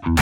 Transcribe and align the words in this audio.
Ikke 0.00 0.12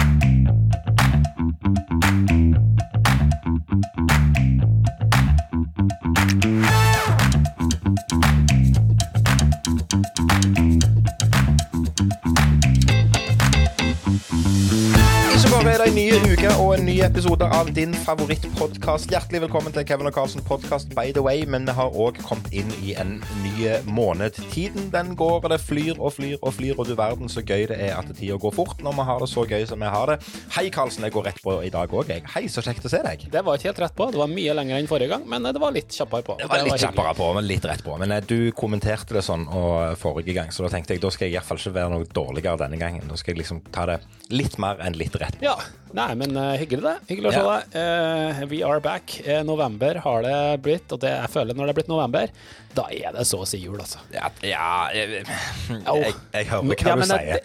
bare 15.50 15.70
er 15.72 15.78
det 15.78 15.88
en 15.88 15.94
ny 15.94 16.32
uke 16.32 16.50
og 16.58 16.78
en 16.78 16.86
ny 16.86 16.96
episode 17.04 17.44
av 17.44 17.70
din 17.76 17.87
favorittpodkast. 18.06 19.10
Hjertelig 19.12 19.40
velkommen 19.44 19.72
til 19.74 19.84
Kevin 19.88 20.08
og 20.08 20.14
Carlsen 20.16 20.42
podkast, 20.46 20.90
by 20.96 21.10
the 21.14 21.22
way. 21.24 21.42
Men 21.48 21.66
vi 21.68 21.74
har 21.76 21.94
òg 21.94 22.18
kommet 22.24 22.48
inn 22.56 22.68
i 22.84 22.94
en 23.00 23.16
ny 23.42 23.68
måned. 23.88 24.38
Tiden 24.52 24.88
den 24.92 25.14
går, 25.18 25.40
og 25.44 25.50
det 25.52 25.58
flyr 25.62 25.98
og 25.98 26.12
flyr 26.16 26.36
og 26.42 26.54
flyr. 26.56 26.74
Og 26.78 26.88
du 26.88 26.94
verden 26.98 27.30
så 27.32 27.42
gøy 27.44 27.66
det 27.70 27.78
er 27.88 27.96
at 27.98 28.10
tida 28.18 28.38
går 28.40 28.54
fort 28.56 28.82
når 28.84 28.96
vi 28.98 29.06
har 29.10 29.22
det 29.24 29.28
så 29.32 29.44
gøy 29.48 29.66
som 29.70 29.82
vi 29.82 29.90
har 29.92 30.12
det. 30.12 30.18
Hei, 30.56 30.66
Carlsen. 30.74 31.06
Jeg 31.08 31.14
går 31.16 31.28
rett 31.30 31.42
på 31.44 31.56
i 31.64 31.70
dag 31.74 31.92
òg, 31.94 32.12
jeg. 32.12 32.24
Hei, 32.34 32.44
så 32.52 32.64
kjekt 32.64 32.86
å 32.88 32.92
se 32.92 33.02
deg. 33.04 33.26
Det 33.32 33.44
var 33.46 33.58
ikke 33.58 33.70
helt 33.72 33.82
rett 33.86 33.96
på. 33.98 34.10
Det 34.14 34.22
var 34.22 34.32
mye 34.32 34.56
lenger 34.60 34.80
enn 34.82 34.90
forrige 34.90 35.12
gang, 35.14 35.26
men 35.28 35.48
det 35.48 35.62
var 35.62 35.74
litt 35.76 35.94
kjappere 35.98 36.26
på. 36.26 36.38
Det 36.40 36.48
var 36.50 36.64
litt 36.68 36.84
kjappere 36.84 37.14
på, 37.18 37.30
men 37.38 37.48
litt 37.48 37.66
rett 37.68 37.84
på. 37.86 37.96
Men 38.00 38.14
eh, 38.16 38.24
du 38.28 38.50
kommenterte 38.56 39.16
det 39.18 39.24
sånn 39.26 39.46
og, 39.48 39.96
forrige 40.00 40.36
gang, 40.36 40.52
så 40.54 40.66
da 40.66 40.72
tenkte 40.76 40.96
jeg 40.96 41.04
da 41.04 41.12
skal 41.14 41.28
jeg 41.28 41.38
iallfall 41.38 41.60
ikke 41.60 41.76
være 41.80 41.94
noe 41.96 42.08
dårligere 42.14 42.60
denne 42.64 42.80
gangen. 42.80 43.08
Da 43.10 43.18
skal 43.20 43.34
jeg 43.34 43.42
liksom 43.44 43.62
ta 43.74 43.86
det 43.90 44.00
litt 44.32 44.58
mer 44.60 44.80
enn 44.84 44.96
litt 44.98 45.16
rett 45.20 45.38
på. 45.40 45.46
Ja. 45.48 45.56
Nei, 45.96 46.10
men 46.20 46.34
uh, 46.36 46.52
hyggelig, 46.60 46.82
det. 46.84 46.96
Hyggelig 47.08 47.30
å 47.30 47.32
se 47.32 47.38
Ja. 47.40 47.52
deg. 47.56 47.76
Eh, 47.98 48.44
we 48.50 48.60
are 48.66 48.80
back. 48.84 49.20
Eh, 49.24 49.42
november 49.46 50.00
har 50.04 50.22
det 50.26 50.36
blitt, 50.64 50.92
og 50.94 51.02
det 51.02 51.14
jeg 51.14 51.32
føler 51.34 51.58
når 51.58 51.68
det 51.68 51.74
er 51.74 51.80
blitt 51.80 51.90
november, 51.90 52.36
da 52.76 52.86
er 52.94 53.16
det 53.16 53.26
så 53.28 53.42
å 53.42 53.48
si 53.48 53.60
jul, 53.62 53.80
altså. 53.82 54.02
Ja, 54.14 54.30
ja 54.46 54.68
jeg, 54.94 55.24
jeg, 55.24 55.82
Au. 55.88 55.98
jeg 55.98 56.48
hører 56.52 56.70
hva 56.70 56.78
Ja, 56.78 56.96
du 56.96 57.10
sier. 57.10 57.42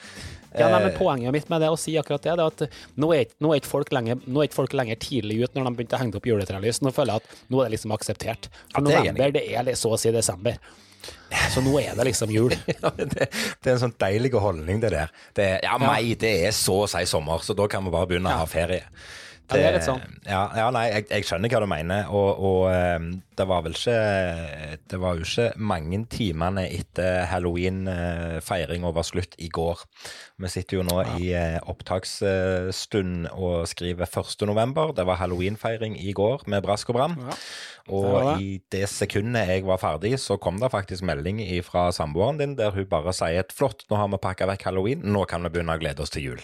Ja, 0.54 0.68
nei, 0.70 0.78
Eh, 0.78 0.86
men 0.86 0.94
Poenget 0.98 1.34
mitt 1.34 1.50
med 1.50 1.64
det 1.64 1.72
å 1.74 1.78
si 1.80 1.96
akkurat 1.98 2.22
det, 2.22 2.36
det 2.38 2.44
er 2.44 2.52
at 2.52 2.80
nå 3.02 3.10
er, 3.16 3.32
nå 3.42 3.54
er 3.54 3.62
ikke 3.62 3.72
folk 3.72 3.94
lenger, 3.96 4.22
nå 4.28 4.42
er 4.42 4.50
ikke 4.50 4.60
folk 4.60 4.76
lenger 4.78 5.00
tidlig 5.02 5.40
ut 5.44 5.58
når 5.58 5.66
de 5.66 5.76
begynte 5.80 5.98
å 5.98 6.02
henge 6.04 6.20
opp 6.20 6.30
juletrelys. 6.30 6.82
Nå 6.86 6.94
føler 6.94 7.16
jeg 7.16 7.24
at 7.24 7.44
nå 7.50 7.62
er 7.62 7.70
det 7.70 7.76
liksom 7.78 7.96
akseptert. 7.96 8.50
For 8.70 8.86
Ja, 8.86 9.00
er 9.00 9.08
jeg 9.10 9.16
november, 9.16 9.34
det 9.34 9.46
er 9.50 9.80
så 9.80 9.96
å 9.96 10.00
si 10.00 10.14
desember. 10.14 10.60
Så 11.52 11.64
nå 11.66 11.74
er 11.82 11.98
det 11.98 12.06
liksom 12.12 12.32
jul. 12.32 12.54
Ja, 12.84 12.94
det, 12.96 13.28
det 13.34 13.72
er 13.72 13.74
en 13.74 13.82
sånn 13.88 13.98
deilig 14.00 14.34
holdning, 14.38 14.80
det 14.84 14.94
der. 14.94 15.12
Det, 15.36 15.50
ja, 15.66 15.80
mai, 15.82 16.14
det 16.20 16.36
er 16.48 16.56
så 16.56 16.84
å 16.86 16.90
si 16.92 17.04
sommer, 17.10 17.42
så 17.44 17.58
da 17.58 17.68
kan 17.72 17.84
vi 17.86 17.94
bare 17.94 18.12
begynne 18.12 18.32
å 18.32 18.44
ha 18.44 18.50
ferie. 18.50 18.86
Ja, 19.50 19.58
det 19.58 19.64
er 19.68 19.76
litt 19.76 19.86
sånn. 19.86 20.04
Ja, 20.26 20.44
ja 20.58 20.70
nei, 20.74 20.86
jeg, 20.94 21.08
jeg 21.12 21.28
skjønner 21.28 21.52
hva 21.52 21.62
du 21.64 21.68
mener, 21.70 22.10
og, 22.16 22.44
og 22.50 22.62
eh, 22.72 23.10
det 23.38 23.46
var 23.50 23.64
vel 23.66 23.76
ikke 23.76 23.98
Det 24.92 25.00
var 25.02 25.18
jo 25.18 25.26
ikke 25.26 25.48
mange 25.58 26.00
timene 26.12 26.66
etter 26.68 27.26
halloween-feiringa 27.32 28.92
var 28.94 29.08
slutt 29.08 29.38
i 29.42 29.50
går. 29.54 29.84
Vi 30.44 30.52
sitter 30.52 30.80
jo 30.80 30.86
nå 30.88 31.00
i 31.20 31.32
eh, 31.38 31.60
opptaksstund 31.70 33.30
og 33.34 33.68
skriver 33.70 34.08
1. 34.08 34.48
november. 34.50 34.94
Det 34.96 35.06
var 35.08 35.22
halloween-feiring 35.22 35.98
i 36.02 36.14
går 36.16 36.48
med 36.52 36.64
brask 36.66 36.92
og 36.94 37.00
bram. 37.00 37.18
Ja. 37.22 37.38
Og 37.92 38.40
i 38.40 38.62
det 38.72 38.86
sekundet 38.88 39.50
jeg 39.50 39.66
var 39.68 39.82
ferdig, 39.82 40.16
så 40.22 40.38
kom 40.40 40.62
det 40.62 40.72
faktisk 40.72 41.04
melding 41.04 41.42
fra 41.68 41.90
samboeren 41.92 42.40
din 42.40 42.56
der 42.60 42.72
hun 42.72 42.88
bare 42.88 43.12
sier 43.16 43.44
et 43.44 43.52
flott, 43.56 43.84
nå 43.90 44.00
har 44.00 44.08
vi 44.14 44.22
pakka 44.24 44.48
vekk 44.48 44.70
halloween, 44.70 45.04
nå 45.04 45.26
kan 45.28 45.44
vi 45.44 45.52
begynne 45.52 45.76
å 45.76 45.82
glede 45.82 46.04
oss 46.06 46.14
til 46.14 46.30
jul. 46.30 46.44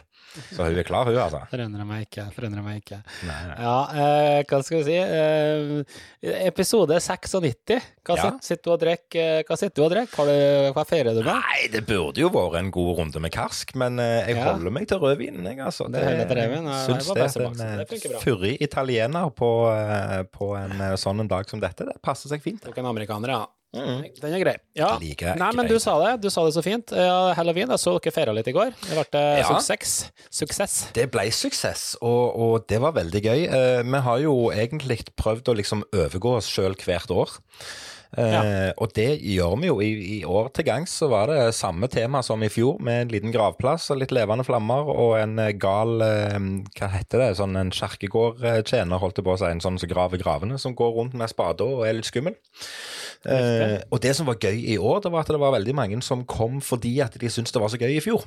Så 0.53 0.67
hun 0.67 0.77
er 0.77 0.85
klar, 0.85 1.07
hun, 1.09 1.17
altså. 1.17 1.41
Forundrer 1.53 1.87
meg 1.89 2.05
ikke. 2.05 2.27
Forundrer 2.35 2.61
meg 2.65 2.83
ikke. 2.83 2.99
Nei, 3.25 3.39
nei. 3.49 3.55
Ja, 3.65 3.77
eh, 3.89 4.41
hva 4.49 4.59
skal 4.65 4.83
vi 4.83 4.85
si? 4.85 4.97
Eh, 4.99 6.43
episode 6.45 6.78
96. 6.87 7.81
Hva, 8.05 8.15
Ja. 8.15 8.31
sitter 8.41 8.63
du 8.63 8.71
og 8.73 8.79
drikker, 8.79 9.39
eh, 9.39 9.43
hva 9.43 9.57
sitter 9.57 9.75
du 9.75 9.83
og 9.85 9.91
drikker? 9.91 10.15
Har 10.15 10.25
du- 10.25 10.73
Hva 10.73 10.85
feirer 10.87 11.13
du 11.13 11.23
med? 11.23 11.33
Nei, 11.33 11.67
det 11.71 11.85
burde 11.85 12.17
jo 12.17 12.29
vært 12.29 12.57
en 12.59 12.71
god 12.71 12.97
runde 12.97 13.19
med 13.21 13.31
karsk, 13.31 13.75
men 13.75 13.99
eh, 13.99 14.27
jeg 14.27 14.37
Ja. 14.37 14.53
holder 14.53 14.71
meg 14.71 14.87
til 14.87 14.99
rødvinen, 14.99 15.43
jeg, 15.43 15.57
altså. 15.59 15.91
Det 15.91 16.01
syns 16.01 16.17
det 16.17 16.27
det 16.27 17.23
best 17.23 17.37
at 17.37 17.43
bak, 17.43 17.53
så 17.55 17.61
en 17.61 17.77
det 17.77 18.05
eh, 18.05 18.19
fyrig 18.19 18.57
italiener 18.61 19.29
på, 19.35 19.49
på 20.31 20.55
en 20.57 20.71
sånn 20.97 21.19
en 21.19 21.27
dag 21.27 21.49
som 21.49 21.59
dette, 21.59 21.85
det 21.85 22.01
passer 22.01 22.29
seg 22.29 22.41
fint. 22.41 22.61
Tok 22.61 22.77
en 22.77 22.85
amerikaner, 22.85 23.27
ja. 23.29 23.45
Mm. 23.75 23.99
Den 24.17 24.33
er 24.33 24.41
grei. 24.41 24.55
Ja. 24.73 24.95
Like 24.97 25.35
Nei, 25.37 25.49
men 25.53 25.67
du 25.69 25.75
sa 25.81 25.93
det. 26.01 26.15
Du 26.23 26.29
sa 26.33 26.41
det 26.47 26.55
så 26.55 26.63
fint. 26.65 26.89
Ja, 26.95 27.33
Halloween, 27.37 27.69
jeg 27.69 27.77
så 27.83 27.93
dere 27.99 28.13
feira 28.15 28.33
litt 28.33 28.47
i 28.49 28.53
går. 28.55 28.71
Det 28.81 28.95
ble 29.11 29.21
Ja. 29.43 29.45
suksess. 29.51 30.09
Suksess. 30.31 30.77
Det 30.95 31.05
ble 31.13 31.27
suksess, 31.29 31.95
og, 32.01 32.33
og 32.39 32.67
det 32.67 32.79
var 32.81 32.95
veldig 32.97 33.21
gøy. 33.21 33.45
Eh, 33.45 33.83
vi 33.85 34.01
har 34.07 34.19
jo 34.25 34.33
egentlig 34.55 35.01
prøvd 35.21 35.53
å 35.53 35.57
liksom 35.61 35.83
overgå 35.93 36.37
oss 36.39 36.49
sjøl 36.49 36.73
hvert 36.81 37.13
år. 37.13 37.29
Eh, 38.17 38.71
Og 38.81 38.89
det 38.97 39.19
gjør 39.21 39.53
vi 39.61 39.67
jo. 39.69 39.75
I, 39.85 39.89
I 40.17 40.19
år 40.25 40.49
til 40.55 40.65
gangs 40.65 40.95
så 40.97 41.09
var 41.11 41.29
det 41.29 41.53
samme 41.53 41.85
tema 41.91 42.23
som 42.25 42.41
i 42.41 42.49
fjor, 42.49 42.79
med 42.81 43.03
en 43.03 43.11
liten 43.13 43.33
gravplass 43.33 43.91
og 43.93 43.99
litt 44.01 44.13
levende 44.15 44.45
flammer 44.47 44.89
og 44.89 45.13
en 45.19 45.37
eh, 45.43 45.51
gal 45.61 46.01
eh, 46.01 46.39
Hva 46.79 46.89
heter 46.95 47.21
det? 47.21 47.29
Sånn 47.37 47.53
en 47.59 47.69
kjerkegårdtjener, 47.75 48.97
holdt 49.01 49.21
jeg 49.21 49.27
på 49.29 49.35
å 49.35 49.39
si. 49.41 49.51
En 49.51 49.61
sånn 49.63 49.77
som 49.81 49.91
graver 49.91 50.21
gravene, 50.21 50.57
som 50.61 50.73
går 50.77 50.95
rundt 50.97 51.13
med 51.19 51.29
spade 51.29 51.65
og 51.67 51.85
er 51.85 51.99
litt 51.99 52.09
skummel. 52.09 52.37
Eh, 53.29 53.77
og 53.91 54.01
det 54.01 54.15
som 54.17 54.29
var 54.29 54.39
gøy 54.41 54.57
i 54.73 54.77
år, 54.79 55.01
det 55.05 55.11
var 55.13 55.25
at 55.25 55.33
det 55.33 55.41
var 55.41 55.53
veldig 55.57 55.75
mange 55.77 56.01
som 56.05 56.25
kom 56.25 56.61
fordi 56.63 56.97
at 57.05 57.17
de 57.19 57.29
syntes 57.29 57.53
det 57.53 57.61
var 57.61 57.69
så 57.73 57.77
gøy 57.81 57.97
i 57.97 58.03
fjor. 58.03 58.25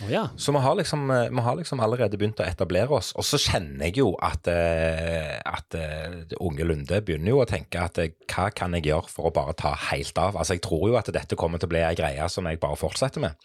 Å 0.00 0.08
ja. 0.08 0.22
Så 0.40 0.52
vi 0.54 0.60
har, 0.64 0.76
liksom, 0.78 1.10
eh, 1.10 1.28
vi 1.28 1.42
har 1.44 1.56
liksom 1.58 1.80
allerede 1.84 2.16
begynt 2.16 2.40
å 2.40 2.46
etablere 2.46 2.96
oss. 2.96 3.12
Og 3.20 3.26
så 3.26 3.40
kjenner 3.40 3.88
jeg 3.88 4.00
jo 4.00 4.14
at, 4.24 4.48
eh, 4.48 5.36
at 5.44 5.76
eh, 5.76 6.22
unge 6.40 6.64
Lunde 6.64 7.02
begynner 7.04 7.34
jo 7.34 7.42
å 7.42 7.48
tenke 7.48 7.82
at 7.84 8.00
hva 8.30 8.48
kan 8.54 8.76
jeg 8.78 8.88
gjøre 8.88 9.10
for 9.12 9.28
å 9.28 9.34
bare 9.34 9.56
ta 9.58 9.74
helt 9.90 10.16
av? 10.18 10.38
Altså 10.38 10.56
Jeg 10.56 10.64
tror 10.64 10.88
jo 10.88 10.98
at 11.00 11.10
dette 11.12 11.36
kommer 11.36 11.60
til 11.60 11.68
å 11.68 11.74
bli 11.74 11.84
ei 11.84 11.94
greie 11.98 12.28
som 12.32 12.48
jeg 12.48 12.60
bare 12.62 12.78
fortsetter 12.80 13.20
med. 13.20 13.36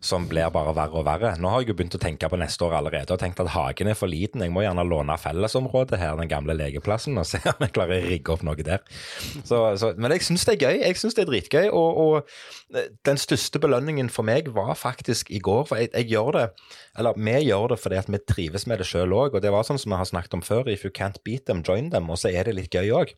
Som 0.00 0.24
blir 0.30 0.48
bare 0.48 0.72
verre 0.72 0.96
og 0.96 1.04
verre. 1.04 1.34
Nå 1.36 1.50
har 1.52 1.60
jeg 1.60 1.74
jo 1.74 1.76
begynt 1.76 1.98
å 1.98 2.00
tenke 2.00 2.28
på 2.32 2.38
neste 2.40 2.64
år 2.64 2.78
allerede 2.78 3.12
og 3.12 3.20
tenkt 3.20 3.42
at 3.42 3.52
hagen 3.52 3.90
er 3.92 3.98
for 3.98 4.08
liten. 4.08 4.40
Jeg 4.40 4.54
må 4.54 4.64
gjerne 4.64 4.86
låne 4.88 5.18
fellesområdet 5.20 6.00
her, 6.00 6.16
den 6.16 6.30
gamle 6.30 6.56
legeplassen, 6.56 7.18
og 7.20 7.28
se 7.30 7.42
om 7.44 7.66
jeg 7.66 7.74
klarer 7.76 8.00
å 8.00 8.08
rigge 8.08 8.32
opp 8.32 8.46
noe 8.46 8.56
der. 8.64 8.80
Så, 9.44 9.60
så, 9.76 9.92
men 10.00 10.16
jeg 10.16 10.24
syns 10.24 10.46
det 10.48 10.56
er 10.56 10.64
gøy. 10.70 10.80
Jeg 10.86 11.00
syns 11.02 11.18
det 11.18 11.26
er 11.26 11.30
dritgøy. 11.34 11.68
Og, 11.68 12.00
og 12.00 12.80
den 13.04 13.20
største 13.20 13.60
belønningen 13.60 14.08
for 14.12 14.24
meg 14.24 14.48
var 14.56 14.72
faktisk 14.78 15.28
i 15.34 15.42
går. 15.44 15.66
For 15.68 15.82
jeg, 15.82 15.89
jeg 15.92 16.08
gjør 16.12 16.32
det, 16.36 16.44
eller 16.98 17.16
vi 17.16 17.36
gjør 17.46 17.68
det 17.74 17.78
fordi 17.82 17.96
at 18.00 18.10
vi 18.12 18.20
trives 18.28 18.66
med 18.66 18.78
det 18.82 18.86
sjøl 18.90 19.12
òg. 19.16 19.34
Og 19.34 19.42
det 19.44 19.52
var 19.52 19.64
sånn 19.68 19.78
som 19.80 19.92
vi 19.94 19.98
har 20.00 20.08
snakket 20.08 20.34
om 20.38 20.42
før, 20.46 20.68
if 20.70 20.84
you 20.84 20.90
can't 20.90 21.18
beat 21.24 21.46
them, 21.46 21.62
join 21.66 21.90
them. 21.90 22.10
Og 22.10 22.18
så 22.22 22.32
er 22.34 22.44
det 22.44 22.54
litt 22.58 22.70
gøy 22.74 22.90
òg. 22.94 23.14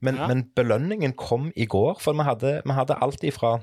Men, 0.00 0.16
Ja. 0.16 0.26
men 0.28 0.46
belønningen 0.56 1.16
kom 1.16 1.52
i 1.56 1.66
går, 1.66 1.98
for 2.00 2.12
vi 2.14 2.22
hadde, 2.26 2.62
vi 2.64 2.72
hadde 2.72 2.98
alt 3.02 3.24
ifra 3.24 3.58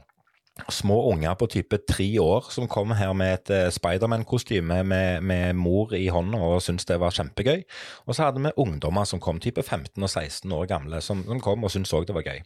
små 0.72 1.12
unger 1.12 1.34
på 1.36 1.50
type 1.52 1.78
tre 1.84 2.06
år 2.24 2.46
som 2.50 2.68
kom 2.72 2.94
her 2.96 3.12
med 3.14 3.34
et 3.34 3.50
eh, 3.52 3.72
Spiderman-kostyme 3.76 4.84
med, 4.88 5.22
med 5.28 5.56
mor 5.60 5.92
i 5.92 6.06
hånda 6.08 6.40
og 6.40 6.62
syntes 6.64 6.88
det 6.88 6.96
var 7.02 7.12
kjempegøy. 7.12 7.66
Og 8.08 8.16
så 8.16 8.30
hadde 8.30 8.40
vi 8.40 8.54
ungdommer 8.64 9.04
som 9.04 9.20
kom 9.20 9.42
type 9.44 9.60
15 9.64 10.00
og 10.00 10.08
16 10.10 10.52
år 10.56 10.70
gamle, 10.72 11.02
som, 11.04 11.26
som 11.28 11.42
kom 11.44 11.64
og 11.68 11.74
syntes 11.74 11.92
òg 11.98 12.08
det 12.08 12.16
var 12.16 12.24
gøy. 12.24 12.40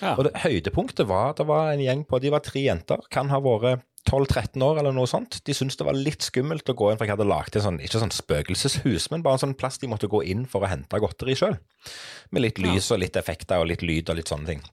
Ja. 0.00 0.14
Og 0.16 0.24
det, 0.24 0.32
høydepunktet 0.46 1.08
var 1.08 1.34
det 1.36 1.46
var 1.48 1.74
en 1.74 1.84
gjeng 1.84 2.06
på 2.08 2.20
De 2.24 2.32
var 2.32 2.40
tre 2.44 2.64
jenter, 2.70 3.04
kan 3.12 3.28
ha 3.28 3.40
vært 3.44 3.84
12-13 4.06 4.62
år 4.64 4.80
eller 4.80 4.94
noe 4.96 5.08
sånt. 5.10 5.40
De 5.46 5.54
syntes 5.56 5.78
det 5.78 5.86
var 5.88 5.98
litt 5.98 6.24
skummelt 6.24 6.68
å 6.70 6.76
gå 6.78 6.90
inn, 6.90 6.98
for 6.98 7.08
jeg 7.08 7.16
hadde 7.16 7.28
laget 7.28 7.58
en 7.58 7.66
sånn, 7.66 7.82
ikke 7.82 8.02
sånn 8.02 8.14
spøkelseshus, 8.14 9.10
men 9.12 9.24
bare 9.26 9.40
en 9.40 9.44
sånn 9.48 9.58
plass 9.58 9.80
de 9.82 9.90
måtte 9.90 10.10
gå 10.10 10.22
inn 10.24 10.46
for 10.50 10.64
å 10.64 10.70
hente 10.70 11.00
godteri 11.02 11.36
sjøl. 11.38 11.58
Med 12.30 12.46
litt 12.46 12.62
lys 12.62 12.90
og 12.94 13.02
litt 13.02 13.18
effekter 13.18 13.62
og 13.62 13.70
litt 13.72 13.84
lyd 13.86 14.12
og 14.12 14.20
litt 14.20 14.32
sånne 14.32 14.54
ting. 14.54 14.64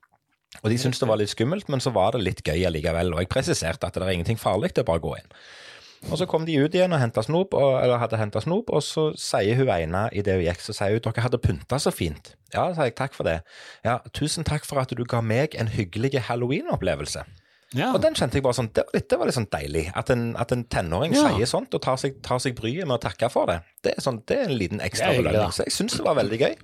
Og 0.61 0.69
de 0.69 0.77
syntes 0.77 1.01
det 1.01 1.09
var 1.09 1.17
litt 1.19 1.33
skummelt, 1.33 1.69
men 1.73 1.81
så 1.81 1.91
var 1.95 2.13
det 2.13 2.23
litt 2.23 2.45
gøy 2.45 2.61
allikevel. 2.69 3.15
Og 3.15 3.23
jeg 3.23 3.31
presiserte 3.31 3.89
at 3.89 3.97
det 3.97 4.05
er 4.05 4.13
ingenting 4.13 4.39
farlig, 4.39 4.71
det 4.75 4.83
er 4.83 4.89
bare 4.89 5.01
å 5.01 5.07
gå 5.07 5.15
inn. 5.17 5.37
Og 6.11 6.17
så 6.19 6.27
kom 6.27 6.43
de 6.45 6.57
ut 6.59 6.73
igjen 6.75 6.91
og 6.93 6.99
hentet 6.99 7.29
snop, 7.29 7.55
og, 7.55 7.77
eller 7.79 8.01
hadde 8.01 8.19
henta 8.19 8.41
snop, 8.43 8.71
og 8.75 8.83
så 8.83 9.07
sier 9.19 9.55
hun 9.59 9.71
ene 9.71 10.05
idet 10.11 10.35
hun 10.35 10.43
gikk, 10.45 10.63
så 10.63 10.75
sier 10.75 10.97
hun 10.97 11.05
dere 11.05 11.23
hadde 11.25 11.39
pynta 11.41 11.79
så 11.79 11.93
fint. 11.95 12.33
Ja, 12.51 12.67
sa 12.75 12.89
jeg 12.89 12.97
takk 12.99 13.15
for 13.15 13.27
det. 13.27 13.39
Ja, 13.87 14.01
tusen 14.15 14.45
takk 14.47 14.67
for 14.67 14.83
at 14.83 14.91
du 14.91 15.05
ga 15.07 15.23
meg 15.23 15.55
en 15.55 15.71
hyggelig 15.71 16.25
halloween-opplevelse. 16.27 17.23
Ja. 17.73 17.89
Og 17.93 18.01
den 18.03 18.13
kjente 18.17 18.37
jeg 18.39 18.43
bare 18.45 18.57
sånn, 18.57 18.69
det 18.73 18.83
det 19.09 19.17
var 19.19 19.25
litt 19.29 19.35
sånn 19.37 19.49
deilig. 19.51 19.83
At 19.97 20.09
en, 20.13 20.35
at 20.39 20.51
en 20.55 20.63
tenåring 20.65 21.13
Ja. 21.15 21.27
sier 21.33 21.49
sånt 21.49 21.73
og 21.73 21.81
tar 21.81 21.97
seg, 21.97 22.21
tar 22.25 22.39
seg 22.39 22.55
bryet 22.57 22.87
med 22.87 22.95
å 22.97 23.01
takke 23.01 23.29
for 23.33 23.49
det. 23.49 23.59
Det 23.83 23.93
er, 23.97 24.01
sånn, 24.01 24.21
det 24.29 24.37
er 24.37 24.43
en 24.49 24.57
liten 24.57 24.79
ekstra 24.81 25.11
belønning. 25.17 25.51
Så 25.53 25.65
jeg 25.65 25.73
syns 25.75 25.97
det 25.97 26.05
var 26.05 26.15
veldig 26.15 26.39
gøy. 26.39 26.55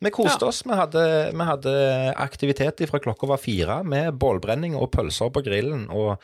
Vi 0.00 0.10
koste 0.14 0.40
Ja. 0.44 0.48
oss. 0.48 0.62
Vi 0.64 0.76
hadde, 0.76 1.04
vi 1.36 1.44
hadde 1.44 1.74
aktivitet 2.16 2.80
fra 2.88 2.98
klokka 3.00 3.26
var 3.28 3.38
fire 3.42 3.82
med 3.84 4.14
bålbrenning 4.18 4.76
og 4.76 4.90
pølser 4.92 5.30
på 5.34 5.42
grillen. 5.44 5.88
Og 5.90 6.16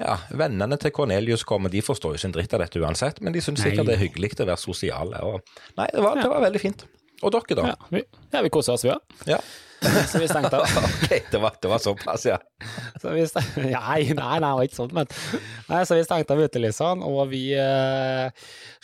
ja, 0.00 0.18
vennene 0.36 0.76
til 0.78 0.90
Cornelius 0.92 1.44
kom, 1.44 1.64
og 1.64 1.70
de 1.72 1.80
forstår 1.80 2.12
jo 2.12 2.20
ikke 2.20 2.26
en 2.32 2.36
dritt 2.36 2.54
av 2.54 2.60
dette 2.60 2.80
uansett, 2.82 3.20
men 3.20 3.32
de 3.32 3.40
syns 3.40 3.62
sikkert 3.64 3.86
det 3.86 3.94
er 3.96 4.04
hyggelig 4.04 4.34
å 4.40 4.44
være 4.50 4.60
sosiale. 4.60 5.22
Og, 5.24 5.40
nei, 5.78 5.88
det 5.94 6.02
var, 6.04 6.16
det 6.20 6.28
var 6.28 6.40
veldig 6.44 6.60
fint. 6.60 6.84
Og 7.24 7.32
dere, 7.32 7.56
da? 7.56 7.70
Ja, 7.72 7.76
vi, 7.90 8.02
ja, 8.32 8.42
vi 8.44 8.50
koser 8.52 8.74
oss, 8.76 8.84
vi 8.84 8.90
òg. 8.92 9.00
Ja. 9.24 9.38
Så 10.10 10.20
vi 10.22 10.28
stengte 10.30 10.60
av. 10.60 10.66
Ok, 10.86 11.12
det 11.30 11.38
var, 11.38 11.56
det 11.62 11.68
var 11.68 11.78
såpass, 11.82 12.26
ja. 12.26 12.38
Så 13.02 13.12
vi 13.14 13.26
steng... 13.28 13.46
Nei, 13.76 14.12
nei, 14.16 14.38
nei, 14.42 14.52
ikke 14.66 14.78
sånn, 14.78 14.92
men 14.96 15.08
Nei, 15.66 15.80
så 15.86 15.96
vi 15.98 16.04
stengte 16.06 16.34
av 16.34 16.40
utelysene, 16.46 17.06
og 17.06 17.26
vi 17.30 17.42
eh, 17.58 18.30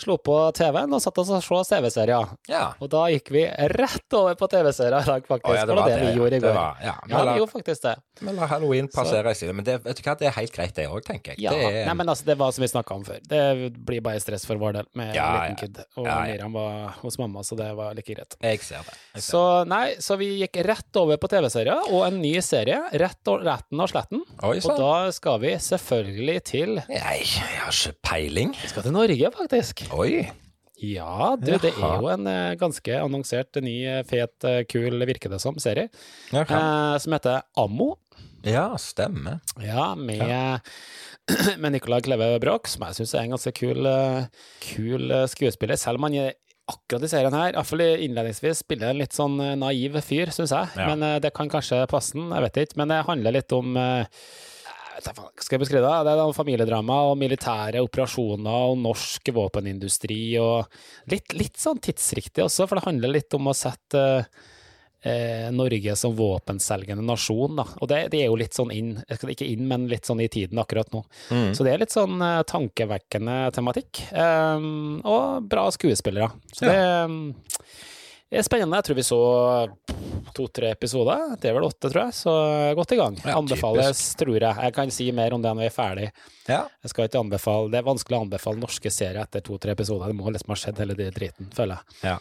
slo 0.00 0.16
på 0.18 0.34
TV-en 0.56 0.92
og 0.96 1.02
satt 1.02 1.20
oss 1.22 1.30
og 1.30 1.44
så 1.46 1.60
TV-serier. 1.68 2.32
Ja. 2.50 2.64
Og 2.82 2.90
da 2.92 3.04
gikk 3.12 3.30
vi 3.34 3.44
rett 3.72 4.16
over 4.18 4.34
på 4.38 4.48
TV-serier 4.50 4.98
i 4.98 5.10
dag, 5.12 5.28
faktisk. 5.28 5.52
Oh, 5.52 5.56
ja, 5.56 5.66
det 5.68 5.76
var 5.78 5.90
det 5.90 6.00
vi 6.02 6.10
gjorde 6.18 6.40
i 6.40 6.42
går. 6.42 6.56
var, 6.56 6.82
ja. 6.82 6.96
Ja, 7.10 7.22
vi 7.30 7.36
gjorde 7.38 7.52
faktisk 7.54 7.86
det. 7.86 7.94
men 8.20 8.40
la 8.40 8.48
halloween 8.50 8.90
passere 8.92 9.30
i 9.30 9.38
side. 9.38 9.54
Men 9.56 9.66
det, 9.68 9.78
vet 9.84 10.00
du 10.00 10.02
hva, 10.06 10.16
det 10.18 10.28
er 10.30 10.36
helt 10.36 10.56
greit, 10.56 10.74
det 10.76 10.88
òg, 10.90 11.00
tenker 11.06 11.34
jeg. 11.34 11.44
Ja, 11.46 11.54
det 11.54 11.70
er, 11.70 11.78
nei, 11.88 11.96
men 12.02 12.12
altså, 12.12 12.26
det 12.28 12.38
var 12.42 12.54
som 12.54 12.66
vi 12.66 12.70
snakka 12.72 12.98
om 12.98 13.06
før. 13.06 13.22
Det 13.30 13.42
blir 13.78 14.02
bare 14.04 14.22
stress 14.22 14.46
for 14.48 14.60
vår 14.60 14.78
del 14.80 14.90
med 14.98 15.14
Ja, 15.16 15.28
liten 15.38 15.60
kid. 15.62 15.82
Og 16.00 16.08
ja. 16.08 16.18
Miriam 16.26 16.58
var 16.58 16.98
hos 17.02 17.18
mamma, 17.22 17.46
så 17.46 17.58
det 17.58 17.70
var 17.78 17.94
like 17.98 18.10
greit. 18.10 18.36
Jeg 18.42 18.62
ser 18.66 18.82
det. 18.86 18.98
Jeg 19.14 19.22
ser 19.22 19.28
Så 19.30 19.44
nei, 19.70 19.84
så 20.02 20.18
vi 20.20 20.32
gikk 20.42 20.60
rett 20.66 20.91
over 21.00 21.18
på 21.20 21.30
TV-serier, 21.32 21.88
og 21.92 22.06
en 22.06 22.20
ny 22.22 22.34
serie, 22.44 22.78
rett 23.00 23.32
og, 23.32 23.42
Retten 23.46 23.80
og 23.82 23.90
sletten. 23.90 24.22
Oi 24.44 24.58
Og 24.60 24.78
da 24.78 24.94
skal 25.14 25.40
vi 25.42 25.56
selvfølgelig 25.62 26.38
til 26.48 26.76
Nei, 26.78 27.18
jeg 27.24 27.58
har 27.64 27.74
ikke 27.74 27.98
peiling. 28.06 28.54
Vi 28.60 28.70
skal 28.72 28.86
til 28.86 28.96
Norge, 28.96 29.32
faktisk. 29.38 29.84
Oi. 29.96 30.26
Ja, 30.82 31.36
du, 31.38 31.52
det 31.62 31.70
er 31.76 32.00
jo 32.02 32.08
en 32.10 32.26
eh, 32.26 32.54
ganske 32.58 32.96
annonsert 32.98 33.58
ny, 33.62 33.76
eh, 33.86 34.00
fet, 34.08 34.34
eh, 34.48 34.64
kul, 34.66 34.98
virker 35.06 35.30
det 35.30 35.38
som, 35.42 35.54
serie, 35.62 35.86
eh, 36.34 36.96
som 36.98 37.14
heter 37.14 37.44
Ammo. 37.60 37.94
ja 38.42 38.72
stemmer. 38.82 39.38
Ja, 39.62 39.92
med, 39.94 40.58
med 41.62 41.76
Nicolai 41.76 42.00
Kleve 42.02 42.32
Broch, 42.42 42.66
som 42.72 42.82
jeg 42.88 42.98
syns 42.98 43.14
er 43.14 43.28
en 43.28 43.36
ganske 43.36 43.54
kul, 43.54 43.86
kul 44.72 45.14
skuespiller, 45.30 45.78
selv 45.78 46.02
om 46.02 46.08
han 46.08 46.18
er 46.24 46.34
akkurat 46.70 47.04
i 47.04 47.10
serien 47.10 47.34
her, 47.34 47.52
iallfall 47.56 47.82
innledningsvis, 47.82 48.62
spiller 48.62 48.92
en 48.92 49.02
litt 49.02 49.16
sånn 49.16 49.38
eh, 49.42 49.56
naiv 49.58 49.98
fyr, 50.04 50.32
syns 50.34 50.54
jeg. 50.54 50.72
Ja. 50.78 50.88
Men 50.92 51.04
eh, 51.06 51.18
det 51.22 51.32
kan 51.36 51.50
kanskje 51.50 51.82
passe 51.90 52.16
den, 52.16 52.30
jeg 52.30 52.46
vet 52.46 52.62
ikke. 52.64 52.80
Men 52.80 52.94
det 52.94 53.02
handler 53.08 53.36
litt 53.38 53.54
om 53.56 53.76
eh, 53.80 54.24
Skal 55.02 55.56
jeg 55.56 55.62
beskrive 55.64 55.88
det? 55.88 56.06
Det 56.06 56.14
er 56.14 56.36
familiedrama 56.36 57.00
og 57.10 57.18
militære 57.20 57.82
operasjoner 57.82 58.70
og 58.70 58.78
norsk 58.84 59.32
våpenindustri 59.34 60.22
og 60.42 60.68
litt, 61.10 61.34
litt 61.34 61.58
sånn 61.58 61.82
tidsriktig 61.82 62.44
også, 62.46 62.68
for 62.68 62.78
det 62.78 62.86
handler 62.86 63.16
litt 63.16 63.38
om 63.38 63.50
å 63.50 63.56
sette 63.56 64.04
eh, 65.02 65.50
Norge 65.54 65.96
som 65.96 66.16
våpenselgende 66.16 67.04
nasjon, 67.04 67.56
da. 67.58 67.66
Og 67.80 67.90
det, 67.90 68.04
det 68.14 68.22
er 68.22 68.30
jo 68.30 68.38
litt 68.40 68.56
sånn 68.56 68.72
inn, 68.74 68.94
ikke 69.08 69.48
inn, 69.48 69.66
men 69.70 69.88
litt 69.90 70.08
sånn 70.08 70.22
i 70.22 70.30
tiden 70.32 70.60
akkurat 70.62 70.92
nå. 70.94 71.04
Mm. 71.30 71.50
Så 71.56 71.66
det 71.66 71.74
er 71.74 71.82
litt 71.82 71.94
sånn 71.94 72.22
eh, 72.22 72.42
tankevekkende 72.48 73.38
tematikk. 73.56 74.04
Um, 74.14 75.00
og 75.04 75.48
bra 75.50 75.68
skuespillere. 75.74 76.30
Så 76.52 76.68
det 76.68 76.78
um, 77.08 77.18
er 78.32 78.46
spennende. 78.46 78.78
Jeg 78.80 78.88
tror 78.88 79.00
vi 79.00 79.06
så 79.06 79.22
to-tre 80.32 80.72
episoder. 80.72 81.34
Det 81.40 81.50
er 81.50 81.56
vel 81.56 81.66
åtte, 81.68 81.90
tror 81.90 82.06
jeg. 82.06 82.16
Så 82.16 82.36
godt 82.78 82.94
i 82.94 83.00
gang. 83.00 83.18
Ja, 83.24 83.36
Anbefales, 83.40 84.04
tror 84.20 84.38
jeg. 84.38 84.52
Jeg 84.52 84.76
kan 84.76 84.92
si 84.94 85.10
mer 85.14 85.36
om 85.36 85.42
det 85.42 85.52
når 85.52 85.66
vi 85.66 85.68
er 85.68 85.76
ferdig. 85.76 86.08
Ja. 86.48 86.64
Jeg 86.82 86.90
skal 86.90 87.06
ikke 87.08 87.20
anbefale, 87.22 87.70
Det 87.70 87.78
er 87.78 87.86
vanskelig 87.86 88.18
å 88.18 88.22
anbefale 88.26 88.58
norske 88.58 88.90
serier 88.90 89.22
etter 89.22 89.40
to-tre 89.46 89.72
episoder. 89.76 90.06
Det 90.10 90.16
må 90.18 90.30
liksom 90.32 90.48
ha 90.48 90.58
skjedd 90.58 90.78
hele 90.82 90.94
den 90.98 91.12
driten, 91.14 91.50
føler 91.54 91.78
jeg. 91.78 92.00
ja. 92.02 92.18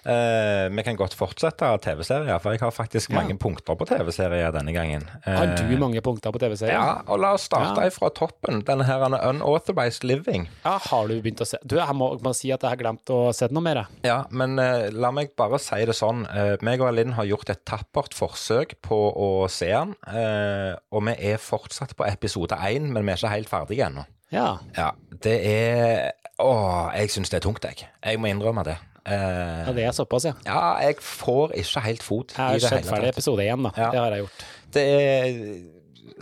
Eh, 0.00 0.68
vi 0.72 0.82
kan 0.82 0.96
godt 0.96 1.12
fortsette 1.14 1.66
TV-serier, 1.84 2.38
for 2.40 2.52
jeg 2.54 2.60
har 2.62 2.70
faktisk 2.72 3.10
Ja. 3.10 3.16
mange 3.20 3.36
punkter 3.38 3.76
på 3.76 3.84
TV-serier 3.86 4.50
denne 4.52 4.72
gangen. 4.72 5.04
Har 5.26 5.46
du 5.56 5.62
Eh, 5.74 5.78
mange 5.78 6.00
punkter 6.00 6.32
på 6.32 6.38
TV-serier? 6.40 6.72
Ja, 6.72 7.02
og 7.06 7.20
la 7.20 7.34
oss 7.34 7.42
starte 7.48 7.82
Ja. 7.84 7.90
fra 7.90 8.08
toppen. 8.08 8.62
Denne 8.64 8.84
her 8.86 9.00
Unauthorized 9.04 10.02
Living. 10.04 10.48
Ja, 10.64 10.78
har 10.78 11.06
du 11.06 11.20
begynt 11.20 11.40
å 11.40 11.46
se 11.46 11.58
Du, 11.66 11.76
jeg 11.76 11.94
må, 11.94 12.18
må 12.22 12.34
si 12.34 12.50
at 12.50 12.60
jeg 12.62 12.70
har 12.70 12.76
glemt 12.76 13.04
å 13.12 13.32
se 13.34 13.46
noe 13.50 13.62
mer, 13.62 13.74
jeg. 13.74 13.86
Ja, 14.04 14.24
men 14.30 14.58
eh, 14.58 14.88
la 14.90 15.10
meg 15.10 15.34
bare 15.36 15.58
si 15.58 15.84
det 15.84 15.94
sånn. 15.94 16.24
Uh, 16.34 16.56
meg 16.62 16.80
og 16.80 16.94
Linn 16.94 17.12
har 17.12 17.26
gjort 17.26 17.50
et 17.50 17.64
tappert 17.66 18.14
forsøk 18.14 18.74
på 18.82 18.98
å 19.14 19.48
se 19.50 19.66
den. 19.70 19.94
eh, 20.08 20.76
og 20.92 21.04
vi 21.04 21.12
er 21.32 21.36
fortsatt 21.36 21.94
på 21.96 22.06
episode 22.10 22.56
én, 22.56 22.90
men 22.90 23.04
vi 23.04 23.12
er 23.12 23.16
ikke 23.16 23.30
helt 23.36 23.48
ferdige 23.60 23.86
ennå. 23.86 24.04
Ja. 24.32 24.58
Ja, 24.76 24.92
det 25.22 25.36
er 25.50 26.12
Å, 26.40 26.52
jeg 26.96 27.10
syns 27.12 27.28
det 27.28 27.40
er 27.40 27.42
tungt, 27.44 27.66
jeg. 27.68 27.84
Jeg 28.00 28.20
må 28.22 28.30
innrømme 28.30 28.62
det. 28.64 28.78
Eh, 29.04 29.64
ja, 29.66 29.72
det 29.76 29.84
er 29.84 29.92
såpass, 29.92 30.24
ja. 30.24 30.32
ja, 30.46 30.60
jeg 30.84 30.96
får 31.04 31.52
ikke 31.60 31.82
helt 31.84 32.02
fot 32.04 32.32
Jeg 32.36 32.40
har 32.40 32.56
i 32.56 32.60
det 32.60 32.68
sett 32.68 32.86
ferdig 32.88 33.10
tatt. 33.10 33.18
episode 33.18 33.44
én, 33.44 33.66
da. 33.66 33.72
Ja. 33.76 33.90
Det 33.92 34.00
har 34.00 34.14
jeg 34.16 34.24
gjort. 34.24 34.44
Det 34.72 34.84
er 34.94 35.38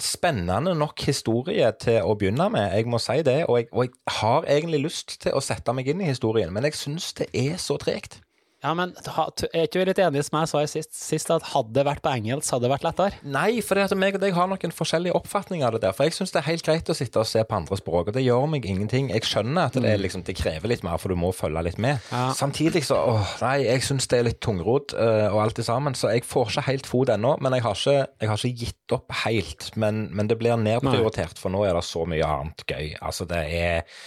spennende 0.02 0.74
nok 0.78 1.02
historie 1.06 1.70
til 1.82 2.00
å 2.06 2.14
begynne 2.18 2.48
med, 2.54 2.72
jeg 2.74 2.86
må 2.90 2.98
si 3.02 3.18
det. 3.26 3.40
Og 3.46 3.60
jeg, 3.60 3.68
og 3.72 3.84
jeg 3.86 4.16
har 4.20 4.46
egentlig 4.50 4.80
lyst 4.86 5.18
til 5.22 5.34
å 5.38 5.42
sette 5.44 5.74
meg 5.74 5.90
inn 5.90 6.02
i 6.02 6.10
historien, 6.10 6.52
men 6.54 6.66
jeg 6.68 6.78
syns 6.78 7.12
det 7.18 7.28
er 7.34 7.58
så 7.62 7.78
tregt. 7.82 8.20
Ja, 8.58 8.72
men 8.74 8.90
er 8.98 9.66
ikke 9.68 9.78
du 9.78 9.86
litt 9.86 10.00
enig 10.02 10.24
som 10.26 10.40
jeg 10.40 10.50
sa 10.50 10.60
i 10.64 10.70
sist, 10.70 10.90
sist, 10.98 11.28
at 11.30 11.44
hadde 11.52 11.76
det 11.76 11.84
vært 11.86 12.02
på 12.02 12.10
engelsk, 12.10 12.50
hadde 12.50 12.66
det 12.66 12.72
vært 12.72 12.86
lettere? 12.88 13.20
Nei, 13.22 13.60
for 13.62 13.78
det 13.78 13.84
at 13.86 13.94
meg 13.94 14.18
og 14.18 14.24
deg 14.24 14.34
har 14.34 14.48
noen 14.50 14.74
forskjellige 14.74 15.14
oppfatninger 15.14 15.68
av 15.68 15.76
det 15.76 15.84
der. 15.84 15.94
For 15.94 16.08
jeg 16.08 16.16
syns 16.16 16.34
det 16.34 16.40
er 16.40 16.48
helt 16.48 16.66
greit 16.66 16.90
å 16.90 16.96
sitte 16.98 17.22
og 17.22 17.28
se 17.30 17.44
på 17.46 17.54
andre 17.54 17.78
språk, 17.78 18.10
og 18.10 18.16
det 18.16 18.24
gjør 18.26 18.48
meg 18.50 18.66
ingenting. 18.66 19.12
Jeg 19.14 19.28
skjønner 19.30 19.68
at 19.70 19.78
det, 19.78 19.84
er 19.86 20.02
liksom, 20.02 20.24
det 20.26 20.34
krever 20.40 20.72
litt 20.72 20.82
mer, 20.86 20.98
for 20.98 21.14
du 21.14 21.20
må 21.20 21.30
følge 21.36 21.62
litt 21.68 21.78
med. 21.82 22.02
Ja. 22.10 22.24
Samtidig 22.34 22.82
så 22.88 22.98
åh, 23.12 23.34
Nei, 23.44 23.54
jeg 23.68 23.84
syns 23.86 24.10
det 24.10 24.18
er 24.18 24.26
litt 24.32 24.40
tungrodd 24.42 24.96
eh, 24.98 25.28
og 25.28 25.38
alt 25.44 25.60
det 25.60 25.66
sammen, 25.68 25.94
så 25.94 26.10
jeg 26.16 26.26
får 26.26 26.50
ikke 26.50 26.66
helt 26.72 26.90
fot 26.90 27.12
ennå. 27.14 27.36
Men 27.44 27.54
jeg 27.54 27.66
har 27.68 27.78
ikke, 27.78 27.98
jeg 28.18 28.32
har 28.32 28.42
ikke 28.42 28.64
gitt 28.64 28.96
opp 28.98 29.20
helt. 29.22 29.70
Men, 29.78 30.08
men 30.10 30.30
det 30.30 30.38
blir 30.42 30.58
nedprioritert, 30.58 31.38
for 31.38 31.54
nå 31.54 31.62
er 31.68 31.78
det 31.78 31.86
så 31.86 32.02
mye 32.10 32.26
annet 32.26 32.66
gøy. 32.66 32.96
Altså, 33.06 33.28
det 33.30 33.44
er 33.60 34.02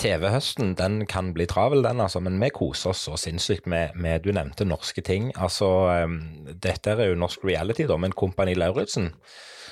TV-høsten 0.00 0.74
den 0.78 1.02
kan 1.10 1.32
bli 1.36 1.46
travel, 1.50 1.82
den, 1.84 2.00
altså, 2.00 2.20
men 2.24 2.38
vi 2.40 2.48
koser 2.56 2.90
oss 2.94 3.04
så 3.08 3.18
sinnssykt 3.20 3.66
med, 3.70 3.94
med 4.00 4.22
Du 4.24 4.32
nevnte 4.32 4.64
norske 4.68 5.02
ting. 5.04 5.30
Altså, 5.36 5.68
um, 6.06 6.18
dette 6.62 6.96
er 6.96 7.12
jo 7.12 7.20
norsk 7.20 7.44
reality, 7.44 7.86
da, 7.90 7.96
men 8.00 8.12
Kompani 8.16 8.54
Lauritzen. 8.58 9.12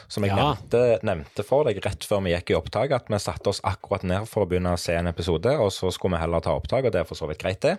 Som 0.09 0.25
jeg 0.25 0.33
Ja. 0.33 0.55
nevnte, 0.55 0.79
nevnte 1.05 1.45
for 1.45 1.67
deg 1.69 1.83
rett 1.85 2.01
før 2.09 2.23
vi 2.25 2.31
gikk 2.33 2.51
i 2.51 2.57
opptak, 2.57 2.93
at 2.97 3.11
vi 3.13 3.19
satte 3.21 3.51
oss 3.51 3.61
akkurat 3.61 4.07
ned 4.09 4.25
for 4.31 4.47
å 4.47 4.49
begynne 4.49 4.73
å 4.73 4.79
se 4.81 4.95
en 4.97 5.07
episode, 5.11 5.53
og 5.61 5.69
så 5.75 5.91
skulle 5.93 6.17
vi 6.17 6.23
heller 6.23 6.41
ta 6.41 6.55
opptak, 6.57 6.87
og 6.89 6.93
det 6.95 7.03
er 7.03 7.05
for 7.11 7.15
så 7.19 7.29
vidt 7.29 7.43
greit, 7.43 7.61
det. 7.61 7.75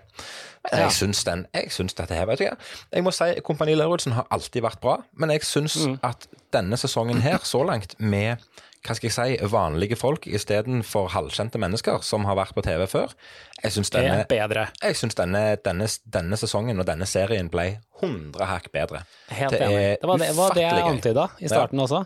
Men 0.70 0.84
jeg 0.84 0.92
syns 1.00 1.24
den, 1.26 1.48
jeg 1.58 1.72
syns 1.74 1.98
dette 1.98 2.14
her, 2.14 2.28
vet 2.30 2.38
du 2.38 2.46
hva. 2.46 2.54
Jeg 2.94 3.04
må 3.08 3.12
si 3.18 3.32
Kompani 3.42 3.74
Lauritzen 3.80 4.14
har 4.14 4.28
alltid 4.30 4.62
vært 4.62 4.80
bra, 4.84 5.00
men 5.18 5.34
jeg 5.34 5.42
syns 5.50 5.80
Mm. 5.88 5.98
at 6.04 6.28
denne 6.54 6.78
sesongen 6.78 7.22
her, 7.26 7.40
så 7.42 7.64
langt, 7.66 7.96
med 8.00 8.38
hva 8.86 8.96
skal 8.96 9.10
jeg 9.10 9.16
si, 9.16 9.50
vanlige 9.52 9.98
folk 10.00 10.28
istedenfor 10.30 11.10
halvkjente 11.12 11.60
mennesker 11.62 12.04
som 12.06 12.28
har 12.30 12.38
vært 12.40 12.56
på 12.56 12.64
TV 12.64 12.86
før. 12.88 13.14
Jeg 13.60 13.76
syns 13.76 13.92
denne, 13.94 14.24
bedre. 14.30 14.70
jeg 14.82 15.00
synes 15.00 15.18
denne, 15.20 15.44
denne, 15.66 15.88
denne 16.08 16.40
sesongen 16.40 16.80
og 16.80 16.88
denne 16.88 17.08
serien 17.10 17.52
ble 17.52 17.68
100 18.00 18.48
hakk 18.48 18.72
bedre. 18.76 19.04
Helt 19.36 19.56
Det 19.56 19.64
enig. 19.68 19.88
Det 20.00 20.12
var 20.12 20.24
det, 20.24 20.34
var 20.38 20.56
det 20.56 20.68
jeg 20.68 20.92
antyda 20.94 21.30
i 21.40 21.52
starten 21.52 21.86
også. 21.86 22.04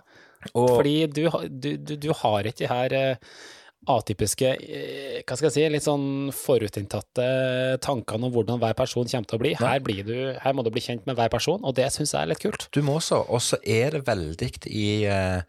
Og, 0.52 0.70
Fordi 0.76 0.96
du, 1.08 1.28
du, 1.48 1.70
du, 1.78 1.94
du 1.96 2.10
har 2.20 2.50
ikke 2.50 2.66
de 2.66 2.72
her 2.72 2.96
eh, 2.98 3.36
atypiske, 3.94 4.50
eh, 4.60 5.22
hva 5.24 5.38
skal 5.38 5.50
jeg 5.50 5.56
si, 5.56 5.64
litt 5.72 5.86
sånn 5.86 6.34
forutinntatte 6.36 7.28
tankene 7.84 8.28
om 8.28 8.34
hvordan 8.34 8.62
hver 8.62 8.76
person 8.78 9.08
kommer 9.08 9.30
til 9.30 9.40
å 9.40 9.44
bli. 9.44 9.54
Her, 9.60 9.80
blir 9.84 10.04
du, 10.08 10.18
her 10.40 10.56
må 10.56 10.66
du 10.66 10.72
bli 10.74 10.84
kjent 10.84 11.08
med 11.10 11.18
hver 11.20 11.32
person, 11.34 11.62
og 11.64 11.76
det 11.80 11.90
syns 11.96 12.16
jeg 12.16 12.22
er 12.22 12.34
litt 12.34 12.44
kult. 12.44 12.68
Du 12.76 12.82
må 12.86 13.00
så. 13.04 13.22
Og 13.30 13.44
så 13.44 13.60
er 13.64 13.98
det 13.98 14.06
veldig 14.08 14.52
i 14.72 14.88
eh, 15.10 15.44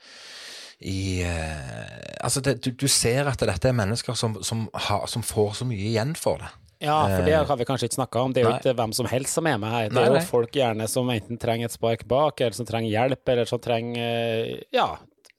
i 0.84 1.24
uh, 1.24 2.02
Altså, 2.24 2.40
det, 2.40 2.54
du, 2.64 2.70
du 2.72 2.86
ser 2.88 3.26
at 3.28 3.40
dette 3.44 3.68
er 3.68 3.74
mennesker 3.76 4.16
som, 4.16 4.38
som, 4.44 4.66
har, 4.88 5.02
som 5.12 5.20
får 5.26 5.58
så 5.58 5.66
mye 5.68 5.80
igjen 5.90 6.14
for 6.16 6.38
det. 6.40 6.48
Ja, 6.84 6.98
for 7.08 7.24
det 7.24 7.34
har 7.36 7.56
vi 7.60 7.64
kanskje 7.68 7.86
ikke 7.90 7.98
snakka 7.98 8.22
om. 8.24 8.32
Det 8.32 8.40
er 8.42 8.46
jo 8.46 8.52
Nei. 8.54 8.60
ikke 8.62 8.72
hvem 8.78 8.92
som 8.96 9.06
helst 9.08 9.36
som 9.36 9.46
er 9.48 9.58
med 9.60 9.70
her. 9.72 9.90
Det 9.92 9.96
Nei, 9.96 10.04
er 10.08 10.16
jo 10.18 10.22
folk 10.28 10.56
gjerne 10.56 10.86
som 10.90 11.08
enten 11.12 11.38
trenger 11.40 11.68
et 11.68 11.74
spark 11.76 12.02
bak, 12.10 12.40
eller 12.44 12.56
som 12.56 12.66
trenger 12.68 12.90
hjelp, 12.92 13.22
eller 13.34 13.48
som 13.48 13.60
trenger 13.64 14.00
eh, 14.00 14.62
Ja, 14.74 14.88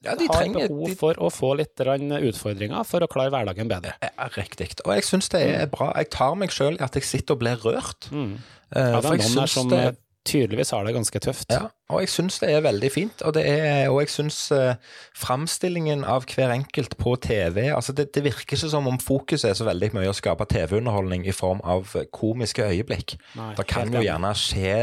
Ja, 0.06 0.14
de 0.18 0.26
har 0.30 0.38
trenger- 0.40 0.68
behov 0.70 0.94
for 1.00 1.18
å 1.18 1.30
få 1.34 1.52
litt 1.58 1.74
utfordringer 1.82 2.86
for 2.86 3.02
å 3.02 3.08
klare 3.10 3.30
hverdagen 3.34 3.70
bedre. 3.70 3.94
Ja, 4.02 4.28
Riktig. 4.36 4.70
Og 4.86 4.94
jeg 4.94 5.06
syns 5.06 5.28
det 5.34 5.42
er 5.46 5.66
bra. 5.72 5.90
Jeg 5.98 6.10
tar 6.14 6.34
meg 6.38 6.54
sjøl 6.54 6.78
i 6.78 6.84
at 6.86 6.94
jeg 6.98 7.02
sitter 7.06 7.34
og 7.34 7.42
blir 7.42 7.56
rørt. 7.66 8.10
Eh, 8.10 8.16
Mm. 8.16 8.36
Ja, 8.74 9.00
det 9.00 9.02
for 9.06 9.14
er 9.14 9.22
noen 9.22 9.38
her 9.42 9.46
som 9.50 9.68
det 9.70 9.82
eh, 9.84 9.92
tydeligvis 10.26 10.72
har 10.74 10.84
det 10.86 10.94
ganske 10.96 11.20
tøft. 11.22 11.50
Ja, 11.54 11.68
og 11.86 12.00
jeg 12.02 12.10
syns 12.10 12.40
det 12.42 12.48
er 12.50 12.64
veldig 12.64 12.88
fint. 12.90 13.22
Og, 13.22 13.34
det 13.36 13.44
er, 13.46 13.84
og 13.92 14.00
jeg 14.02 14.10
syns 14.10 14.38
uh, 14.50 14.74
framstillingen 15.14 16.02
av 16.08 16.24
hver 16.26 16.50
enkelt 16.50 16.96
på 16.98 17.12
TV 17.22 17.68
altså 17.70 17.94
det, 17.94 18.08
det 18.14 18.24
virker 18.24 18.42
ikke 18.42 18.58
som 18.58 18.88
om 18.90 18.98
fokuset 19.02 19.52
er 19.52 19.54
så 19.58 19.66
veldig 19.68 19.92
mye 19.94 20.10
å 20.10 20.16
skape 20.16 20.48
TV-underholdning 20.50 21.26
i 21.30 21.34
form 21.36 21.60
av 21.62 21.92
komiske 22.14 22.66
øyeblikk. 22.66 23.14
Nei, 23.38 23.52
det 23.58 23.66
kan 23.70 23.92
jo 23.94 24.02
gjerne 24.02 24.32
skje 24.38 24.74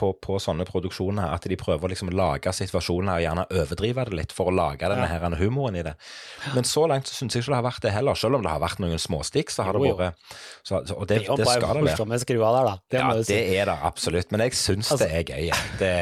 på, 0.00 0.12
på 0.20 0.36
sånne 0.42 0.66
produksjoner 0.68 1.32
at 1.32 1.48
de 1.48 1.58
prøver 1.60 1.88
å 1.88 1.92
liksom 1.94 2.12
lage 2.12 2.52
situasjoner 2.52 3.16
og 3.16 3.24
gjerne 3.24 3.46
overdrive 3.62 4.06
det 4.10 4.20
litt 4.20 4.36
for 4.36 4.52
å 4.52 4.54
lage 4.54 4.92
denne 4.92 5.08
her 5.08 5.38
humoren 5.40 5.80
i 5.80 5.86
det. 5.86 5.96
Men 6.52 6.68
så 6.68 6.84
langt 6.90 7.08
så 7.08 7.16
syns 7.16 7.36
jeg 7.36 7.44
ikke 7.44 7.54
det 7.54 7.60
har 7.62 7.68
vært 7.70 7.84
det 7.86 7.94
heller. 7.96 8.20
Selv 8.20 8.36
om 8.36 8.44
det 8.44 8.52
har 8.52 8.60
vært 8.60 8.84
noen 8.84 9.00
småstikk, 9.00 9.52
så 9.54 9.64
har 9.64 9.76
det 9.78 9.94
vært 9.96 10.28
så, 10.66 10.82
Og 10.96 11.08
det, 11.08 11.22
Det 11.24 11.24
skal 11.24 11.36
det 11.40 11.46
være. 11.48 11.84
der, 12.52 12.68
da. 12.68 12.76
Det 12.90 13.00
Ja, 13.00 13.10
det 13.16 13.42
er 13.56 13.70
det 13.72 13.78
absolutt. 13.82 14.30
Men 14.30 14.44
jeg 14.44 14.52
syns 14.60 14.92
Altså- 14.92 15.08
det 15.08 15.12
er 15.16 15.24
gøy. 15.24 15.50
Det, 15.78 15.96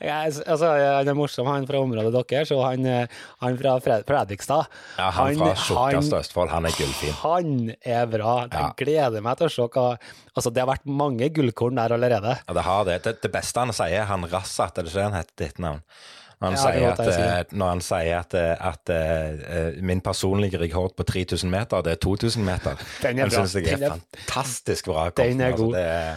Jeg, 0.00 0.32
altså, 0.46 0.72
han 0.98 1.08
er 1.08 1.14
morsom, 1.18 1.46
han 1.50 1.66
fra 1.66 1.80
området 1.82 2.12
deres, 2.30 2.50
og 2.54 2.64
han, 2.66 2.86
eh, 2.86 3.06
han 3.42 3.58
fra 3.60 3.76
Fredrikstad. 4.06 4.66
Ja, 4.98 5.10
han 5.10 5.36
fra 5.40 5.54
tjukkeste 5.54 6.20
Østfold, 6.22 6.50
han 6.54 6.66
er 6.66 6.76
gullfin. 6.78 7.14
Han 7.22 7.54
er 7.84 8.06
bra. 8.06 8.36
Jeg 8.48 8.52
Ja. 8.58 8.72
gleder 8.76 9.20
meg 9.22 9.36
til 9.38 9.46
å 9.46 9.50
se 9.50 9.68
hva 9.68 9.88
Altså, 10.38 10.52
det 10.54 10.60
har 10.62 10.68
vært 10.70 10.84
mange 10.86 11.26
gullkorn 11.34 11.74
der 11.80 11.90
allerede. 11.96 12.36
Ja, 12.46 12.54
det 12.54 12.62
har 12.62 12.84
det. 12.86 13.02
Det, 13.02 13.16
det 13.24 13.32
beste 13.34 13.58
han 13.58 13.72
sier, 13.74 14.04
han 14.06 14.22
Rassat, 14.30 14.78
er 14.78 14.82
det 14.86 14.92
ikke 14.92 15.00
det 15.00 15.06
han 15.08 15.16
heter 15.18 15.34
ditt 15.42 15.58
navn? 15.58 15.80
Når 16.38 16.52
han, 16.54 16.78
Ja, 16.78 16.90
at, 16.92 17.00
si. 17.02 17.20
eh, 17.20 17.44
når 17.58 17.68
han 17.72 17.80
sier 17.82 18.18
at, 18.20 18.34
eh, 18.38 18.68
at 18.68 18.90
uh, 18.94 19.72
min 19.82 19.98
personlige 20.00 20.60
rekord 20.62 20.94
på 20.94 21.02
3000 21.08 21.50
meter, 21.50 21.82
det 21.82 21.96
er 21.96 21.98
2000 22.04 22.44
meter. 22.46 22.78
Den 23.02 23.18
er 23.18 23.26
Den 23.26 23.32
bra. 23.34 23.40
syns 23.42 23.54
jeg 23.58 23.72
er, 23.74 23.78
Den 23.88 24.04
fantastisk 24.14 24.86
bra. 24.86 25.08
Den 25.18 25.40
er 25.40 25.50
altså, 25.50 25.64
god. 25.64 25.74
Det 25.74 25.82
er, 25.82 26.14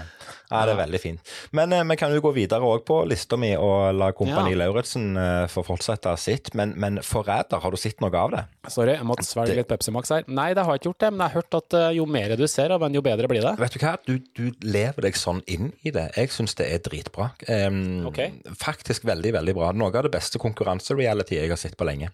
ja, 0.50 0.62
det 0.68 0.74
er 0.74 0.80
veldig 0.80 1.02
fint. 1.02 1.32
Men 1.58 1.74
eh, 1.76 1.84
vi 1.92 1.98
kan 2.00 2.14
jo 2.14 2.22
gå 2.24 2.34
videre 2.36 2.68
òg 2.68 2.84
på 2.88 3.02
lista 3.10 3.40
mi 3.40 3.52
og 3.58 3.96
la 3.98 4.12
Kompani 4.16 4.54
Ja. 4.54 4.62
Lauritzen 4.64 5.16
eh, 5.18 5.46
få 5.52 5.64
fortsette 5.66 6.14
sitt. 6.22 6.54
Men, 6.58 6.74
men 6.80 7.00
Forræder, 7.06 7.62
har 7.64 7.74
du 7.74 7.80
sett 7.80 8.02
noe 8.04 8.12
av 8.18 8.34
det? 8.36 8.44
Sorry, 8.72 8.96
jeg 8.98 9.08
måtte 9.08 9.26
svelge 9.28 9.58
litt 9.58 9.70
Pepsi 9.70 9.94
Max 9.96 10.14
her. 10.14 10.26
Nei, 10.28 10.52
det 10.58 10.66
har 10.68 10.78
jeg 10.78 10.84
ikke 10.84 10.92
gjort 10.92 11.04
det, 11.06 11.12
men 11.14 11.24
jeg 11.26 11.34
har 11.34 11.42
hørt 11.42 11.60
at 11.62 11.78
eh, 11.80 11.90
jo 11.98 12.08
mer 12.18 12.36
du 12.40 12.46
ser 12.52 12.76
av 12.76 12.86
en, 12.88 12.96
jo 12.98 13.04
bedre 13.06 13.30
blir 13.32 13.46
det. 13.46 13.56
Vet 13.62 13.78
du 13.78 13.84
hva, 13.84 13.96
du, 14.08 14.16
du 14.38 14.66
lever 14.66 15.08
deg 15.08 15.20
sånn 15.20 15.44
inn 15.52 15.72
i 15.88 15.94
det. 15.96 16.08
Jeg 16.18 16.34
syns 16.36 16.58
det 16.60 16.70
er 16.72 16.82
dritbra. 16.86 17.32
Um, 17.48 18.08
okay. 18.12 18.36
Faktisk 18.60 19.06
veldig, 19.10 19.36
veldig 19.40 19.58
bra. 19.58 19.72
Noe 19.76 19.94
av 19.94 20.08
det 20.08 20.14
beste 20.14 20.42
konkurransereality 20.42 21.40
jeg 21.40 21.54
har 21.54 21.60
sett 21.60 21.78
på 21.80 21.88
lenge. 21.88 22.12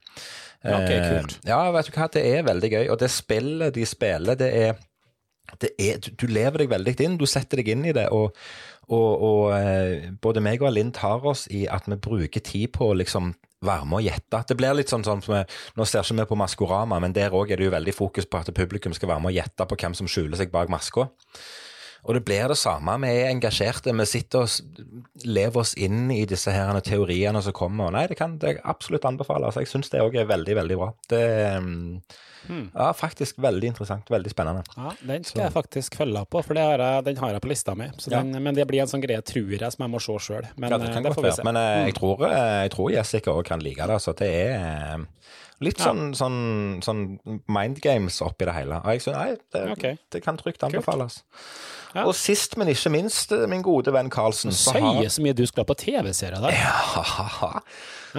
Ok, 0.65 0.89
kult. 0.89 1.07
kult. 1.07 1.39
Ja, 1.47 1.59
vet 1.71 1.89
du 1.89 1.95
hva, 1.95 2.07
det 2.13 2.23
er 2.25 2.45
veldig 2.47 2.71
gøy. 2.73 2.85
Og 2.93 2.99
det 3.01 3.09
spillet 3.13 3.75
de 3.75 3.85
spiller, 3.87 4.37
det 4.39 4.49
er, 4.57 4.79
er 5.55 6.01
du, 6.03 6.11
du 6.19 6.25
lever 6.27 6.63
deg 6.63 6.71
veldig 6.71 6.95
inn. 7.05 7.19
Du 7.19 7.27
setter 7.29 7.61
deg 7.61 7.71
inn 7.75 7.85
i 7.87 7.95
det. 7.95 8.09
og 8.13 8.35
og, 8.87 9.23
og 9.23 9.41
eh, 9.51 10.13
både 10.23 10.39
meg 10.39 10.61
og 10.63 10.71
Linn 10.71 10.93
tar 10.95 11.25
oss 11.27 11.43
i 11.51 11.65
at 11.67 11.89
vi 11.91 11.97
bruker 11.99 12.39
tid 12.39 12.71
på 12.71 12.87
å 12.87 12.95
liksom 12.95 13.33
være 13.67 13.87
med 13.89 13.99
og 13.99 14.05
gjette. 14.05 14.41
Det 14.47 14.55
blir 14.59 14.77
litt 14.77 14.91
sånn, 14.93 15.03
sånn 15.03 15.23
som 15.25 15.33
vi, 15.35 15.43
Nå 15.75 15.87
ser 15.87 16.05
ikke 16.05 16.21
vi 16.21 16.27
på 16.29 16.37
Maskorama, 16.39 16.99
men 17.03 17.15
der 17.15 17.35
òg 17.35 17.51
er 17.51 17.59
det 17.59 17.67
jo 17.67 17.73
veldig 17.73 17.95
fokus 17.95 18.29
på 18.29 18.39
at 18.39 18.53
publikum 18.55 18.95
skal 18.95 19.11
være 19.11 19.25
med 19.25 19.33
og 19.33 19.39
gjette 19.41 19.67
på 19.67 19.79
hvem 19.81 19.97
som 19.97 20.07
skjuler 20.11 20.39
seg 20.39 20.53
bak 20.53 20.71
maska. 20.71 21.09
Og 22.05 22.13
det 22.15 22.23
blir 22.27 22.47
det 22.51 22.57
samme. 22.59 22.93
Vi 23.03 23.09
er 23.11 23.31
engasjerte. 23.31 23.93
Vi 23.97 24.05
sitter 24.07 24.45
og 24.45 25.25
lever 25.25 25.63
oss 25.63 25.73
inn 25.75 26.11
i 26.13 26.23
disse 26.29 26.53
her 26.53 26.79
teoriene 26.85 27.41
som 27.43 27.55
kommer. 27.57 27.91
Nei, 27.93 28.05
det 28.07 28.19
kan 28.19 28.37
jeg 28.41 28.61
absolutt 28.63 29.07
anbefale. 29.09 29.49
Altså, 29.49 29.63
Jeg 29.65 29.71
syns 29.73 29.89
det 29.93 30.03
òg 30.03 30.15
er 30.15 30.29
veldig, 30.29 30.55
veldig 30.61 30.77
bra. 30.79 30.91
Det 31.09 31.23
mm, 31.61 32.69
ja, 32.73 32.91
faktisk 32.95 33.39
veldig 33.43 33.73
interessant. 33.73 34.09
Veldig 34.11 34.31
spennende. 34.31 34.63
Ja, 34.77 34.93
Den 35.01 35.25
skal 35.27 35.47
jeg 35.47 35.55
faktisk 35.55 35.97
følge 35.99 36.21
opp 36.21 36.31
på, 36.35 36.43
for 36.45 36.57
det 36.57 36.63
har 36.63 36.83
jeg, 36.83 37.05
den 37.09 37.17
har 37.21 37.35
jeg 37.35 37.43
på 37.43 37.51
lista 37.51 37.75
mi. 37.75 37.89
Så 37.97 38.11
Ja. 38.11 38.21
den, 38.21 38.43
men 38.43 38.55
det 38.55 38.67
blir 38.67 38.81
en 38.81 38.87
sånn 38.87 39.03
greie, 39.03 39.21
tror 39.21 39.51
jeg, 39.51 39.71
som 39.71 39.83
jeg 39.83 39.91
må 39.91 39.99
se 40.03 40.17
sjøl. 40.27 40.47
Men 40.55 40.71
Ja, 40.71 40.77
det 40.77 40.89
eh, 40.89 40.93
kan 40.93 41.03
det 41.03 41.11
godt 41.11 41.19
får 41.19 41.27
vi 41.27 41.35
se. 41.35 41.43
Men 41.43 41.57
eh, 41.57 41.85
jeg, 41.89 41.95
tror, 41.99 42.23
eh, 42.29 42.61
jeg 42.67 42.71
tror 42.71 42.91
Jessica 42.91 43.31
òg 43.31 43.43
kan 43.45 43.59
like 43.59 43.87
det. 43.87 43.99
Så 44.01 44.15
det 44.15 44.31
er 44.31 45.05
eh, 45.59 45.63
litt 45.65 45.79
Ja. 45.79 45.85
sånn, 45.89 46.13
sånn, 46.15 46.81
sånn 46.85 47.41
mind 47.47 47.81
games 47.81 48.21
oppi 48.21 48.45
det 48.45 48.53
hele. 48.53 48.81
Og 48.83 48.91
jeg 48.93 49.01
synes, 49.01 49.17
nei, 49.17 49.37
det, 49.53 49.71
okay. 49.71 49.97
det 50.11 50.23
kan 50.23 50.37
trygt 50.37 50.63
anbefales. 50.63 51.23
Ja. 51.95 52.03
Og 52.05 52.13
sist, 52.15 52.57
men 52.57 52.67
ikke 52.67 52.91
minst, 52.91 53.31
eh, 53.31 53.47
min 53.47 53.63
gode 53.63 53.91
venn 53.93 54.09
Karlsen. 54.09 54.51
Du 54.51 54.79
har- 54.79 55.03
så 55.09 55.21
mye 55.23 55.33
du 55.33 55.45
skulle 55.47 55.65
ha 55.65 55.73
på 55.73 55.77
TV-serier 55.79 56.41
der. 56.41 56.51
Ja, 56.51 57.61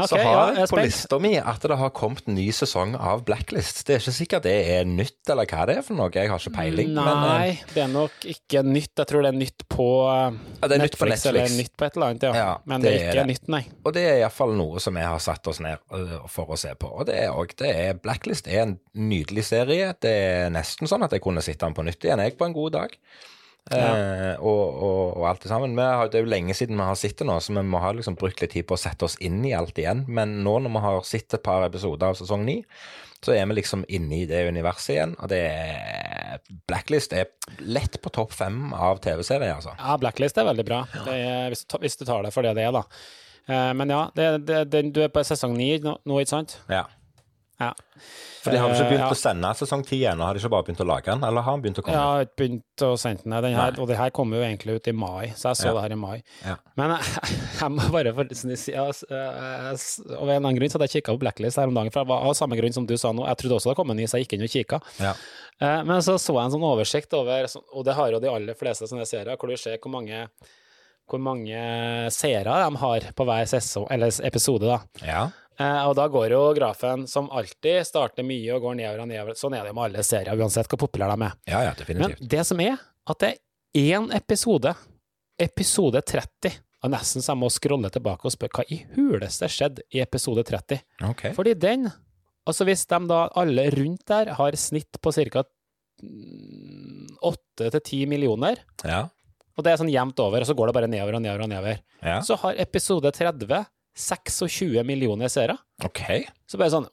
okay, 0.05 0.07
så 0.09 0.17
har 0.23 0.53
jeg 0.53 0.59
jeg 0.63 0.69
på 0.71 0.79
lista 0.83 1.19
mi 1.19 1.31
at 1.37 1.61
det 1.65 1.77
har 1.79 1.91
kommet 1.91 2.27
en 2.29 2.35
ny 2.35 2.49
sesong 2.55 2.95
av 2.99 3.25
Blacklist. 3.27 3.85
Det 3.87 3.97
er 3.97 4.03
ikke 4.03 4.15
sikkert 4.17 4.43
det 4.43 4.55
er 4.77 4.85
nytt, 4.89 5.31
eller 5.31 5.47
hva 5.47 5.67
det 5.67 5.77
er 5.79 5.83
for 5.87 5.95
noe. 5.99 6.11
Jeg 6.15 6.31
har 6.31 6.39
ikke 6.39 6.55
peiling. 6.55 6.93
Men, 6.95 7.09
eh, 7.09 7.39
Nei, 7.39 7.61
det 7.75 7.83
er 7.85 7.89
nok 7.93 8.11
ikke 8.25 8.63
nytt. 8.67 8.95
Jeg 8.97 9.07
tror 9.11 9.23
det 9.23 9.33
er 9.35 9.39
nytt 9.39 9.65
på, 9.69 9.89
eh, 10.09 10.39
Ja, 10.63 10.69
det 10.69 10.79
er 10.81 10.85
nytt 10.85 10.99
på 10.99 11.09
Netflix, 11.09 11.27
eller 11.27 11.49
nytt 11.59 11.77
på 11.77 11.87
et 11.87 11.97
eller 11.97 12.07
annet, 12.13 12.23
ja. 12.35 12.59
Men 12.65 12.81
det, 12.81 12.93
det 12.93 13.01
er 13.01 13.09
ikke 13.13 13.27
det. 13.27 13.27
nytt, 13.35 13.49
nei. 13.49 13.65
og 13.85 13.93
det 13.95 14.05
er 14.09 14.17
iallfall 14.25 14.55
noe 14.57 14.81
som 14.81 14.95
vi 14.95 15.01
har 15.03 15.19
satt 15.19 15.47
oss 15.47 15.61
ned 15.61 15.79
øh, 15.93 16.29
for 16.29 16.47
å 16.47 16.59
se 16.59 16.75
på. 16.75 16.91
Og 17.01 17.07
det 17.07 17.17
er, 17.17 17.28
det 17.59 17.73
er 17.73 17.99
Blacklist 18.03 18.49
er 18.51 18.65
en 18.65 18.77
nydelig 18.95 19.49
serie. 19.51 19.93
Det 20.01 20.13
er 20.13 20.55
nesten 20.55 20.91
sånn 20.91 21.07
at 21.07 21.15
jeg 21.15 21.25
kunne 21.25 21.45
sitte 21.45 21.67
den 21.67 21.77
på 21.77 21.87
nytt 21.87 22.05
igjen, 22.05 22.23
jeg, 22.25 22.37
på 22.39 22.49
en 22.49 22.57
god 22.57 22.77
dag. 22.79 22.97
Eh, 23.69 24.35
og, 24.41 24.63
og, 24.81 25.01
og 25.19 25.27
alt 25.29 25.43
det 25.45 25.51
sammen. 25.51 25.77
Har, 25.77 26.09
det 26.09 26.21
er 26.21 26.25
jo 26.25 26.33
lenge 26.33 26.57
siden 26.57 26.79
vi 26.79 26.87
har 26.89 26.97
sett 26.99 27.19
det 27.21 27.27
nå, 27.29 27.37
så 27.45 27.53
vi 27.53 27.65
må 27.67 27.83
ha 27.83 27.93
liksom 27.97 28.17
brukt 28.21 28.41
litt 28.43 28.55
tid 28.55 28.69
på 28.69 28.79
å 28.79 28.81
sette 28.81 29.09
oss 29.09 29.19
inn 29.25 29.43
i 29.45 29.55
alt 29.57 29.79
igjen. 29.81 30.07
Men 30.09 30.39
nå 30.47 30.59
når 30.65 30.75
vi 30.75 30.85
har 30.87 31.05
sett 31.09 31.37
et 31.37 31.45
par 31.45 31.67
episoder 31.67 32.11
av 32.11 32.19
sesong 32.19 32.47
ni, 32.49 32.63
så 33.25 33.35
er 33.35 33.47
vi 33.51 33.59
liksom 33.59 33.85
inne 33.91 34.21
i 34.23 34.27
det 34.31 34.45
universet 34.49 34.95
igjen. 34.95 35.15
Og 35.19 35.31
det 35.33 35.43
er 35.51 36.43
Blacklist 36.71 37.15
er 37.17 37.33
lett 37.65 37.99
på 38.03 38.13
topp 38.15 38.35
fem 38.37 38.69
av 38.73 39.03
TV-serier, 39.05 39.57
altså. 39.59 39.75
Ja, 39.79 39.97
Blacklist 40.01 40.39
er 40.39 40.49
veldig 40.49 40.67
bra, 40.69 40.85
det 41.05 41.17
er, 41.17 41.49
hvis, 41.53 41.65
du 41.67 41.81
hvis 41.83 41.99
du 41.99 42.07
tar 42.09 42.23
det 42.25 42.33
for 42.35 42.47
det 42.47 42.55
det 42.59 42.69
er, 42.69 42.77
da. 42.77 42.85
Eh, 43.49 43.73
men 43.75 43.91
ja, 43.91 44.05
det, 44.15 44.29
det, 44.47 44.63
det, 44.73 44.85
du 44.95 45.03
er 45.03 45.13
på 45.13 45.25
sesong 45.27 45.57
ni 45.59 45.73
nå, 45.83 45.97
nå, 46.05 46.21
ikke 46.23 46.37
sant? 46.37 46.59
Ja. 46.71 46.87
Ja. 47.59 47.73
For 48.45 48.55
de 48.55 48.59
har 48.63 48.71
ikke 48.71 48.85
begynt 48.85 48.91
begynt 48.93 49.03
ja. 49.03 49.11
å 49.11 49.19
sende 49.19 49.49
sesong 49.59 49.81
ti 49.83 49.97
ennå, 50.07 50.23
har 50.23 50.37
de 50.37 50.39
ikke 50.39 50.51
bare 50.53 50.63
begynt 50.69 50.83
å 50.85 50.87
lage 50.87 51.09
den? 51.11 51.25
Eller 51.27 51.43
har 51.43 51.57
den 51.57 51.63
begynt 51.65 51.81
å 51.81 51.83
komme? 51.83 51.97
Ja, 51.99 52.29
begynt 52.39 52.85
å 52.87 52.91
sende 53.03 53.25
den. 53.27 53.35
den 53.43 53.57
her, 53.59 53.73
og 53.83 53.89
det 53.91 53.97
her 53.99 54.13
kommer 54.15 54.39
jo 54.39 54.45
egentlig 54.47 54.77
ut 54.79 54.87
i 54.87 54.95
mai, 54.95 55.33
så 55.35 55.51
jeg 55.51 55.59
så 55.59 55.67
Ja. 55.67 55.73
det 55.75 55.83
her 55.83 55.93
i 55.97 55.99
mai. 55.99 56.23
Ja. 56.47 56.55
Men 56.79 56.95
jeg, 56.95 57.33
jeg 57.61 57.71
må 57.75 57.89
bare 57.97 58.13
for, 58.15 58.31
si- 58.39 58.73
ja, 58.77 58.85
s- 58.95 59.03
eh, 59.11 60.15
Av 60.15 60.31
en 60.31 60.37
annen 60.45 60.55
grunn 60.61 60.71
så 60.71 60.79
hadde 60.79 60.87
jeg 60.87 61.03
kikka 61.03 61.17
på 61.17 61.23
Blacklist 61.25 61.59
her 61.59 61.67
om 61.67 61.75
dagen, 61.75 61.91
for 61.91 62.05
det 62.07 62.13
var 62.13 62.23
av 62.31 62.37
samme 62.39 62.57
grunn 62.61 62.73
som 62.79 62.87
du 62.87 62.95
sa 62.97 63.11
nå. 63.13 63.27
Jeg 63.27 63.41
trodde 63.43 63.59
også 63.59 63.73
det 63.73 63.77
kom 63.83 63.91
en 63.91 63.97
ny, 63.99 64.07
så 64.07 64.21
jeg 64.21 64.29
gikk 64.29 64.39
inn 64.39 64.47
og 64.47 64.55
kikka. 64.55 64.81
Ja. 65.03 65.13
Eh, 65.61 65.83
Men 65.83 65.99
så 66.07 66.15
så 66.23 66.39
jeg 66.39 66.45
en 66.47 66.55
sånn 66.55 66.69
oversikt 66.71 67.13
over, 67.19 67.51
og 67.75 67.85
det 67.85 67.95
har 67.99 68.13
jo 68.15 68.21
de 68.23 68.31
aller 68.31 68.55
fleste 68.55 68.87
sånne 68.87 69.05
serier, 69.11 69.35
hvor 69.37 69.51
du 69.51 69.57
ser 69.59 69.79
hvor 69.83 69.91
mange 69.99 70.29
hvor 71.09 71.19
mange 71.25 71.57
seere 72.13 72.45
de 72.69 72.77
har 72.77 73.01
på 73.17 73.25
hver 73.25 73.47
sesong, 73.49 73.87
eller 73.91 74.13
episode. 74.29 74.61
da. 74.69 74.79
ja. 75.03 75.23
Eh, 75.59 75.81
og 75.89 75.97
da 75.99 76.05
går 76.07 76.31
jo 76.31 76.41
grafen 76.55 77.07
som 77.11 77.27
alltid 77.35 77.83
starter 77.89 78.23
mye 78.27 78.53
og 78.55 78.63
går 78.63 78.77
nedover 78.79 79.03
og 79.03 79.09
nedover. 79.11 79.35
Sånn 79.41 79.57
er 79.59 79.65
det 79.67 79.75
med 79.75 79.89
alle 79.89 80.05
serier, 80.07 80.39
uansett 80.39 80.69
hvor 80.71 80.79
populære 80.85 81.17
de 81.19 81.27
er. 81.27 81.35
Ja, 81.51 81.63
ja, 81.67 81.73
definitivt. 81.79 82.21
Men 82.23 82.29
det 82.37 82.45
som 82.47 82.61
er, 82.63 82.77
at 83.11 83.19
det 83.25 83.33
er 83.35 83.39
én 83.99 84.07
episode, 84.15 84.75
episode 85.43 86.03
30, 86.07 86.55
og 86.87 86.93
nesten 86.95 87.25
så 87.25 87.33
jeg 87.35 87.41
må 87.43 87.49
scrolle 87.51 87.91
tilbake 87.91 88.23
og 88.29 88.35
spørre 88.37 88.61
hva 88.61 88.65
i 88.71 88.79
huleste 88.95 89.49
skjedde 89.51 89.83
i 89.95 89.99
episode 90.05 90.45
30? 90.47 90.79
Ok. 91.11 91.25
Fordi 91.35 91.55
den, 91.59 91.89
altså 92.47 92.65
hvis 92.69 92.87
de 92.87 93.01
da 93.11 93.25
alle 93.43 93.67
rundt 93.75 94.05
der 94.07 94.31
har 94.39 94.55
snitt 94.63 95.01
på 95.03 95.11
ca. 95.17 95.43
8-10 97.19 98.07
millioner, 98.07 98.61
Ja. 98.85 99.09
og 99.57 99.65
det 99.65 99.73
er 99.73 99.77
sånn 99.81 99.91
jevnt 99.91 100.21
over, 100.23 100.41
og 100.41 100.47
så 100.47 100.55
går 100.55 100.67
det 100.71 100.75
bare 100.79 100.87
nedover 100.91 101.15
og 101.19 101.23
nedover 101.23 101.43
og 101.43 101.49
nedover, 101.51 101.81
ja. 102.03 102.21
så 102.23 102.37
har 102.39 102.55
episode 102.63 103.11
30 103.11 103.67
26 103.99 104.85
millioner 104.87 105.31
seere. 105.33 105.59
Okay. 105.85 106.25
Så 106.49 106.61
bare 106.61 106.73
sånn, 106.75 106.89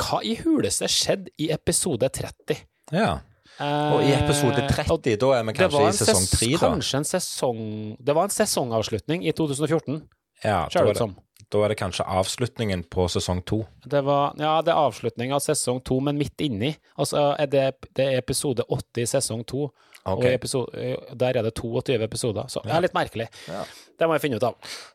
hva 0.00 0.20
i 0.24 0.36
huleste 0.40 0.88
skjedde 0.90 1.32
i 1.40 1.50
episode 1.54 2.08
30? 2.08 2.62
Ja. 2.94 3.18
Og 3.60 4.04
i 4.06 4.12
episode 4.14 4.62
30, 4.70 5.18
da 5.20 5.32
er 5.36 5.42
vi 5.48 5.54
kanskje 5.58 5.82
i 5.88 5.96
sesong 5.98 6.28
3, 6.30 6.50
da? 6.54 6.60
Kanskje 6.62 7.00
en 7.00 7.08
sesong 7.08 7.58
Det 8.00 8.14
var 8.16 8.28
en 8.28 8.32
sesongavslutning 8.32 9.26
i 9.26 9.34
2014, 9.36 9.98
Ja, 10.44 10.62
ser 10.72 10.86
det 10.86 10.94
ut 10.96 11.02
som. 11.02 11.16
Da 11.50 11.64
er 11.64 11.72
det 11.72 11.78
kanskje 11.80 12.06
avslutningen 12.06 12.84
på 12.90 13.08
sesong 13.10 13.42
2. 13.48 13.60
Det 13.90 14.00
var, 14.06 14.34
ja, 14.38 14.56
det 14.62 14.70
er 14.72 14.80
avslutningen 14.86 15.34
av 15.34 15.42
sesong 15.44 15.80
to, 15.84 15.98
men 16.00 16.18
midt 16.20 16.40
inni. 16.46 16.72
Altså 16.96 17.32
er 17.34 17.50
det, 17.50 17.64
det 17.98 18.06
er 18.06 18.18
episode 18.22 18.62
80 18.70 19.02
i 19.02 19.06
sesong 19.18 19.44
to, 19.50 19.68
Okay. 20.00 20.30
og 20.30 20.32
episode, 20.32 20.92
der 21.20 21.36
er 21.36 21.44
det 21.44 21.50
22 21.58 21.98
episoder. 22.06 22.46
Så 22.48 22.62
det 22.64 22.72
er 22.72 22.80
litt 22.80 22.94
merkelig. 22.96 23.26
Ja. 23.50 23.66
Det 24.00 24.06
må 24.08 24.14
jeg 24.16 24.22
finne 24.22 24.38
ut 24.40 24.46
av. 24.48 24.54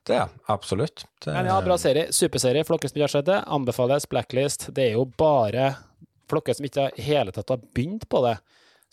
Det 0.09 0.17
absolutt. 0.49 1.03
Det, 1.21 1.29
Men 1.29 1.45
ja, 1.45 1.59
bra 1.61 1.77
serie. 1.77 2.07
Superserie. 2.09 2.63
For 2.65 2.73
dere 2.81 2.89
som 2.89 2.97
ikke 2.97 3.05
har 3.05 3.13
sett 3.13 3.27
det, 3.29 3.37
anbefales 3.45 4.07
Blacklist. 4.09 4.65
Det 4.73 4.87
er 4.87 4.95
jo 4.97 5.03
bare 5.05 5.75
For 6.25 6.41
dere 6.41 6.57
som 6.57 6.65
ikke 6.65 6.87
i 6.97 7.05
hele 7.05 7.35
tatt 7.35 7.53
har 7.53 7.61
begynt 7.77 8.07
på 8.09 8.23
det, 8.25 8.33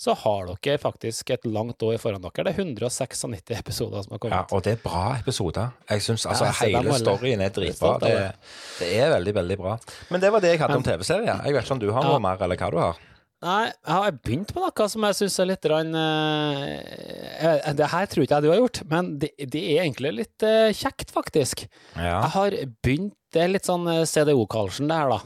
så 0.02 0.16
har 0.18 0.48
dere 0.50 0.80
faktisk 0.82 1.30
et 1.30 1.44
langt 1.46 1.82
år 1.86 2.00
foran 2.02 2.24
dere. 2.24 2.42
Det 2.48 2.52
er 2.56 2.64
196 2.64 3.52
episoder 3.54 4.02
som 4.02 4.16
har 4.16 4.22
kommet. 4.24 4.34
Ja, 4.40 4.56
og 4.56 4.64
det 4.66 4.74
er 4.74 4.80
bra 4.82 5.04
episoder. 5.20 5.70
Jeg 5.92 6.02
synes, 6.02 6.26
altså, 6.26 6.48
Ja, 6.48 6.56
Hele 6.58 6.80
alle. 6.82 6.98
storyen 6.98 7.44
er 7.44 7.54
dritbra. 7.54 7.92
Det, 8.02 8.10
det. 8.18 8.50
det 8.80 8.90
er 8.98 9.14
veldig, 9.14 9.34
veldig 9.38 9.58
bra. 9.62 9.76
Men 10.10 10.24
det 10.24 10.32
var 10.34 10.42
det 10.42 10.50
jeg 10.56 10.62
hadde 10.64 10.80
om 10.80 10.82
TV-serier. 10.86 11.44
Jeg 11.46 11.54
vet 11.54 11.64
ikke 11.64 11.76
om 11.78 11.82
du 11.84 11.90
har 11.92 12.02
Ja. 12.02 12.08
noe 12.10 12.22
mer, 12.24 12.42
eller 12.42 12.58
hva 12.58 12.70
du 12.74 12.78
har? 12.82 13.00
Nei, 13.42 13.64
jeg 13.66 13.94
har 13.98 14.12
begynt 14.22 14.52
på 14.54 14.62
noe 14.62 14.88
som 14.88 15.02
jeg 15.02 15.18
syns 15.18 15.38
er 15.42 15.48
litt 15.50 15.64
rann, 15.70 15.94
uh, 15.98 17.72
Det 17.74 17.88
her 17.90 18.06
tror 18.06 18.22
ikke 18.22 18.38
jeg 18.38 18.42
du 18.44 18.50
har 18.52 18.60
gjort, 18.60 18.80
men 18.90 19.18
det, 19.18 19.30
det 19.50 19.62
er 19.72 19.82
egentlig 19.82 20.12
litt 20.14 20.46
uh, 20.46 20.70
kjekt, 20.70 21.10
faktisk. 21.14 21.64
Ja. 21.96 22.20
Jeg 22.22 22.30
har 22.36 22.56
begynt 22.86 23.14
Det 23.32 23.42
er 23.42 23.48
litt 23.48 23.64
sånn 23.64 23.86
eh, 23.88 24.02
CDO-Karlsen, 24.04 24.90
det 24.90 24.96
her, 24.98 25.08
da. 25.08 25.20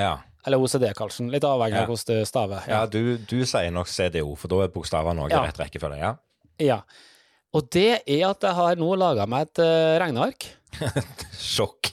Ja, 0.00 0.12
Eller 0.46 0.58
OCD-Karlsen. 0.58 1.30
Litt 1.30 1.46
avhengig 1.46 1.78
av 1.78 1.90
hvordan 1.90 2.22
du 2.22 2.28
staver. 2.28 2.66
ja 2.70 2.82
du, 2.90 3.16
du 3.18 3.40
sier 3.46 3.70
nok 3.74 3.90
CDO, 3.90 4.34
for 4.38 4.50
da 4.50 4.64
er 4.64 4.72
bokstavene 4.74 5.26
òg 5.26 5.34
i 5.34 5.38
rett 5.38 5.60
rekkefølge. 5.62 6.00
Ja. 6.02 6.14
ja. 6.62 6.80
Og 7.52 7.68
det 7.74 8.02
er 8.08 8.24
at 8.30 8.42
jeg 8.46 8.56
har 8.56 8.80
nå 8.80 8.94
laga 8.98 9.28
meg 9.28 9.50
et 9.50 9.62
uh, 9.62 9.98
regneark. 10.02 10.48
Sjokk. 11.52 11.92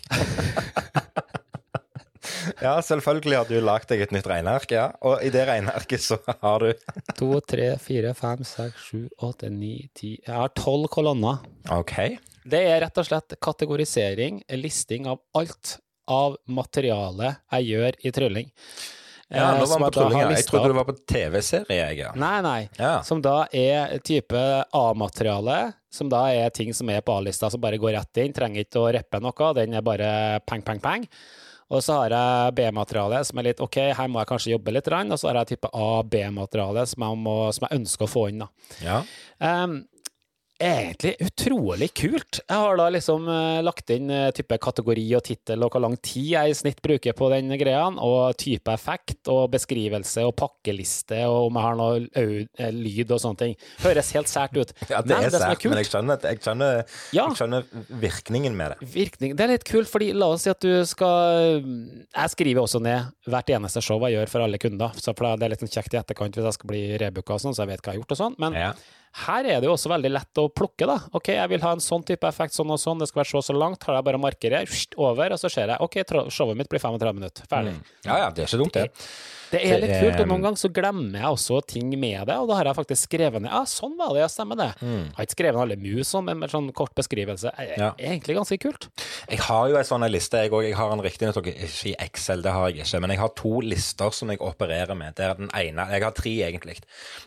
ja, 2.65 2.77
selvfølgelig 2.85 3.37
har 3.37 3.49
du 3.49 3.59
lagd 3.61 3.89
deg 3.91 4.05
et 4.05 4.13
nytt 4.15 4.29
regneark, 4.31 4.71
ja. 4.71 4.87
Og 5.05 5.19
i 5.25 5.29
det 5.33 5.43
regnearket 5.49 6.05
så 6.05 6.17
har 6.29 6.63
du 6.63 6.71
To, 7.19 7.33
tre, 7.43 7.73
fire, 7.83 8.15
fem, 8.17 8.41
seks, 8.47 8.87
sju, 8.87 9.03
åtte, 9.27 9.51
ni, 9.53 9.75
ti 9.93 10.15
Jeg 10.15 10.33
har 10.33 10.55
tolv 10.57 10.89
kolonner. 10.95 11.43
OK. 11.75 11.95
Det 12.49 12.63
er 12.71 12.81
rett 12.85 12.97
og 12.97 13.05
slett 13.05 13.37
kategorisering, 13.43 14.41
listing 14.57 15.11
av 15.11 15.21
alt 15.37 15.77
av 16.09 16.39
materialet 16.49 17.43
jeg 17.53 17.69
gjør 17.73 17.99
i 18.03 18.13
trylling. 18.15 18.49
Ja, 19.29 19.51
Eh, 19.53 19.59
nå 19.59 19.65
var 19.65 19.75
han 19.75 19.83
på 19.85 19.91
trylling. 19.93 20.31
Jeg 20.33 20.45
trodde 20.47 20.63
du 20.63 20.71
det 20.71 20.77
var 20.79 20.87
på 20.87 20.95
TV-serie, 21.05 21.75
jeg. 21.77 21.97
Ja. 22.01 22.13
Nei, 22.17 22.37
nei. 22.41 22.69
Ja. 22.79 22.95
Som 23.05 23.21
da 23.21 23.43
er 23.53 23.99
type 24.01 24.39
A-materiale, 24.73 25.73
som 25.93 26.09
da 26.09 26.23
er 26.33 26.49
ting 26.49 26.73
som 26.73 26.89
er 26.89 27.03
på 27.05 27.13
A-lista, 27.13 27.49
som 27.53 27.61
bare 27.61 27.77
går 27.77 27.93
rett 27.93 28.23
inn, 28.23 28.33
trenger 28.33 28.65
ikke 28.65 28.81
å 28.81 28.89
reppe 28.97 29.21
noe, 29.21 29.51
den 29.53 29.77
er 29.77 29.85
bare 29.85 30.09
pang, 30.49 30.65
pang, 30.65 30.81
pang. 30.81 31.05
Og 31.69 31.83
så 31.85 31.99
har 31.99 32.15
jeg 32.15 32.53
B-materiale 32.57 33.21
som 33.27 33.37
er 33.37 33.51
litt 33.51 33.59
OK, 33.61 33.77
her 33.93 34.09
må 34.09 34.23
jeg 34.23 34.29
kanskje 34.31 34.53
jobbe 34.55 34.73
litt, 34.73 34.87
og 34.89 35.19
så 35.21 35.29
har 35.29 35.43
jeg 35.43 35.51
type 35.53 35.69
A-B-materiale 35.69 36.87
som, 36.89 37.05
som 37.53 37.67
jeg 37.67 37.77
ønsker 37.83 38.07
å 38.07 38.09
få 38.09 38.23
inn. 38.31 38.41
da. 38.41 38.49
Ja. 38.81 39.03
Um, 39.37 39.83
egentlig 40.59 41.15
utrolig 41.23 41.87
kult. 41.95 42.39
Jeg 42.43 42.59
har 42.59 42.77
da 42.79 42.87
liksom 42.91 43.27
uh, 43.31 43.59
lagt 43.63 43.89
inn 43.95 44.09
uh, 44.11 44.29
type 44.35 44.57
kategori 44.61 45.05
og 45.17 45.23
tittel 45.25 45.63
og 45.65 45.71
hvor 45.73 45.83
lang 45.83 45.95
tid 46.03 46.27
jeg 46.33 46.51
i 46.51 46.57
snitt 46.57 46.81
bruker 46.83 47.15
på 47.17 47.29
den 47.33 47.53
greia, 47.59 47.85
og 47.89 48.35
type 48.39 48.73
effekt 48.73 49.29
og 49.31 49.49
beskrivelse 49.53 50.25
og 50.27 50.35
pakkeliste 50.39 51.21
og 51.29 51.47
om 51.49 51.59
jeg 51.59 51.65
har 51.65 51.79
noe 51.79 52.01
eh, 52.19 52.71
lyd 52.75 53.13
og 53.15 53.21
sånne 53.23 53.41
ting. 53.43 53.55
Høres 53.83 54.11
helt 54.17 54.31
sært 54.31 54.57
ut. 54.59 54.73
ja, 54.91 55.01
det 55.01 55.15
Men 55.15 55.29
er 55.29 55.35
sært, 55.35 55.65
men 55.71 55.81
jeg 55.81 55.89
skjønner, 55.89 56.19
jeg, 56.29 56.41
skjønner, 56.43 56.83
Ja. 57.15 57.25
jeg 57.29 57.39
skjønner 57.39 57.67
virkningen 58.03 58.55
med 58.59 58.75
det. 58.75 58.91
virkning, 58.93 59.35
det 59.39 59.47
er 59.47 59.53
litt 59.55 59.67
kult, 59.69 59.89
fordi 59.91 60.11
la 60.13 60.31
oss 60.35 60.45
si 60.47 60.51
at 60.53 60.61
du 60.63 60.83
skal 60.89 61.63
Jeg 61.63 62.35
skriver 62.35 62.61
også 62.63 62.81
ned 62.83 63.09
hvert 63.29 63.49
eneste 63.55 63.81
show 63.83 63.99
jeg 64.05 64.17
gjør 64.17 64.31
for 64.31 64.45
alle 64.45 64.59
kunder, 64.61 64.95
så 64.99 65.15
for 65.15 65.37
det 65.39 65.47
er 65.47 65.53
litt 65.55 65.63
sånn 65.63 65.71
kjekt 65.71 65.95
i 65.95 66.01
etterkant 66.01 66.35
hvis 66.37 66.47
jeg 66.49 66.57
skal 66.59 66.71
bli 66.71 66.83
rebooka 67.01 67.37
og 67.37 67.43
sånn, 67.43 67.55
så 67.55 67.63
jeg 67.65 67.73
vet 67.73 67.83
hva 67.83 67.93
jeg 67.93 67.99
har 67.99 68.03
gjort 68.03 68.15
og 68.15 68.21
sånn. 68.23 68.35
Men 68.41 68.57
Ja. 68.59 68.71
Her 69.25 69.47
er 69.49 69.59
det 69.59 69.67
jo 69.67 69.73
også 69.73 69.89
veldig 69.89 70.11
lett 70.13 70.39
å 70.41 70.45
plukke, 70.53 70.85
da. 70.85 70.99
Ok, 71.17 71.31
jeg 71.33 71.49
vil 71.51 71.63
ha 71.65 71.71
en 71.73 71.81
sånn 71.83 72.05
type 72.05 72.27
effekt, 72.29 72.53
sånn 72.53 72.69
og 72.71 72.79
sånn, 72.81 73.01
det 73.01 73.09
skal 73.09 73.23
være 73.23 73.31
så 73.31 73.41
og 73.41 73.47
så 73.47 73.55
langt. 73.57 73.83
Har 73.87 73.97
jeg 73.97 74.05
bare 74.05 74.21
markere 74.21 74.61
over, 75.01 75.33
og 75.33 75.41
så 75.41 75.49
ser 75.51 75.73
jeg 75.73 75.81
ok, 75.81 75.97
showet 76.29 76.59
mitt 76.59 76.69
blir 76.69 76.83
35 76.83 77.17
minutter. 77.17 77.49
Ferdig. 77.49 77.73
ja, 78.05 78.19
ja, 78.25 78.29
det 78.29 78.45
er 78.45 78.51
ikke 78.51 78.61
dumt, 78.61 78.77
det. 78.77 79.05
Det 79.51 79.59
er 79.65 79.79
litt 79.81 79.95
kult, 80.01 80.19
og 80.21 80.27
noen 80.29 80.43
ganger 80.45 80.59
så 80.61 80.69
glemmer 80.73 81.19
jeg 81.19 81.25
også 81.33 81.59
ting 81.67 81.89
med 81.99 82.27
det, 82.29 82.35
og 82.37 82.47
da 82.51 82.55
har 82.59 82.65
jeg 82.69 82.75
faktisk 82.77 83.07
skrevet 83.09 83.41
ned 83.41 83.49
ja, 83.51 83.63
sånn 83.65 83.95
var 83.97 84.13
det, 84.13 84.21
ja, 84.21 84.27
stemmer 84.29 84.55
det. 84.59 84.67
Jeg 84.81 85.13
har 85.17 85.25
ikke 85.25 85.35
skrevet 85.37 85.61
alle 85.63 85.77
mus 85.81 86.11
sånn, 86.13 86.25
men 86.27 86.37
med 86.43 86.51
sånn 86.53 86.71
kort 86.73 86.93
beskrivelse. 86.95 87.51
Er, 87.57 87.73
Ja. 87.79 87.91
egentlig 87.97 88.35
ganske 88.37 88.57
kult. 88.61 88.89
Jeg 89.29 89.39
har 89.39 89.69
jo 89.69 89.75
en 89.77 89.83
sånn 89.83 90.05
liste, 90.11 90.37
jeg 90.43 90.51
òg. 90.51 90.63
Jeg 90.69 90.75
har 90.75 90.91
en 90.93 91.01
riktignok 91.01 91.35
ikke 91.49 91.89
i 91.89 91.95
Excel, 91.99 92.41
det 92.45 92.51
har 92.51 92.69
jeg 92.69 92.83
ikke, 92.85 93.01
men 93.01 93.09
jeg 93.15 93.19
har 93.19 93.29
to 93.35 93.59
lister 93.61 94.11
som 94.11 94.29
jeg 94.29 94.39
opererer 94.39 94.95
med. 94.95 95.15
Det 95.15 95.25
er 95.25 95.33
den 95.35 95.49
ene, 95.53 95.87
Jeg 95.89 96.03
har 96.03 96.11
tre, 96.11 96.35
egentlig. 96.45 96.77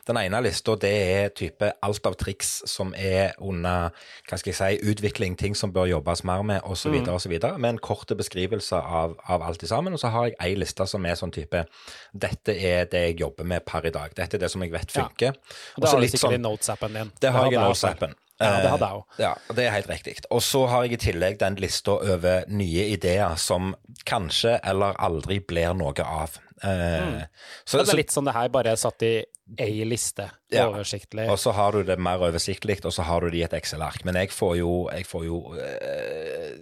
Den 0.07 0.17
ene 0.17 0.43
lista 0.43 0.76
det 0.76 0.93
er 0.93 1.29
type 1.31 1.73
alt 1.83 2.07
av 2.07 2.14
triks 2.17 2.62
som 2.67 2.95
er 2.95 3.33
under 3.41 3.91
hva 4.29 4.38
skal 4.38 4.52
jeg 4.52 4.57
si, 4.81 4.93
utvikling, 4.93 5.37
ting 5.37 5.55
som 5.57 5.73
bør 5.73 5.88
jobbes 5.91 6.23
mer 6.25 6.43
med, 6.43 6.62
osv., 6.62 6.93
Mm. 6.93 7.09
osv. 7.09 7.59
Med 7.59 7.69
en 7.71 7.79
kort 7.79 8.07
beskrivelse 8.07 8.73
av, 8.76 9.17
av 9.29 9.43
alt 9.43 9.62
i 9.62 9.67
sammen. 9.67 9.93
Og 9.95 9.99
så 9.99 10.11
har 10.11 10.26
jeg 10.29 10.37
ei 10.41 10.55
liste 10.55 10.87
som 10.87 11.05
er 11.07 11.14
sånn 11.14 11.33
type 11.33 11.67
Dette 12.12 12.52
er 12.52 12.85
det 12.92 13.00
jeg 13.09 13.21
jobber 13.21 13.45
med 13.49 13.64
per 13.64 13.87
i 13.87 13.90
dag. 13.90 14.12
Dette 14.14 14.37
er 14.37 14.42
det 14.45 14.50
som 14.52 14.61
jeg 14.62 14.73
vet 14.73 14.90
funker. 14.92 15.33
Ja. 15.33 15.54
Og 15.76 15.83
det 15.83 15.88
har 15.90 16.00
du 16.00 16.07
sikkert 16.07 16.21
sånn- 16.26 16.35
i 16.35 16.42
notes-appen 16.45 16.92
din. 16.99 17.12
det 17.21 17.33
har 17.33 17.45
jeg 17.50 17.54
i. 17.54 17.57
Notes-appen. 17.62 18.14
Ja, 18.42 18.61
det 18.61 18.71
hadde 18.71 18.87
jeg 18.87 18.90
Eh, 18.90 18.97
òg. 18.99 19.04
Ja, 19.19 19.35
det 19.54 19.64
er 19.66 19.71
helt 19.71 19.87
riktig. 19.88 20.14
Og 20.31 20.40
så 20.42 20.66
har 20.69 20.83
jeg 20.85 20.92
i 20.92 20.97
tillegg 21.12 21.38
den 21.38 21.54
lista 21.57 21.92
over 21.92 22.45
nye 22.49 22.88
ideer 22.97 23.37
som 23.38 23.75
kanskje 24.04 24.59
eller 24.64 24.95
aldri 24.99 25.38
blir 25.38 25.75
noe 25.75 25.95
av. 26.04 26.38
Eh, 26.62 27.23
så, 27.66 27.78
Det 27.83 27.88
er 27.92 27.97
litt 27.97 28.11
sånn 28.14 28.25
det 28.28 28.35
her, 28.37 28.49
bare 28.54 28.76
satt 28.78 29.02
i 29.02 29.25
ei 29.59 29.83
liste, 29.85 30.28
Ja. 30.52 30.69
oversiktlig. 30.71 31.28
og 31.28 31.37
så 31.38 31.52
har 31.52 31.73
du 31.73 31.83
det 31.83 31.99
mer 31.99 32.19
oversiktlig, 32.23 32.78
og 32.87 32.92
så 32.95 33.02
har 33.02 33.21
du 33.21 33.31
det 33.31 33.38
i 33.40 33.42
et 33.42 33.52
Excel-ark. 33.59 34.04
Men 34.04 34.14
jeg 34.14 34.31
får 34.31 34.57
jo, 34.59 34.88
jeg 34.92 35.04
får 35.07 35.25
jo 35.26 35.40
eh, 35.59 36.54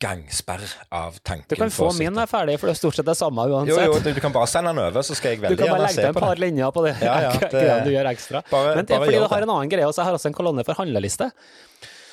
gangsperr 0.00 0.62
av 0.94 1.18
tanken 1.24 1.44
Du 1.48 1.56
kan 1.56 1.70
få 1.74 1.90
min 1.98 2.16
er 2.18 2.26
ferdig, 2.30 2.58
for 2.60 2.68
det 2.70 2.76
er 2.76 2.80
stort 2.80 2.94
sett 3.00 3.06
det 3.10 3.16
samme 3.18 3.44
uansett. 3.50 3.74
Jo, 3.74 3.92
jo, 3.94 3.98
du, 4.00 4.12
du 4.14 4.20
kan 4.22 4.32
bare 4.32 4.46
sende 4.46 4.70
den 4.72 4.78
over, 4.86 5.02
så 5.02 5.16
skal 5.18 5.34
jeg 5.34 5.42
Du 5.50 5.56
kan 5.56 5.68
bare 5.74 5.82
legge 5.88 5.94
se 5.98 6.00
til 6.06 6.08
en 6.14 6.14
par 6.22 6.34
det. 6.34 6.44
linjer 6.46 6.70
på 6.78 6.84
det. 6.86 6.94
Ja, 7.02 7.16
ja, 7.26 7.32
det- 7.52 7.84
du 7.84 7.90
gjør 7.90 8.10
ekstra. 8.14 8.42
Bare- 8.50 8.76
Men 8.76 8.84
det 8.86 8.94
er 8.96 9.04
fordi 9.04 9.18
du 9.18 9.28
har 9.34 9.42
en 9.42 9.50
annen 9.58 9.68
greie, 9.74 9.86
og 9.88 9.94
så 9.94 10.02
har 10.04 10.12
jeg 10.12 10.20
også 10.22 10.30
en 10.32 10.38
kolonne 10.38 10.64
for 10.64 10.74
handleliste. 10.78 11.32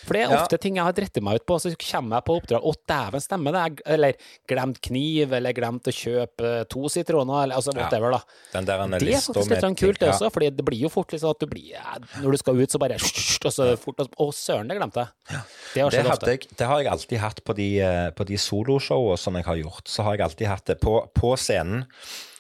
For 0.06 0.14
det 0.14 0.22
er 0.24 0.32
Ja. 0.32 0.42
ofte 0.44 0.60
ting 0.62 0.76
jeg 0.78 0.86
har 0.86 0.94
dritt 0.94 1.18
meg 1.26 1.42
ut 1.42 1.46
på, 1.50 1.58
så 1.60 1.72
kommer 1.76 2.18
jeg 2.20 2.26
på 2.28 2.36
oppdrag 2.40 2.62
Å, 2.64 2.74
dæven, 2.88 3.22
stemmer 3.24 3.56
det? 3.56 3.82
Eller 3.86 4.14
glemt 4.48 4.80
kniv, 4.86 5.34
eller 5.34 5.54
glemt 5.58 5.90
å 5.90 5.94
kjøpe 5.96 6.68
to 6.70 6.88
sitroner, 6.94 7.44
eller 7.44 7.56
altså 7.60 7.74
whatever, 7.76 8.12
da. 8.12 8.22
Den 8.54 8.66
der 8.66 8.86
Det 9.00 9.02
er 9.10 9.20
faktisk 9.22 9.50
litt 9.50 9.64
sånn 9.66 9.76
kult, 9.80 10.00
det 10.00 10.10
også, 10.14 10.32
for 10.32 10.40
det 10.46 10.66
blir 10.66 10.80
jo 10.86 10.90
fort 10.94 11.12
litt 11.12 11.22
sånn 11.22 11.34
at 11.36 11.40
du 11.42 11.48
blir 11.48 11.72
ja, 11.74 11.98
Når 12.22 12.32
du 12.32 12.38
skal 12.38 12.62
ut, 12.62 12.70
så 12.70 12.80
bare 12.80 12.96
og 12.96 13.52
så 13.54 13.78
fort 13.78 13.98
Å, 14.06 14.30
søren, 14.34 14.68
det 14.70 14.78
glemte 14.78 15.04
jeg. 15.06 15.42
Det 15.74 15.82
har 15.84 15.92
skjedd 15.92 16.12
ofte. 16.14 16.32
jeg, 16.36 16.48
det 16.58 16.68
har 16.70 16.80
jeg 16.82 16.92
alltid 16.92 17.20
hatt 17.20 17.44
på 17.44 17.56
de, 17.58 17.68
eh, 17.82 18.10
på 18.12 18.26
de 18.26 18.38
soloshowene 18.38 19.18
som 19.18 19.36
jeg 19.36 19.46
har 19.46 19.56
gjort. 19.60 19.88
Så 19.88 20.04
har 20.04 20.16
jeg 20.18 20.26
alltid 20.30 20.48
hatt 20.48 20.66
det 20.66 20.80
på, 20.82 20.96
på 21.14 21.34
scenen. 21.38 21.86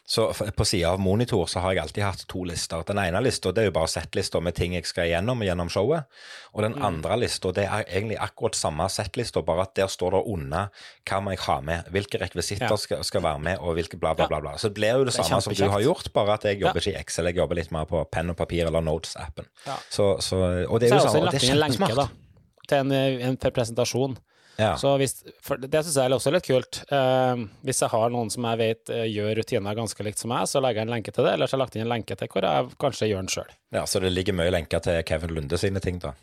Så 0.07 0.27
På 0.55 0.65
sida 0.65 0.91
av 0.93 0.99
monitor 1.01 1.47
så 1.49 1.59
har 1.63 1.73
jeg 1.73 1.81
alltid 1.81 2.03
hatt 2.05 2.23
to 2.29 2.43
lister. 2.45 2.83
Den 2.85 2.99
ene 3.01 3.17
lista 3.25 3.49
det 3.51 3.63
er 3.63 3.65
jo 3.71 3.73
bare 3.73 3.89
settlista 3.89 4.37
med 4.43 4.53
ting 4.53 4.75
jeg 4.77 4.85
skal 4.85 5.07
igjennom 5.09 5.41
gjennom 5.41 5.71
showet. 5.73 6.05
Og 6.53 6.61
den 6.61 6.75
andre 6.85 7.17
lista 7.23 7.49
det 7.57 7.65
er 7.65 7.87
egentlig 7.89 8.19
akkurat 8.21 8.53
samme 8.55 8.85
settlista, 8.93 9.41
bare 9.41 9.65
at 9.65 9.73
der 9.79 9.89
står 9.89 10.11
det 10.19 10.21
under 10.35 10.69
hva 11.09 11.21
må 11.25 11.33
jeg 11.33 11.41
ha 11.47 11.55
med, 11.61 11.89
hvilke 11.95 12.21
rekvisitter 12.21 12.69
Ja. 12.69 12.77
skal, 12.77 13.01
skal 13.03 13.25
være 13.25 13.39
med, 13.39 13.57
og 13.57 13.73
hvilke 13.79 13.97
bla, 13.97 14.13
bla, 14.13 14.27
bla. 14.29 14.39
bla. 14.45 14.53
Så 14.61 14.69
det 14.69 14.75
blir 14.77 14.93
jo 14.93 15.03
det, 15.05 15.15
Det 15.15 15.25
samme 15.25 15.41
som 15.41 15.53
du 15.57 15.65
har 15.73 15.81
gjort, 15.81 16.13
bare 16.13 16.33
at 16.37 16.43
jeg 16.43 16.61
jobber 16.61 16.81
Ja. 16.85 16.91
ikke 16.91 16.97
i 16.99 17.01
Excel, 17.01 17.25
jeg 17.25 17.35
jobber 17.41 17.55
litt 17.55 17.71
mer 17.71 17.85
på 17.85 18.05
penn 18.11 18.29
og 18.29 18.37
papir 18.37 18.67
eller 18.67 18.81
Notes-appen. 18.85 19.49
Ja. 19.65 19.79
Så, 19.89 20.21
så, 20.21 20.37
og 20.69 20.79
det 20.79 20.91
er 20.91 20.99
jo 20.99 21.09
sånn, 21.09 21.31
det 21.31 21.41
er 21.41 21.49
kjempesmart. 21.49 22.09
Til 22.69 22.77
en, 22.77 22.91
en 22.91 23.37
presentasjon. 23.37 24.17
Ja. 24.57 24.75
Så 24.79 24.93
hvis, 25.01 25.17
det 25.23 25.81
syns 25.83 25.95
jeg 25.97 26.05
er 26.09 26.15
også 26.15 26.31
litt 26.31 26.45
kult. 26.47 26.81
Eh, 26.87 27.41
hvis 27.67 27.81
jeg 27.83 27.91
har 27.91 28.13
noen 28.13 28.29
som 28.31 28.45
jeg 28.47 28.61
vet 28.61 28.91
eh, 28.95 29.03
gjør 29.11 29.33
rutiner 29.41 29.75
ganske 29.75 30.05
likt 30.07 30.21
som 30.21 30.31
meg, 30.31 30.45
så 30.47 30.61
legger 30.63 30.81
jeg 30.83 30.87
en 30.89 30.93
lenke 30.95 31.11
til 31.15 31.27
det, 31.27 31.33
eller 31.35 31.47
så 31.49 31.55
har 31.55 31.59
jeg 31.59 31.65
lagt 31.65 31.75
inn 31.79 31.85
en 31.87 31.91
lenke 31.91 32.15
til 32.19 32.31
hvor 32.31 32.47
jeg 32.47 32.71
kanskje 32.85 33.09
gjør 33.11 33.25
den 33.25 33.33
sjøl. 33.35 33.51
Ja, 33.75 33.83
Så 33.89 33.99
det 34.03 34.13
ligger 34.15 34.37
mye 34.37 34.53
lenker 34.55 34.79
til 34.85 35.01
Kevin 35.07 35.35
Lunde 35.35 35.59
sine 35.59 35.83
ting, 35.83 35.99
da? 35.99 36.13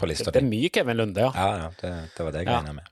På 0.00 0.08
lista 0.10 0.32
Det 0.34 0.40
er 0.42 0.48
mye 0.48 0.72
Kevin 0.74 0.96
Lunde, 0.98 1.28
ja. 1.28 1.30
Ja, 1.36 1.50
ja, 1.64 1.70
det, 1.82 1.92
det 2.16 2.24
var 2.26 2.32
det 2.34 2.44
jeg 2.44 2.50
Ja. 2.50 2.58
regna 2.62 2.72
med. 2.80 2.90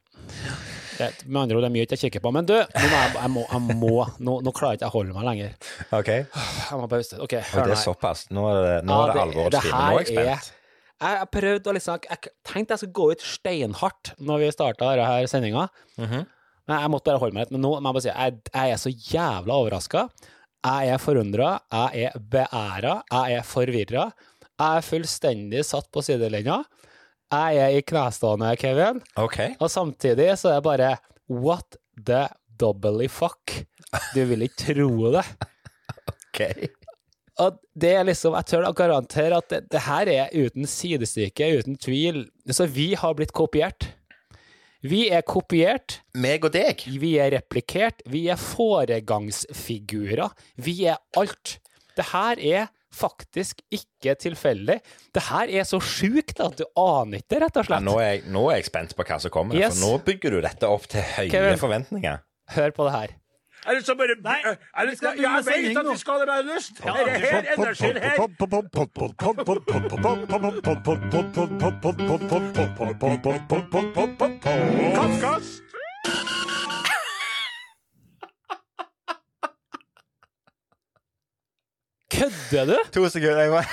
Det, 0.98 1.08
med 1.26 1.42
andre 1.42 1.56
ord, 1.56 1.62
det 1.64 1.68
er 1.70 1.72
mye 1.74 1.82
jeg 1.82 1.88
ikke 1.88 2.00
kikker 2.04 2.22
på. 2.22 2.30
Men 2.36 2.46
du, 2.46 2.54
nå, 2.54 2.82
må 2.92 2.98
jeg, 3.00 3.12
jeg 3.16 3.30
må, 3.32 3.42
jeg 3.50 3.78
må 3.80 3.92
nå, 4.22 4.34
nå 4.44 4.52
klarer 4.54 4.76
jeg 4.76 4.82
ikke 4.82 4.90
å 4.92 4.94
holde 5.00 5.16
meg 5.16 5.24
lenger. 5.26 5.54
Ok, 5.98 6.10
Jeg 6.12 6.78
må 6.78 6.86
bare 6.92 7.06
Ok, 7.24 7.34
og 7.40 7.48
hør 7.56 7.70
det 7.72 7.74
er 7.78 7.80
såpass. 7.82 8.26
Nå 8.30 8.44
er 8.52 8.60
det, 8.66 8.74
nå 8.86 8.98
Ja, 9.00 9.06
er 9.24 9.32
det 9.32 9.46
det 9.56 9.62
time. 9.64 9.80
Nå 9.88 9.96
er 9.96 10.04
jeg 10.04 10.12
spent. 10.12 10.28
er-. 10.36 10.58
Jeg, 11.02 11.18
har 11.18 11.30
prøvde 11.34 11.70
å 11.70 11.74
liksom 11.74 12.04
Jeg 12.06 12.30
tenkte 12.46 12.76
jeg 12.76 12.82
skulle 12.84 12.94
gå 12.94 13.06
ut 13.12 13.24
steinhardt 13.26 14.12
når 14.22 14.44
vi 14.44 14.50
starta 14.54 14.92
denne 14.94 15.30
sendinga. 15.30 15.66
Mhm. 15.98 16.22
Men 16.70 16.78
jeg 16.78 16.90
måtte 16.94 17.10
bare 17.10 17.18
holde 17.18 17.34
meg 17.34 17.46
litt. 17.46 17.54
Men 17.56 17.64
nå 17.64 17.72
må 17.74 17.90
jeg 17.90 17.96
bare 17.96 18.04
si 18.04 18.12
jeg, 18.12 18.36
jeg 18.54 18.74
er 18.74 18.78
så 18.78 18.92
jævla 18.94 19.56
overraska. 19.64 20.04
Jeg 20.62 20.92
er 20.94 21.00
forundra, 21.02 21.48
jeg 21.74 22.04
er 22.06 22.20
beæra, 22.30 22.92
jeg 23.10 23.38
er 23.40 23.46
forvirra. 23.46 24.04
Jeg 24.52 24.78
er 24.78 24.86
fullstendig 24.86 25.64
satt 25.66 25.88
på 25.90 26.04
sidelinja. 26.06 26.60
Jeg 27.32 27.58
er 27.64 27.74
i 27.74 27.82
knestående, 27.88 28.52
Kevin. 28.60 29.00
Ok. 29.18 29.40
Og 29.58 29.72
samtidig 29.72 30.28
så 30.38 30.52
er 30.52 30.60
det 30.60 30.66
bare 30.68 30.92
What 31.32 31.80
the 31.96 32.28
doubly 32.60 33.08
fuck? 33.10 33.56
Du 34.14 34.22
vil 34.28 34.46
ikke 34.46 34.68
tro 34.74 35.10
det. 35.16 35.24
ok. 36.12 36.44
Og 37.40 37.56
det 37.74 37.94
er 37.96 38.04
liksom, 38.04 38.34
jeg 38.36 38.44
tør 38.50 38.66
å 38.68 38.74
garantere 38.76 39.38
at 39.40 39.48
det, 39.48 39.60
det 39.72 39.80
her 39.86 40.06
er 40.12 40.28
uten 40.36 40.66
sidestykke, 40.68 41.48
uten 41.62 41.76
tvil. 41.80 42.26
Så 42.52 42.66
vi 42.68 42.90
har 42.94 43.14
blitt 43.16 43.32
kopiert. 43.32 43.88
Vi 44.82 45.04
er 45.14 45.22
kopiert, 45.22 46.00
Meg 46.18 46.44
og 46.44 46.52
deg. 46.52 46.82
vi 46.98 47.14
er 47.22 47.30
replikert, 47.36 48.02
vi 48.10 48.24
er 48.28 48.36
foregangsfigurer. 48.36 50.30
Vi 50.58 50.74
er 50.90 50.98
alt. 51.16 51.58
Det 51.96 52.04
her 52.12 52.40
er 52.40 52.66
faktisk 52.92 53.62
ikke 53.72 54.14
tilfeldig. 54.20 54.80
Det 55.14 55.22
her 55.30 55.48
er 55.48 55.64
så 55.68 55.78
sjukt 55.80 56.40
at 56.44 56.58
du 56.60 56.64
aner 56.76 57.22
ikke, 57.22 57.38
rett 57.40 57.56
og 57.56 57.62
Ja, 57.64 57.68
slett. 57.70 57.86
nå, 57.86 57.94
er 58.02 58.08
jeg, 58.10 58.24
nå 58.34 58.42
er 58.50 58.58
jeg 58.58 58.66
spent 58.68 58.96
på 58.98 59.06
hva 59.08 59.20
som 59.22 59.30
kommer, 59.32 59.56
Yes. 59.56 59.78
for 59.78 59.86
nå 59.86 60.04
bygger 60.04 60.30
du 60.36 60.40
dette 60.44 60.68
opp 60.68 60.86
til 60.88 61.00
høye 61.00 61.30
Kevin. 61.30 61.58
forventninger. 61.62 62.18
Hør 62.52 62.70
på 62.76 62.84
det 62.88 62.92
her. 62.98 63.14
Er 63.66 63.74
det 63.74 63.86
så 63.86 63.94
bare 63.94 64.16
Nei, 64.22 64.40
er 64.74 64.86
det, 64.86 64.96
skal 64.98 65.20
jeg 65.20 65.44
vet 65.46 65.78
at 65.78 65.86
vi 65.92 65.98
skal 65.98 66.20
det 66.20 66.26
med 66.26 66.54
lyst. 66.54 66.80
Er 66.84 67.04
det 67.04 67.20
her 67.20 67.38
energien 67.54 67.96
her? 67.96 69.22
Kødder 82.12 82.64
du? 82.66 82.76
To 82.92 83.08
sekunder. 83.08 83.40
Jeg 83.42 83.50
bare 83.50 83.64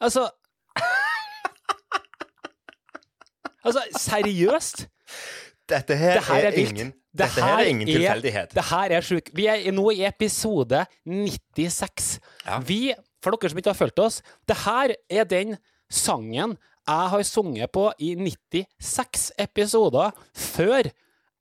Altså 0.00 0.30
Altså, 3.64 3.82
seriøst? 3.98 4.88
Dette 5.68 5.96
her, 5.96 6.14
Dette 6.14 6.32
her 6.32 6.46
er 6.46 6.50
vilt. 6.50 6.70
ingen, 6.70 6.92
Det 7.14 7.28
dette 7.28 7.44
her 7.46 7.60
er 7.62 7.68
ingen 7.70 7.86
tilfeldighet. 7.86 8.54
Det 8.58 8.64
her 8.72 8.90
er 8.98 9.04
sjukt. 9.06 9.30
Vi 9.38 9.46
er 9.46 9.70
nå 9.72 9.84
i 9.94 10.00
episode 10.08 10.80
96. 11.06 12.18
Ja. 12.46 12.58
Vi, 12.66 12.80
for 13.22 13.36
dere 13.36 13.52
som 13.52 13.60
ikke 13.62 13.70
har 13.70 13.78
fulgt 13.78 14.02
oss, 14.02 14.20
det 14.50 14.56
her 14.64 14.94
er 15.08 15.28
den 15.30 15.56
sangen 15.92 16.56
jeg 16.84 17.10
har 17.14 17.22
sunget 17.24 17.70
på 17.72 17.86
i 18.02 18.10
96 18.20 19.30
episoder 19.40 20.10
før 20.36 20.90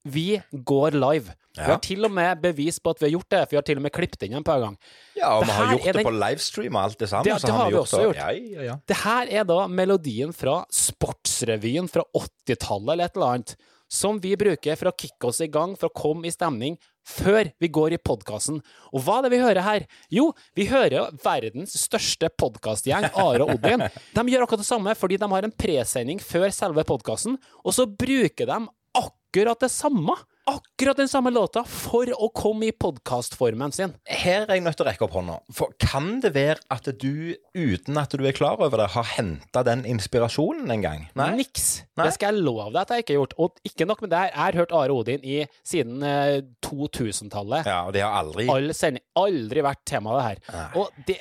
vi 0.05 0.37
går 0.67 0.95
live. 0.99 1.33
Vi 1.53 1.61
har 1.67 1.77
til 1.85 2.05
og 2.07 2.11
med 2.11 2.39
bevis 2.41 2.79
på 2.81 2.91
at 2.93 2.99
vi 3.01 3.05
har 3.07 3.11
gjort 3.17 3.29
det, 3.33 3.41
for 3.43 3.51
vi 3.53 3.57
har 3.59 3.65
til 3.67 3.77
og 3.79 3.83
med 3.85 3.93
klippet 3.93 4.23
inn 4.25 4.33
en 4.39 4.43
par 4.45 4.59
ganger. 4.63 4.77
Ja, 5.15 5.33
og 5.37 5.43
vi 5.45 5.53
har 5.53 5.73
gjort 5.75 5.89
det 5.99 6.05
på 6.07 6.13
livestream 6.15 6.75
og 6.79 6.81
alt 6.87 6.97
det 7.03 7.09
samme. 7.11 7.23
Det- 7.27 7.35
det, 7.35 7.45
det 7.49 7.53
har 7.57 7.65
vi 7.69 7.75
gjort 7.75 7.83
også 7.87 7.97
det. 7.99 8.05
gjort. 8.07 8.15
Ja, 8.15 8.31
ja, 8.31 8.63
ja. 8.71 8.77
Det 8.89 8.97
her 9.03 9.27
er 9.41 9.43
da 9.51 9.59
melodien 9.67 10.33
fra 10.33 10.55
Sportsrevyen 10.73 11.87
fra 11.91 12.03
80-tallet 12.17 12.93
eller 12.95 13.05
et 13.05 13.15
eller 13.19 13.31
annet, 13.35 13.55
som 13.93 14.17
vi 14.21 14.33
bruker 14.39 14.77
for 14.79 14.89
å 14.89 14.95
kicke 14.97 15.29
oss 15.29 15.41
i 15.43 15.49
gang, 15.51 15.75
for 15.77 15.91
å 15.91 15.95
komme 15.95 16.27
i 16.27 16.33
stemning, 16.33 16.79
før 17.05 17.51
vi 17.61 17.69
går 17.73 17.95
i 17.97 18.01
podkasten. 18.01 18.61
Og 18.95 19.03
hva 19.05 19.19
er 19.19 19.27
det 19.27 19.33
vi 19.35 19.41
hører 19.43 19.65
her? 19.65 19.87
Jo, 20.13 20.29
vi 20.57 20.65
hører 20.71 21.13
verdens 21.23 21.75
største 21.77 22.31
podkastgjeng, 22.39 23.11
Are 23.11 23.45
og 23.45 23.57
Odin. 23.57 23.85
De 24.15 24.25
gjør 24.31 24.45
akkurat 24.47 24.63
det 24.63 24.69
samme, 24.69 24.95
fordi 24.97 25.19
de 25.21 25.29
har 25.35 25.47
en 25.47 25.57
presending 25.65 26.21
før 26.23 26.49
selve 26.55 26.85
podkasten, 26.87 27.37
og 27.61 27.75
så 27.75 27.85
bruker 27.85 28.49
de 28.49 28.61
akkurat 28.97 29.61
det 29.61 29.71
samme. 29.73 30.17
Akkurat 30.45 30.97
den 30.99 31.07
samme 31.07 31.31
låta 31.31 31.61
for 31.63 32.09
å 32.19 32.27
komme 32.35 32.67
i 32.67 32.73
podkastformen 32.75 33.71
sin. 33.71 33.93
Her 34.03 34.43
er 34.43 34.57
jeg 34.57 34.63
nødt 34.65 34.75
til 34.75 34.83
å 34.83 34.87
rekke 34.89 35.05
opp 35.05 35.13
hånda. 35.15 35.37
For 35.55 35.71
kan 35.79 36.17
det 36.23 36.33
være 36.35 36.59
at 36.73 36.89
du, 36.99 37.37
uten 37.55 37.99
at 38.01 38.11
du 38.11 38.25
er 38.27 38.35
klar 38.35 38.59
over 38.59 38.81
det, 38.81 38.89
har 38.91 39.07
henta 39.13 39.63
den 39.63 39.85
inspirasjonen 39.87 40.73
en 40.75 40.83
gang? 40.83 41.05
Niks. 41.37 41.85
Nei. 41.95 42.09
Det 42.09 42.15
skal 42.17 42.35
jeg 42.35 42.43
love 42.43 42.73
deg 42.73 42.81
at 42.81 42.91
jeg 42.91 43.05
ikke 43.05 43.15
har 43.15 43.21
gjort. 43.21 43.37
Og 43.39 43.71
ikke 43.71 43.87
nok 43.87 44.03
med 44.03 44.11
det 44.11 44.19
her, 44.19 44.33
jeg 44.33 44.43
har 44.43 44.59
hørt 44.59 44.75
Are 44.81 44.97
Odin 44.97 45.23
i 45.23 45.37
siden 45.63 46.03
eh, 46.09 46.41
2000-tallet. 46.67 47.69
Ja, 47.71 47.79
og 47.87 47.95
det 47.95 48.03
har 48.03 48.19
aldri 48.19 48.49
All 48.51 48.75
sending, 48.75 49.05
aldri 49.23 49.63
vært 49.63 49.85
tema, 49.87 50.17
det 50.19 50.25
her. 50.27 50.43
Nei. 50.57 50.69
Og 50.81 51.03
det, 51.07 51.19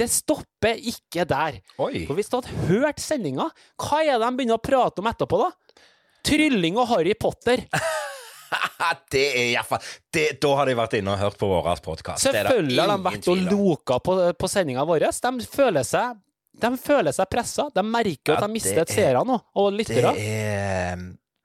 det 0.00 0.08
stopper 0.08 0.80
ikke 0.80 1.28
der. 1.28 1.60
Oi. 1.76 2.06
For 2.08 2.16
hvis 2.16 2.32
du 2.32 2.38
hadde 2.40 2.68
hørt 2.70 3.04
sendinga, 3.04 3.50
hva 3.76 4.00
er 4.00 4.16
det 4.16 4.24
de 4.24 4.32
begynner 4.40 4.56
å 4.56 4.64
prate 4.64 5.04
om 5.04 5.12
etterpå, 5.12 5.44
da? 5.44 5.52
Trylling 6.24 6.78
og 6.80 6.88
Harry 6.94 7.12
Potter. 7.18 7.66
det 9.14 9.22
er 9.28 9.46
iallfall 9.52 9.82
Da 10.12 10.50
har 10.58 10.68
de 10.68 10.76
vært 10.78 10.98
inne 10.98 11.14
og 11.14 11.22
hørt 11.22 11.38
på 11.40 11.48
vår 11.50 11.80
podkast. 11.84 12.26
Selvfølgelig 12.26 12.80
har 12.82 12.92
de 12.92 12.98
vært 13.06 13.30
og 13.32 13.46
loka 13.48 13.98
på, 14.04 14.18
på 14.38 14.50
sendinga 14.50 14.84
vår. 14.88 15.08
De 15.22 15.48
føler 15.48 15.86
seg 15.86 16.20
de 16.62 16.68
føler 16.76 17.14
seg 17.16 17.30
pressa. 17.32 17.68
De 17.74 17.82
merker 17.86 18.36
at 18.36 18.44
de 18.44 18.52
mister 18.52 18.82
et 18.82 18.92
seere 18.92 19.22
nå, 19.26 19.38
og 19.56 19.78
Det 19.80 20.02
er 20.02 21.00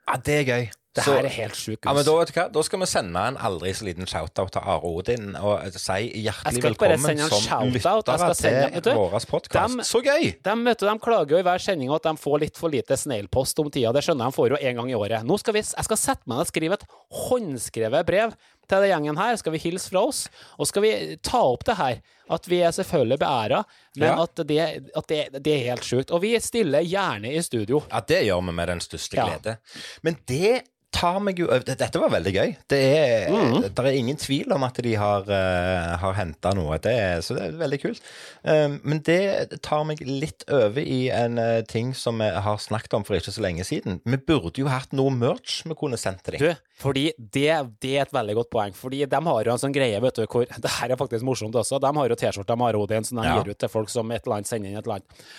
Ja, 0.08 0.18
det 0.24 0.36
er 0.42 0.44
gøy. 0.48 0.68
Det 0.98 1.06
her 1.14 1.28
er 1.30 1.34
helt 1.38 1.56
sjukt. 1.60 1.86
Ja, 1.86 1.94
men 1.94 2.06
da, 2.08 2.16
vet 2.20 2.32
du 2.34 2.40
hva? 2.40 2.46
da 2.58 2.64
skal 2.66 2.80
vi 2.82 2.88
sende 2.90 3.24
en 3.32 3.38
aldri 3.50 3.74
så 3.78 3.86
liten 3.88 4.08
shout-out 4.10 4.52
til 4.56 4.62
Are 4.74 4.82
Odin 4.90 5.36
og 5.38 5.78
si 5.78 5.98
hjertelig 6.26 6.64
velkommen 6.66 7.00
som 7.30 7.70
lyttere 7.70 8.34
sende- 8.36 8.82
til 8.84 8.98
vår 8.98 9.18
podkast. 9.30 9.84
Så 9.88 10.02
gøy! 10.06 10.34
De, 10.44 10.56
vet 10.66 10.80
du, 10.82 10.86
de 10.90 10.98
klager 11.04 11.38
jo 11.38 11.42
i 11.44 11.48
hver 11.48 11.62
sending 11.64 11.94
at 11.94 12.04
de 12.10 12.16
får 12.18 12.40
litt 12.46 12.58
for 12.58 12.74
lite 12.74 12.98
snailpost 12.98 13.60
om 13.64 13.70
tida. 13.72 13.94
Det 13.96 14.04
skjønner 14.06 14.26
jeg, 14.28 14.34
de 14.34 14.40
får 14.42 14.50
jo 14.56 14.62
én 14.72 14.76
gang 14.82 14.92
i 14.92 14.98
året. 14.98 15.24
Nå 15.28 15.38
skal 15.42 15.54
vi, 15.58 15.64
jeg 15.66 15.88
skal 15.90 15.98
sette 16.02 16.24
meg 16.26 16.38
ned 16.40 16.46
og 16.48 16.52
skrive 16.52 16.80
et 16.82 16.88
håndskrevet 17.32 18.06
brev 18.08 18.34
til 18.68 18.84
den 18.84 18.90
gjengen 18.92 19.20
her. 19.20 19.36
Skal 19.40 19.54
vi 19.56 19.62
hilse 19.64 19.92
fra 19.94 20.04
oss? 20.10 20.26
Og 20.60 20.68
skal 20.70 20.84
vi 20.84 20.92
ta 21.24 21.40
opp 21.54 21.64
det 21.68 21.78
her? 21.80 22.00
At 22.36 22.48
vi 22.52 22.58
er 22.68 22.74
selvfølgelig 22.76 23.20
beæra, 23.22 23.62
men 23.96 24.08
Ja. 24.10 24.24
at, 24.24 24.36
det, 24.48 24.60
at 24.96 25.08
det, 25.08 25.20
det 25.44 25.54
er 25.54 25.70
helt 25.72 25.86
sjukt. 25.88 26.12
Og 26.12 26.22
vi 26.26 26.34
stiller 26.44 26.84
gjerne 26.84 27.32
i 27.32 27.42
studio. 27.42 27.84
Ja, 27.92 28.02
det 28.02 28.26
gjør 28.28 28.42
vi 28.50 28.52
med 28.58 28.68
den 28.68 28.82
største 28.84 29.16
Ja. 29.16 29.56
Men 30.04 30.18
det 30.28 30.64
tar 30.98 31.20
meg 31.24 31.40
jo 31.42 31.48
Dette 31.68 32.02
var 32.02 32.12
veldig 32.14 32.34
gøy. 32.34 32.54
Det 32.70 32.80
er, 32.98 33.28
mm. 33.32 33.68
er 33.70 33.90
ingen 33.94 34.20
tvil 34.20 34.54
om 34.56 34.66
at 34.68 34.80
de 34.84 34.94
har, 35.00 35.28
uh, 35.30 35.94
har 36.02 36.18
henta 36.18 36.54
noe. 36.58 36.80
Det 36.82 36.94
er, 36.94 37.22
så 37.26 37.38
det 37.38 37.46
er 37.46 37.60
veldig 37.60 37.80
kult. 37.84 38.02
Um, 38.44 38.80
men 38.88 39.02
det 39.06 39.60
tar 39.66 39.86
meg 39.88 40.02
litt 40.06 40.46
over 40.54 40.82
i 40.82 41.08
en 41.14 41.38
uh, 41.42 41.62
ting 41.70 41.94
som 41.98 42.22
vi 42.22 42.30
har 42.32 42.62
snakket 42.62 42.98
om 42.98 43.06
for 43.08 43.20
ikke 43.20 43.36
så 43.36 43.44
lenge 43.46 43.66
siden. 43.68 44.02
Vi 44.06 44.20
burde 44.20 44.64
jo 44.64 44.72
hatt 44.72 44.96
noe 44.98 45.14
merch 45.14 45.62
vi 45.68 45.78
kunne 45.78 46.00
sendt 46.02 46.24
til 46.26 46.38
dem. 46.38 46.48
Du, 46.48 46.74
fordi 46.82 47.10
det, 47.18 47.52
det 47.84 47.94
er 47.98 48.08
et 48.08 48.16
veldig 48.16 48.38
godt 48.42 48.52
poeng. 48.54 48.76
Fordi 48.78 49.04
de 49.06 49.22
har 49.30 49.52
jo 49.52 49.54
en 49.54 49.62
sånn 49.62 49.76
greie, 49.76 50.02
vet 50.04 50.20
du, 50.20 50.26
hvor 50.26 50.48
Det 50.68 50.74
her 50.80 50.94
er 50.94 51.00
faktisk 51.00 51.26
morsomt 51.28 51.56
også. 51.58 51.82
De 51.84 51.94
har 52.00 52.12
jo 52.12 52.20
T-skjorte 52.20 52.58
med 52.58 52.74
Arodin 52.74 53.08
som 53.08 53.22
de 53.22 53.28
Ja. 53.28 53.38
gir 53.38 53.54
ut 53.54 53.62
til 53.62 53.72
folk 53.72 53.92
som 53.94 54.12
et 54.12 54.26
eller 54.26 54.40
annet 54.40 54.50
sender 54.50 54.72
inn 54.72 54.80
et 54.80 54.86
eller 54.86 55.00
annet. 55.02 55.30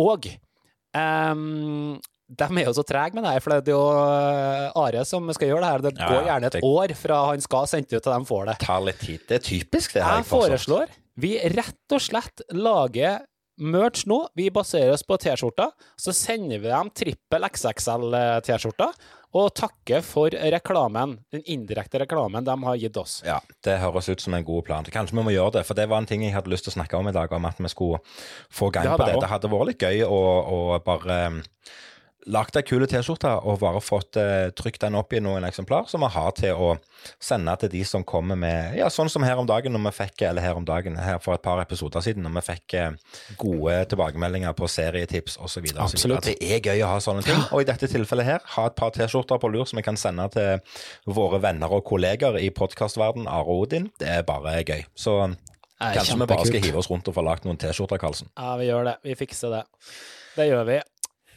Og 0.00 0.28
ehm, 0.96 2.00
de 2.40 2.48
er 2.62 2.66
jo 2.68 2.74
så 2.76 2.84
trege 2.86 3.14
med 3.14 3.24
det 3.26 3.32
her, 3.36 3.40
for 3.44 3.54
det 3.54 3.72
er 3.72 3.76
jo 3.76 3.84
eh, 3.90 4.80
Are 4.84 5.04
som 5.08 5.28
skal 5.36 5.48
gjøre 5.52 5.60
det 5.64 5.70
her. 5.72 5.84
Det 5.86 5.94
Ja, 5.98 6.08
går 6.12 6.26
gjerne 6.30 6.46
et 6.50 6.52
det- 6.58 6.64
år 6.64 6.94
fra 6.98 7.20
han 7.30 7.40
skal 7.44 7.66
sende 7.70 7.86
ut 7.92 8.02
til 8.02 8.12
de 8.12 8.24
får 8.32 8.46
det. 8.50 8.58
Tar 8.64 8.80
litt 8.86 8.98
tid. 9.00 9.20
Det 9.28 9.38
er 9.40 9.44
typisk, 9.50 9.92
det. 9.94 10.02
Jeg 10.02 10.24
foreslår 10.30 10.88
vi 11.16 11.36
rett 11.38 11.92
og 11.94 12.00
slett 12.02 12.42
lager 12.52 13.20
merch 13.62 14.00
nå. 14.10 14.16
Vi 14.34 14.48
baserer 14.50 14.90
oss 14.96 15.04
på 15.06 15.14
T-skjorter. 15.22 15.70
Så 15.96 16.10
sender 16.12 16.58
vi 16.58 16.66
dem 16.72 16.90
trippel 16.90 17.44
XXL-T-skjorter 17.46 18.90
og 19.34 19.48
takker 19.58 20.02
for 20.06 20.30
reklamen, 20.30 21.16
den 21.34 21.42
indirekte 21.50 21.98
reklamen 22.04 22.44
de 22.46 22.54
har 22.64 22.76
gitt 22.78 22.96
oss. 23.00 23.16
Ja, 23.26 23.40
det 23.66 23.80
høres 23.82 24.08
ut 24.08 24.22
som 24.22 24.34
en 24.38 24.44
god 24.46 24.64
plan. 24.68 24.84
Kanskje 24.86 25.16
vi 25.18 25.24
må 25.26 25.32
gjøre 25.34 25.56
det, 25.58 25.64
for 25.66 25.74
det 25.78 25.88
var 25.90 25.98
en 26.02 26.06
ting 26.06 26.22
jeg 26.22 26.34
hadde 26.36 26.50
lyst 26.52 26.68
til 26.68 26.74
å 26.74 26.78
snakke 26.78 26.98
om 26.98 27.08
i 27.10 27.14
dag, 27.14 27.32
om 27.34 27.46
at 27.50 27.58
vi 27.58 27.70
skulle 27.72 27.98
få 28.54 28.70
gang 28.74 28.86
Det 28.86 28.98
på 28.98 29.06
det. 29.10 29.16
Det 29.24 29.30
hadde 29.32 29.50
vært 29.50 29.70
litt 29.72 29.82
gøy 29.82 30.04
å, 30.06 30.20
å 30.54 30.60
bare 30.86 31.18
lagt 32.30 32.56
ei 32.56 32.64
kul 32.64 32.84
T-skjorte 32.88 33.30
og 33.44 33.60
bare 33.62 33.80
fått 33.84 34.18
uh, 34.20 34.48
trykt 34.56 34.82
den 34.84 34.96
opp 34.98 35.12
i 35.12 35.20
noen 35.22 35.44
eksemplar 35.46 35.88
som 35.90 36.04
vi 36.04 36.10
har 36.14 36.32
til 36.38 36.56
å 36.56 36.70
sende 37.22 37.52
til 37.60 37.72
de 37.74 37.82
som 37.88 38.04
kommer 38.06 38.38
med 38.40 38.78
Ja, 38.78 38.88
sånn 38.92 39.10
som 39.12 39.24
her 39.26 39.40
om 39.40 39.48
dagen 39.48 39.74
når 39.76 39.90
vi 39.90 39.92
fikk 39.98 40.24
Eller 40.30 40.44
her 40.44 40.56
om 40.56 40.64
dagen, 40.64 40.96
her 40.96 41.18
for 41.22 41.36
et 41.36 41.44
par 41.44 41.60
episoder 41.60 42.04
siden, 42.04 42.24
når 42.24 42.38
vi 42.38 42.44
fikk 42.48 42.76
uh, 42.80 43.18
gode 43.40 43.76
tilbakemeldinger 43.92 44.56
på 44.56 44.68
serietips 44.70 45.36
osv. 45.36 45.68
Absolutt. 45.76 46.30
Det 46.30 46.36
er 46.40 46.64
gøy 46.64 46.84
å 46.86 46.92
ha 46.94 47.00
sånne 47.02 47.24
ting. 47.26 47.40
Og 47.52 47.64
i 47.64 47.68
dette 47.68 47.88
tilfellet 47.90 48.28
her, 48.28 48.44
ha 48.56 48.66
et 48.70 48.78
par 48.78 48.94
T-skjorter 48.94 49.40
på 49.40 49.50
lur 49.52 49.68
som 49.68 49.80
vi 49.80 49.86
kan 49.86 49.98
sende 50.00 50.26
til 50.34 51.14
våre 51.16 51.40
venner 51.44 51.72
og 51.74 51.84
kolleger 51.86 52.38
i 52.40 52.48
podkastverden, 52.54 53.28
Are 53.28 53.44
og 53.44 53.66
Odin. 53.66 53.90
Det 54.00 54.08
er 54.10 54.24
bare 54.26 54.56
gøy. 54.62 54.86
Så 54.96 55.18
kanskje 55.78 56.18
vi 56.18 56.28
bare 56.30 56.48
skal 56.48 56.64
hive 56.64 56.80
oss 56.80 56.90
rundt 56.90 57.08
og 57.10 57.16
få 57.16 57.24
lagd 57.26 57.46
noen 57.48 57.60
T-skjorter, 57.60 58.00
Karlsen. 58.00 58.32
Ja, 58.38 58.56
vi 58.60 58.70
gjør 58.70 58.88
det. 58.88 58.98
Vi 59.04 59.16
fikser 59.18 59.58
det. 59.58 59.64
Det 60.34 60.48
gjør 60.48 60.66
vi. 60.66 60.80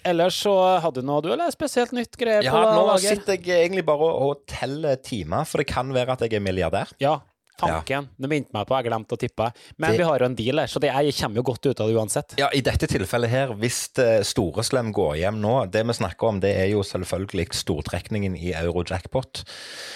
Ellers 0.08 0.38
så 0.40 0.54
hadde 0.84 1.04
du 1.04 1.08
noe, 1.10 1.22
du, 1.26 1.32
eller? 1.34 1.52
Spesielt 1.54 1.94
nytt 1.96 2.16
greier 2.20 2.46
Ja, 2.46 2.54
på 2.56 2.76
nå 2.78 2.98
sitter 3.04 3.36
jeg 3.38 3.68
egentlig 3.68 3.84
bare 3.88 4.12
og 4.28 4.46
teller 4.50 5.00
timer, 5.04 5.48
for 5.48 5.64
det 5.64 5.68
kan 5.70 5.92
være 5.96 6.16
at 6.16 6.24
jeg 6.26 6.38
er 6.40 6.44
milliardær. 6.44 6.94
Ja, 7.04 7.18
fanken. 7.60 8.08
Det 8.20 8.30
minte 8.30 8.54
meg 8.54 8.68
på, 8.70 8.76
jeg 8.78 8.88
glemte 8.90 9.16
å 9.18 9.20
tippe. 9.22 9.52
Men 9.78 9.92
Det- 9.92 9.98
vi 10.00 10.04
har 10.08 10.20
jo 10.20 10.26
en 10.26 10.36
deal 10.36 10.60
her, 10.60 10.68
så 10.68 10.80
det, 10.80 10.92
jeg 10.94 11.14
kommer 11.22 11.36
jo 11.36 11.44
godt 11.44 11.66
ut 11.66 11.80
av 11.82 11.88
det 11.88 11.96
uansett. 11.96 12.36
Ja, 12.38 12.50
I 12.54 12.62
dette 12.62 12.88
tilfellet 12.88 13.30
her, 13.30 13.48
hvis 13.58 13.80
eh, 14.00 14.22
Storeslem 14.24 14.92
går 14.94 15.16
hjem 15.18 15.42
nå 15.42 15.56
Det 15.72 15.86
vi 15.86 15.94
snakker 15.94 16.28
om, 16.28 16.40
det 16.40 16.56
er 16.56 16.68
jo 16.72 16.84
selvfølgelig 16.84 17.48
stortrekningen 17.54 18.36
i 18.38 18.54
Eurojackpot. 18.54 19.44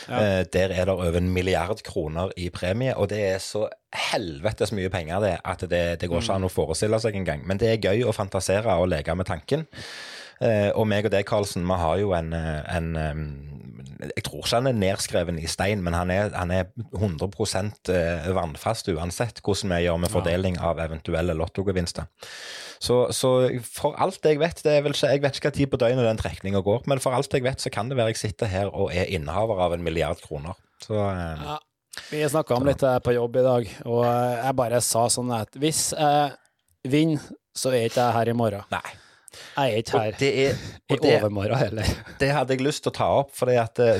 Eh, 0.09 0.43
der 0.51 0.71
er 0.71 0.85
det 0.85 0.89
over 0.89 1.17
en 1.17 1.33
milliard 1.33 1.81
kroner 1.83 2.31
i 2.37 2.49
premie, 2.49 2.93
og 2.97 3.09
det 3.09 3.19
er 3.35 3.37
så 3.39 3.67
helvetes 3.93 4.71
mye 4.71 4.89
penger 4.89 5.19
det 5.21 5.39
at 5.45 5.59
det, 5.69 5.99
det 5.99 6.09
går 6.09 6.21
ikke 6.21 6.35
an 6.35 6.43
å 6.47 6.49
forestille 6.51 6.99
seg 6.99 7.15
engang. 7.15 7.45
Men 7.45 7.57
det 7.57 7.69
er 7.73 7.89
gøy 7.91 8.05
å 8.07 8.13
fantasere 8.15 8.71
og 8.79 8.87
leke 8.89 9.15
med 9.15 9.27
tanken. 9.27 9.67
Eh, 10.41 10.71
og 10.73 10.87
meg 10.87 11.05
og 11.05 11.11
deg, 11.11 11.25
Karlsen, 11.29 11.65
vi 11.67 11.73
har 11.77 11.97
jo 12.01 12.13
en, 12.17 12.33
en 12.33 12.95
Jeg 14.01 14.23
tror 14.25 14.41
ikke 14.41 14.57
han 14.57 14.69
er 14.69 14.77
nedskreven 14.81 15.39
i 15.41 15.47
stein, 15.49 15.83
men 15.85 15.93
han 15.93 16.09
er, 16.13 16.31
han 16.33 16.51
er 16.55 16.69
100% 16.97 17.91
eh, 17.93 18.29
vannfast 18.35 18.89
uansett 18.93 19.41
hvordan 19.45 19.75
vi 19.75 19.81
gjør 19.85 19.99
med 20.01 20.13
fordeling 20.13 20.57
av 20.59 20.81
eventuelle 20.81 21.35
lottogevinster. 21.37 22.07
Så, 22.81 22.97
så 23.13 23.31
for 23.61 23.97
alt 24.01 24.25
jeg 24.25 24.39
vet, 24.41 24.63
det 24.65 24.73
er 24.73 24.85
vel 24.85 24.95
ikke, 24.95 25.11
jeg 25.13 25.21
vet 25.21 25.37
ikke 25.37 25.51
hva 25.51 25.55
tid 25.59 25.71
på 25.73 25.79
døgnet 25.83 26.07
den 26.07 26.21
trekninga 26.21 26.63
går, 26.65 26.87
men 26.89 27.01
for 27.03 27.13
alt 27.13 27.33
jeg 27.37 27.45
vet, 27.45 27.61
så 27.61 27.69
kan 27.73 27.91
det 27.91 27.99
være 27.99 28.15
jeg 28.15 28.23
sitter 28.23 28.49
her 28.49 28.71
og 28.73 28.89
er 28.89 29.11
innehaver 29.13 29.61
av 29.61 29.75
en 29.77 29.85
milliard 29.85 30.21
kroner. 30.25 30.57
Så 30.81 30.97
eh, 30.97 31.45
Ja. 31.51 31.59
Vi 32.07 32.23
snakka 32.23 32.55
om 32.55 32.63
litt 32.63 32.83
eh, 32.87 32.97
på 33.03 33.11
jobb 33.11 33.35
i 33.35 33.43
dag, 33.43 33.71
og 33.83 34.05
jeg 34.07 34.55
bare 34.55 34.79
sa 34.81 35.05
sånn 35.11 35.31
at 35.35 35.57
hvis 35.59 35.89
jeg 35.91 36.31
vinner, 36.87 37.19
så 37.51 37.73
er 37.75 37.89
ikke 37.89 38.05
jeg 38.05 38.15
her 38.15 38.31
i 38.31 38.35
morgen. 38.37 38.63
nei. 38.71 38.93
Jeg 39.57 39.73
er 39.73 39.83
ikke 39.83 39.99
her 39.99 40.17
det, 40.19 40.31
er, 40.47 40.65
i 40.95 40.97
overmorgen 40.99 41.57
heller. 41.57 41.93
det 42.21 42.31
hadde 42.35 42.57
jeg 42.57 42.65
lyst 42.65 42.83
til 42.85 42.93
å 42.93 42.97
ta 42.97 43.07
opp, 43.21 43.31
for 43.37 43.51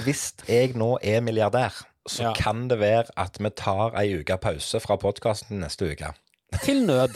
hvis 0.05 0.25
jeg 0.47 0.75
nå 0.79 0.95
er 1.01 1.21
milliardær, 1.25 1.83
så 2.09 2.29
Ja. 2.29 2.33
kan 2.33 2.67
det 2.67 2.79
være 2.81 3.11
at 3.17 3.37
vi 3.39 3.49
tar 3.53 3.93
ei 3.99 4.15
uke 4.19 4.37
pause 4.41 4.79
fra 4.81 4.97
podkasten 4.97 5.61
neste 5.61 5.91
uke. 5.93 6.13
Til 6.65 6.81
nød. 6.83 7.13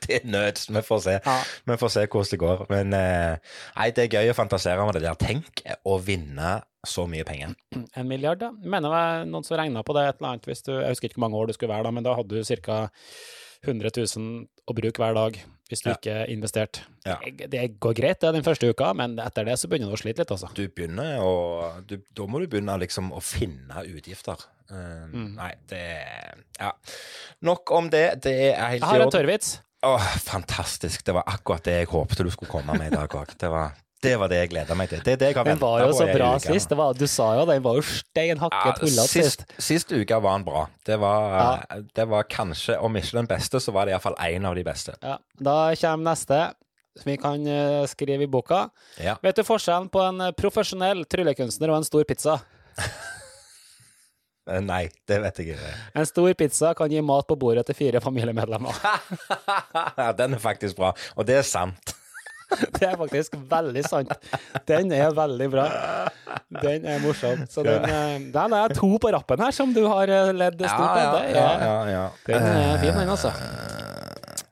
Til 0.00 0.22
nød. 0.24 0.62
Vi 0.72 0.80
får 0.80 1.00
se. 1.04 1.16
Ja. 1.20 1.34
Vi 1.68 1.76
får 1.76 1.90
se 1.92 2.04
hvordan 2.06 2.30
det 2.30 2.38
går. 2.40 2.62
Men 2.70 2.94
eh, 2.96 3.34
nei, 3.76 3.90
det 3.92 4.06
er 4.06 4.14
gøy 4.16 4.30
å 4.32 4.36
fantasere 4.38 4.86
med 4.88 4.96
det 4.96 5.02
der. 5.04 5.18
Tenk 5.20 5.60
å 5.84 5.98
vinne 6.00 6.54
så 6.88 7.04
mye 7.10 7.26
penger. 7.28 7.52
En 7.98 8.08
milliard, 8.08 8.40
ja. 8.40 8.48
Jeg 8.62 8.70
mener 8.72 8.94
det 8.94 9.28
noen 9.28 9.44
som 9.44 9.58
regna 9.60 9.82
på 9.84 9.92
det 9.98 10.06
et 10.08 10.16
eller 10.22 10.30
annet 10.30 10.48
hvis 10.48 10.64
du 10.64 10.72
Jeg 10.78 10.88
husker 10.94 11.10
ikke 11.10 11.18
hvor 11.18 11.26
mange 11.26 11.42
år 11.42 11.50
du 11.50 11.56
skulle 11.58 11.74
være 11.74 11.84
da, 11.84 11.92
men 11.98 12.06
da 12.06 12.14
hadde 12.16 12.40
du 12.40 12.62
ca. 12.64 12.78
100 13.66 13.90
000 14.16 14.46
å 14.68 14.74
bruke 14.76 15.00
hver 15.02 15.14
dag 15.14 15.38
hvis 15.68 15.82
du 15.84 15.90
Ja. 15.90 15.96
ikke 15.96 16.28
investerte. 16.32 16.80
Ja. 17.04 17.16
Det- 17.48 17.78
går 17.80 17.94
greit 17.94 18.20
det 18.20 18.32
den 18.32 18.42
første 18.42 18.68
uka, 18.70 18.94
men 18.94 19.18
etter 19.18 19.44
det 19.44 19.58
så 19.58 19.68
begynner 19.68 19.88
du 19.90 19.96
å 19.96 20.00
slite 20.00 20.18
litt, 20.18 20.30
altså. 20.30 20.48
Du 20.54 20.66
begynner 20.68 21.18
å 21.20 21.86
du, 21.86 21.98
Da 22.14 22.22
må 22.26 22.38
du 22.40 22.46
begynne 22.46 22.78
liksom 22.80 23.10
å 23.12 23.20
finne 23.20 23.84
utgifter. 23.84 24.36
Uh, 24.70 25.06
Mm. 25.12 25.34
Nei, 25.36 25.54
det 25.68 26.04
Ja. 26.60 26.72
Nok 27.42 27.70
om 27.70 27.88
det. 27.90 28.20
Det 28.22 28.54
er 28.54 28.68
helt 28.70 28.80
Jeg 28.80 28.88
har 28.88 29.00
en 29.00 29.06
orden. 29.08 29.20
tørrvits. 29.26 29.60
Åh, 29.82 30.00
fantastisk. 30.24 31.04
Det 31.04 31.14
var 31.14 31.22
akkurat 31.26 31.62
det 31.64 31.72
jeg 31.72 31.88
håpte 31.88 32.24
du 32.24 32.30
skulle 32.30 32.50
komme 32.50 32.76
med 32.78 32.92
i 32.92 32.96
dag 32.96 33.08
òg. 33.08 33.36
Det, 33.38 33.48
var- 33.50 33.72
det 34.02 34.12
var 34.20 34.30
det 34.30 34.36
jeg 34.38 34.50
gleda 34.52 34.74
meg 34.78 34.90
til. 34.92 35.00
Det 35.02 35.12
er 35.16 35.18
det 35.20 35.28
jeg 35.32 35.36
har 35.40 35.48
Den 35.48 35.58
var 35.58 35.80
jo 35.82 35.90
så 35.96 36.06
bra 36.12 36.28
uke 36.36 36.52
sist. 36.52 36.68
Det 36.70 36.76
var, 36.78 36.94
du 36.94 37.06
sa 37.10 37.26
jo 37.38 37.46
den 37.48 37.62
var 37.64 37.78
jo 37.80 37.82
steinhakket 37.82 38.68
Ja, 38.68 38.74
pullete 38.78 39.10
sist. 39.10 39.42
sist, 39.58 39.90
uke 39.90 40.20
var 40.22 40.38
den 40.38 40.44
bra. 40.46 40.62
Det 40.86 40.98
var, 41.02 41.64
det 41.98 42.06
var 42.12 42.28
kanskje, 42.30 42.76
om 42.78 42.94
ikke 43.00 43.18
den 43.18 43.30
beste, 43.30 43.58
så 43.60 43.74
var 43.74 43.86
det 43.88 43.96
iallfall 43.96 44.14
én 44.22 44.46
av 44.46 44.54
de 44.54 44.62
beste. 44.66 44.94
Ja, 45.02 45.16
da 45.42 45.56
kommer 45.82 46.12
neste, 46.12 46.40
som 46.98 47.10
vi 47.10 47.16
kan 47.22 47.46
eh, 47.46 47.82
skrive 47.90 48.22
i 48.26 48.30
boka. 48.30 48.68
Ja. 49.02 49.16
Vet 49.22 49.38
du 49.38 49.44
forskjellen 49.46 49.90
på 49.90 50.02
en 50.06 50.28
profesjonell 50.38 51.02
tryllekunstner 51.10 51.70
og 51.74 51.80
en 51.82 51.88
stor 51.90 52.06
pizza? 52.08 52.38
Eh, 54.48 54.62
Nei, 54.64 54.86
det 55.04 55.18
vet 55.20 55.38
jeg 55.42 55.52
ikke. 55.52 55.70
En 56.00 56.06
stor 56.08 56.30
pizza 56.40 56.70
kan 56.72 56.88
gi 56.88 57.02
mat 57.04 57.26
på 57.28 57.36
bordet 57.36 57.66
til 57.68 57.76
fire 57.76 58.00
familiemedlemmer. 58.00 58.78
Ja, 60.00 60.06
den 60.16 60.38
er 60.38 60.40
faktisk 60.40 60.78
bra, 60.78 60.94
og 61.20 61.26
det 61.28 61.36
er 61.42 61.44
sant. 61.44 61.92
Det 62.78 62.86
er 62.86 62.96
faktisk 62.96 63.34
veldig 63.50 63.82
sant. 63.84 64.12
Den 64.68 64.92
er 64.96 65.12
veldig 65.16 65.48
bra. 65.52 65.66
Den 66.62 66.86
er 66.88 67.02
morsom. 67.02 67.44
Så 67.50 67.64
den, 67.66 67.84
eh, 67.84 68.14
den 68.32 68.56
er 68.56 68.74
to 68.76 68.90
på 69.02 69.12
rappen 69.12 69.42
her 69.44 69.52
som 69.54 69.74
du 69.76 69.82
har 69.86 70.08
eh, 70.08 70.32
ledd 70.32 70.56
stort 70.64 70.94
på. 70.94 71.02
Ja, 71.02 71.18
ja, 71.34 71.50
ja, 71.60 71.76
ja. 71.92 72.06
Den 72.26 72.48
er 72.48 72.80
fin, 72.80 72.94
den, 72.96 73.12
altså. 73.12 73.32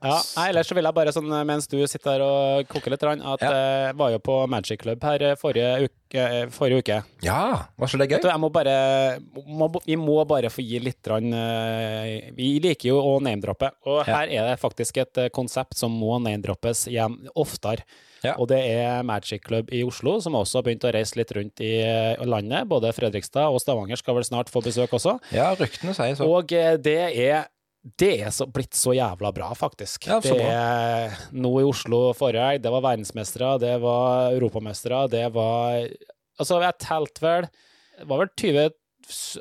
Ja, 0.04 0.18
ellers 0.48 0.68
så 0.68 0.74
vil 0.76 0.84
jeg 0.84 0.94
bare, 0.94 1.12
sånn, 1.14 1.30
mens 1.48 1.66
du 1.70 1.78
sitter 1.88 2.16
her 2.18 2.24
og 2.26 2.68
koker 2.68 2.92
litt, 2.92 3.02
at 3.02 3.40
Ja. 3.42 3.50
jeg 3.52 3.96
var 3.96 4.10
jo 4.12 4.18
på 4.18 4.48
Magic 4.48 4.80
Club 4.82 5.02
her 5.02 5.22
eh, 5.22 5.34
forrige 5.40 5.88
uke. 5.88 5.92
eh, 6.14 6.46
Forrige 6.52 6.78
uke. 6.84 6.98
Ja, 7.24 7.66
var 7.76 7.88
ikke 7.88 7.98
det 7.98 8.08
gøy? 8.10 8.20
du, 8.22 8.38
må 8.38 8.50
bare, 8.52 9.18
må, 9.46 9.70
vi 9.84 9.96
må 9.96 10.18
bare 10.28 10.50
få 10.52 10.62
gi 10.62 10.78
litt 10.78 11.06
rann, 11.08 11.32
eh, 11.32 12.30
Vi 12.36 12.58
liker 12.60 12.88
jo 12.92 13.00
å 13.00 13.20
name-droppe, 13.22 13.70
og 13.86 14.06
Ja. 14.06 14.20
her 14.20 14.28
er 14.28 14.50
det 14.50 14.60
faktisk 14.60 14.98
et 14.98 15.18
eh, 15.18 15.28
konsept 15.30 15.74
som 15.74 15.90
må 15.92 16.20
name-droppes 16.22 16.86
igjen 16.88 17.28
oftere. 17.34 17.82
Ja. 18.24 18.34
Og 18.38 18.48
det 18.48 18.58
er 18.64 19.02
Magic 19.04 19.42
Club 19.44 19.68
i 19.72 19.82
Oslo, 19.84 20.20
som 20.20 20.32
også 20.34 20.58
har 20.58 20.62
begynt 20.62 20.84
å 20.84 20.92
reise 20.92 21.16
litt 21.16 21.30
rundt 21.36 21.60
i 21.60 21.80
eh, 21.82 22.16
landet. 22.24 22.66
Både 22.68 22.92
Fredrikstad 22.92 23.50
og 23.52 23.60
Stavanger 23.60 23.96
skal 24.00 24.14
vel 24.14 24.24
snart 24.24 24.48
få 24.50 24.62
besøk 24.64 24.90
også. 24.96 25.18
Ja, 25.32 25.54
ryktene 25.54 25.94
sier 25.94 26.16
så. 26.16 26.26
Og 26.26 26.50
eh, 26.52 26.76
det 26.76 26.96
er 27.14 27.46
det 28.00 28.12
er 28.26 28.32
så, 28.34 28.48
blitt 28.50 28.74
så 28.74 28.94
jævla 28.96 29.30
bra, 29.34 29.52
faktisk. 29.54 30.08
Ja, 30.10 30.18
så 30.22 30.34
det 30.34 30.48
er 30.50 31.14
nå 31.36 31.52
i 31.60 31.66
Oslo 31.66 32.10
forrige 32.18 32.48
helg, 32.48 32.64
det 32.64 32.72
var 32.74 32.82
verdensmestere, 32.88 33.52
det 33.62 33.76
var 33.84 34.34
europamestere, 34.34 35.06
det 35.12 35.26
var 35.36 35.86
Altså, 36.36 36.58
jeg 36.60 36.76
telte 36.82 37.22
vel 37.24 37.46
Det 37.96 38.08
var 38.10 38.18
vel 38.20 38.28
20 38.36 38.66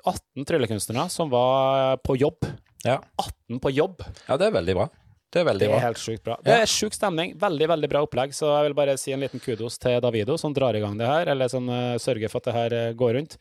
18 0.05 0.45
tryllekunstnere 0.45 1.09
som 1.09 1.31
var 1.31 1.97
på 2.05 2.15
jobb. 2.21 2.45
Ja. 2.85 2.99
18 3.17 3.59
på 3.59 3.71
jobb. 3.73 4.03
ja, 4.27 4.37
det 4.37 4.45
er 4.47 4.53
veldig 4.53 4.75
bra. 4.77 4.85
Det 5.33 5.41
er 5.41 5.47
veldig 5.49 5.67
Det 5.67 5.75
er 5.75 5.83
helt 5.83 5.99
sjukt 5.99 6.23
bra. 6.23 6.37
Det 6.45 6.53
er 6.53 6.69
sjuk 6.69 6.93
stemning. 6.95 7.33
Veldig, 7.41 7.67
veldig 7.73 7.89
bra 7.91 8.03
opplegg. 8.05 8.31
Så 8.37 8.47
jeg 8.47 8.69
vil 8.69 8.77
bare 8.77 8.93
si 9.01 9.11
en 9.11 9.25
liten 9.25 9.41
kudos 9.43 9.79
til 9.81 9.97
Davido, 10.05 10.37
som 10.39 10.53
drar 10.55 10.77
i 10.77 10.83
gang 10.83 10.95
det 10.99 11.09
her, 11.09 11.33
eller 11.33 11.49
som 11.51 11.67
uh, 11.67 11.97
sørger 11.99 12.31
for 12.31 12.39
at 12.39 12.47
det 12.47 12.55
her 12.55 12.75
uh, 12.77 12.95
går 12.95 13.17
rundt. 13.17 13.35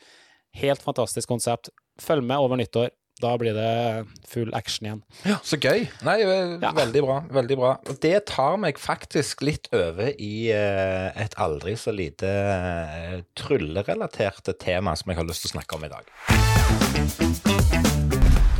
Helt 0.59 0.83
fantastisk 0.83 1.29
konsept. 1.31 1.71
Følg 2.03 2.25
med 2.27 2.41
over 2.41 2.59
nyttår. 2.59 2.91
Da 3.23 3.37
blir 3.39 3.55
det 3.55 4.07
full 4.27 4.51
action 4.59 4.89
igjen. 4.89 5.03
Ja, 5.23 5.37
så 5.47 5.55
gøy. 5.63 5.85
Nei, 6.03 6.17
eh, 6.23 6.59
Ja. 6.61 6.73
veldig 6.75 7.03
bra. 7.05 7.21
Veldig 7.31 7.57
bra. 7.61 7.77
Det 8.03 8.27
tar 8.27 8.57
meg 8.59 8.79
faktisk 8.83 9.41
litt 9.47 9.69
over 9.73 10.11
i 10.19 10.51
eh, 10.51 11.13
et 11.23 11.35
aldri 11.39 11.77
så 11.79 11.95
lite 11.95 12.27
uh, 12.27 13.21
tryllerelaterte 13.39 14.57
tema 14.59 14.97
som 14.99 15.11
jeg 15.13 15.21
har 15.21 15.29
lyst 15.29 15.47
til 15.47 15.53
å 15.53 15.55
snakke 15.61 15.79
om 15.79 15.85
i 15.87 15.93
dag. 15.95 16.05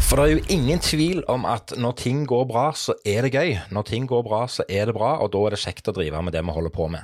For 0.05 0.21
det 0.21 0.25
er 0.25 0.35
jo 0.37 0.45
ingen 0.55 0.79
tvil 0.85 1.25
om 1.33 1.47
at 1.49 1.73
når 1.81 1.97
ting 1.99 2.25
går 2.29 2.45
bra, 2.47 2.69
så 2.79 2.95
er 3.05 3.27
det 3.27 3.35
gøy. 3.35 3.57
Når 3.75 3.87
ting 3.89 4.07
går 4.07 4.23
bra, 4.23 4.45
så 4.47 4.63
er 4.69 4.87
det 4.87 4.95
bra, 4.95 5.17
og 5.19 5.33
da 5.35 5.41
er 5.49 5.57
det 5.57 5.63
kjekt 5.65 5.91
å 5.91 5.97
drive 5.97 6.21
med 6.23 6.37
det 6.37 6.45
vi 6.45 6.55
holder 6.55 6.71
på 6.71 6.87
med. 6.93 7.03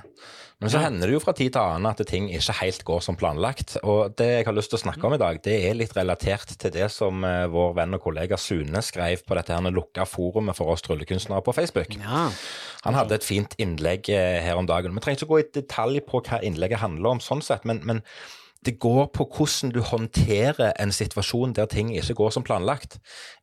Men 0.61 0.69
så 0.69 0.81
hender 0.83 1.09
det 1.09 1.15
jo 1.15 1.23
fra 1.25 1.33
tid 1.33 1.55
til 1.55 1.63
annen 1.63 1.89
at 1.89 2.01
ting 2.05 2.27
ikke 2.29 2.55
helt 2.59 2.83
går 2.85 2.99
som 3.05 3.17
planlagt. 3.17 3.79
Og 3.81 4.13
det 4.19 4.27
jeg 4.29 4.45
har 4.45 4.57
lyst 4.57 4.69
til 4.73 4.77
å 4.77 4.83
snakke 4.83 5.07
om 5.09 5.15
i 5.17 5.21
dag, 5.21 5.39
det 5.45 5.55
er 5.57 5.79
litt 5.79 5.95
relatert 5.97 6.53
til 6.61 6.75
det 6.75 6.91
som 6.93 7.25
eh, 7.25 7.47
vår 7.49 7.73
venn 7.79 7.97
og 7.97 8.03
kollega 8.05 8.37
Sune 8.41 8.83
skrev 8.85 9.25
på 9.25 9.39
dette 9.39 9.57
her 9.57 9.73
lukka 9.73 10.05
forumet 10.05 10.59
for 10.59 10.75
oss 10.75 10.85
tryllekunstnere 10.85 11.41
på 11.47 11.55
Facebook. 11.57 11.97
Ja. 11.97 12.27
Han 12.85 12.99
hadde 12.99 13.17
et 13.17 13.25
fint 13.25 13.57
innlegg 13.57 14.13
eh, 14.13 14.43
her 14.45 14.61
om 14.61 14.69
dagen. 14.69 14.93
Vi 14.93 15.05
trenger 15.05 15.23
ikke 15.23 15.31
gå 15.33 15.41
i 15.41 15.49
detalj 15.63 16.05
på 16.05 16.21
hva 16.29 16.43
innlegget 16.45 16.85
handler 16.85 17.17
om, 17.17 17.25
sånn 17.25 17.41
sett, 17.45 17.65
men, 17.69 17.81
men 17.89 18.05
det 18.67 18.77
går 18.85 19.09
på 19.17 19.25
hvordan 19.25 19.73
du 19.73 19.81
håndterer 19.81 20.75
en 20.77 20.93
situasjon 20.93 21.55
der 21.57 21.71
ting 21.73 21.95
ikke 21.97 22.19
går 22.19 22.35
som 22.37 22.45
planlagt. 22.45 22.99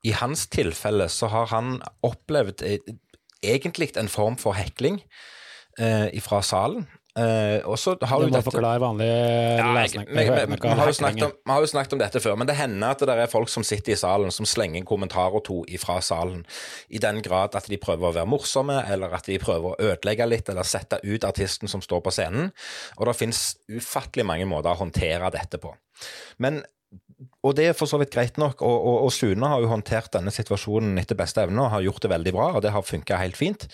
I 0.05 0.13
hans 0.13 0.45
tilfelle 0.53 1.09
så 1.09 1.31
har 1.33 1.49
han 1.49 1.79
opplevd 2.05 2.61
eh, 2.61 2.93
egentlig 3.41 3.95
en 3.97 4.11
form 4.11 4.37
for 4.37 4.53
hekling 4.57 5.01
eh, 5.79 6.13
fra 6.21 6.43
salen. 6.45 6.85
Eh, 7.17 7.65
og 7.65 7.79
så 7.81 7.95
har 7.97 8.21
Du 8.21 8.27
må 8.27 8.35
dette 8.35 8.45
forklare 8.45 8.81
vanlig 8.81 9.07
ja, 9.07 9.63
jeg, 9.63 9.73
lesning. 9.73 10.05
vi, 10.05 10.13
vi, 10.19 10.25
hørende 10.27 10.53
vi, 10.53 10.59
hva 10.61 10.75
har 10.77 10.91
jo 10.91 10.97
snakket 10.99 11.25
om, 11.25 11.31
vi 11.33 11.55
har 11.55 11.63
jo 11.63 11.69
snakket 11.71 11.95
om 11.95 12.01
dette 12.03 12.21
før, 12.21 12.35
men 12.37 12.49
det 12.49 12.57
hender 12.59 12.93
at 12.93 13.01
det 13.09 13.15
er 13.23 13.31
folk 13.31 13.49
som 13.49 13.65
sitter 13.65 13.95
i 13.95 13.97
salen 13.97 14.33
som 14.35 14.45
slenger 14.45 14.83
en 14.83 14.85
kommentar 14.85 15.33
og 15.33 15.41
to 15.47 15.63
ifra 15.73 15.97
salen, 16.05 16.43
i 16.93 17.01
den 17.01 17.23
grad 17.25 17.57
at 17.57 17.71
de 17.71 17.81
prøver 17.81 18.11
å 18.11 18.13
være 18.19 18.29
morsomme, 18.29 18.77
eller 18.85 19.17
at 19.17 19.25
de 19.31 19.39
prøver 19.41 19.73
å 19.73 19.89
ødelegge 19.89 20.29
litt, 20.29 20.53
eller 20.53 20.67
sette 20.67 21.01
ut 21.01 21.25
artisten 21.25 21.71
som 21.71 21.81
står 21.81 22.05
på 22.05 22.13
scenen. 22.13 22.51
Og 22.99 23.09
det 23.09 23.17
finnes 23.17 23.43
ufattelig 23.65 24.27
mange 24.27 24.45
måter 24.49 24.75
å 24.75 24.81
håndtere 24.83 25.33
dette 25.33 25.57
på. 25.63 25.73
Men 26.43 26.61
og 27.17 27.55
det 27.57 27.65
er 27.65 27.75
for 27.77 27.89
så 27.89 27.97
vidt 27.97 28.11
greit 28.13 28.35
nok, 28.37 28.59
og, 28.61 28.75
og, 28.75 28.97
og 29.07 29.11
Sune 29.13 29.49
har 29.49 29.61
jo 29.63 29.69
håndtert 29.71 30.11
denne 30.13 30.29
situasjonen 30.33 30.99
etter 31.01 31.17
beste 31.17 31.41
evne 31.41 31.63
og 31.63 31.71
har 31.73 31.85
gjort 31.87 32.03
det 32.05 32.11
veldig 32.11 32.33
bra, 32.35 32.47
og 32.57 32.61
det 32.61 32.73
har 32.75 32.85
funka 32.85 33.17
helt 33.17 33.39
fint. 33.39 33.65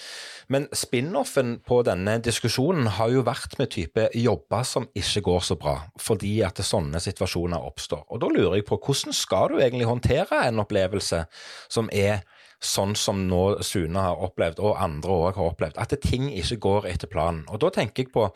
Men 0.54 0.70
spin-offen 0.72 1.58
på 1.68 1.82
denne 1.84 2.16
diskusjonen 2.24 2.88
har 3.00 3.12
jo 3.12 3.26
vært 3.28 3.58
med 3.60 3.74
type 3.76 4.08
jobber 4.16 4.64
som 4.68 4.88
ikke 4.96 5.26
går 5.28 5.44
så 5.50 5.58
bra, 5.60 5.76
fordi 6.00 6.38
at 6.48 6.64
sånne 6.64 7.02
situasjoner 7.04 7.68
oppstår. 7.68 8.06
Og 8.16 8.24
da 8.24 8.32
lurer 8.32 8.62
jeg 8.62 8.68
på, 8.70 8.80
hvordan 8.80 9.18
skal 9.18 9.52
du 9.52 9.60
egentlig 9.60 9.90
håndtere 9.92 10.46
en 10.48 10.64
opplevelse 10.64 11.26
som 11.68 11.92
er 11.92 12.24
sånn 12.64 12.96
som 13.00 13.26
nå 13.28 13.44
Sune 13.66 14.02
har 14.02 14.22
opplevd, 14.26 14.62
og 14.64 14.80
andre 14.82 15.14
òg 15.14 15.40
har 15.40 15.52
opplevd, 15.52 15.80
at 15.82 15.96
ting 16.04 16.30
ikke 16.32 16.60
går 16.64 16.88
etter 16.94 17.12
planen. 17.12 17.44
Og 17.52 17.62
da 17.64 17.72
tenker 17.76 18.06
jeg 18.06 18.14
på 18.16 18.30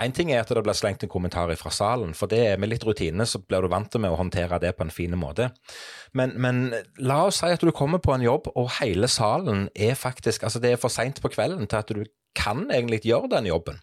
Én 0.00 0.14
ting 0.14 0.30
er 0.30 0.38
at 0.40 0.48
det 0.54 0.62
blir 0.62 0.76
slengt 0.78 1.02
en 1.02 1.10
kommentar 1.10 1.50
fra 1.58 1.72
salen, 1.74 2.14
for 2.16 2.30
det 2.30 2.38
er 2.46 2.60
med 2.62 2.70
litt 2.70 2.84
rutine 2.86 3.26
så 3.26 3.40
blir 3.42 3.66
du 3.66 3.68
vant 3.68 3.90
til 3.90 4.00
med 4.00 4.14
å 4.14 4.20
håndtere 4.20 4.60
det 4.62 4.70
på 4.78 4.86
en 4.86 4.92
fin 4.94 5.16
måte. 5.18 5.50
Men, 6.16 6.32
men 6.40 6.60
la 7.02 7.24
oss 7.26 7.42
si 7.42 7.50
at 7.50 7.60
du 7.60 7.72
kommer 7.74 8.00
på 8.00 8.14
en 8.14 8.24
jobb, 8.24 8.48
og 8.54 8.70
hele 8.78 9.10
salen 9.10 9.66
er 9.74 9.98
faktisk 9.98 10.46
Altså, 10.46 10.62
det 10.62 10.72
er 10.72 10.80
for 10.80 10.94
seint 10.94 11.20
på 11.20 11.28
kvelden 11.34 11.68
til 11.68 11.82
at 11.82 11.90
du 11.90 12.04
kan 12.38 12.68
egentlig 12.70 13.02
gjøre 13.04 13.28
den 13.34 13.50
jobben. 13.50 13.82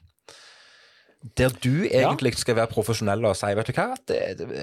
Der 1.38 1.50
du 1.50 1.84
egentlig 1.90 2.36
skal 2.38 2.56
være 2.60 2.70
profesjonell 2.72 3.26
og 3.26 3.36
si 3.36 3.50
vet 3.58 3.68
du 3.68 3.74
hva, 3.74 3.88
det, 4.08 4.18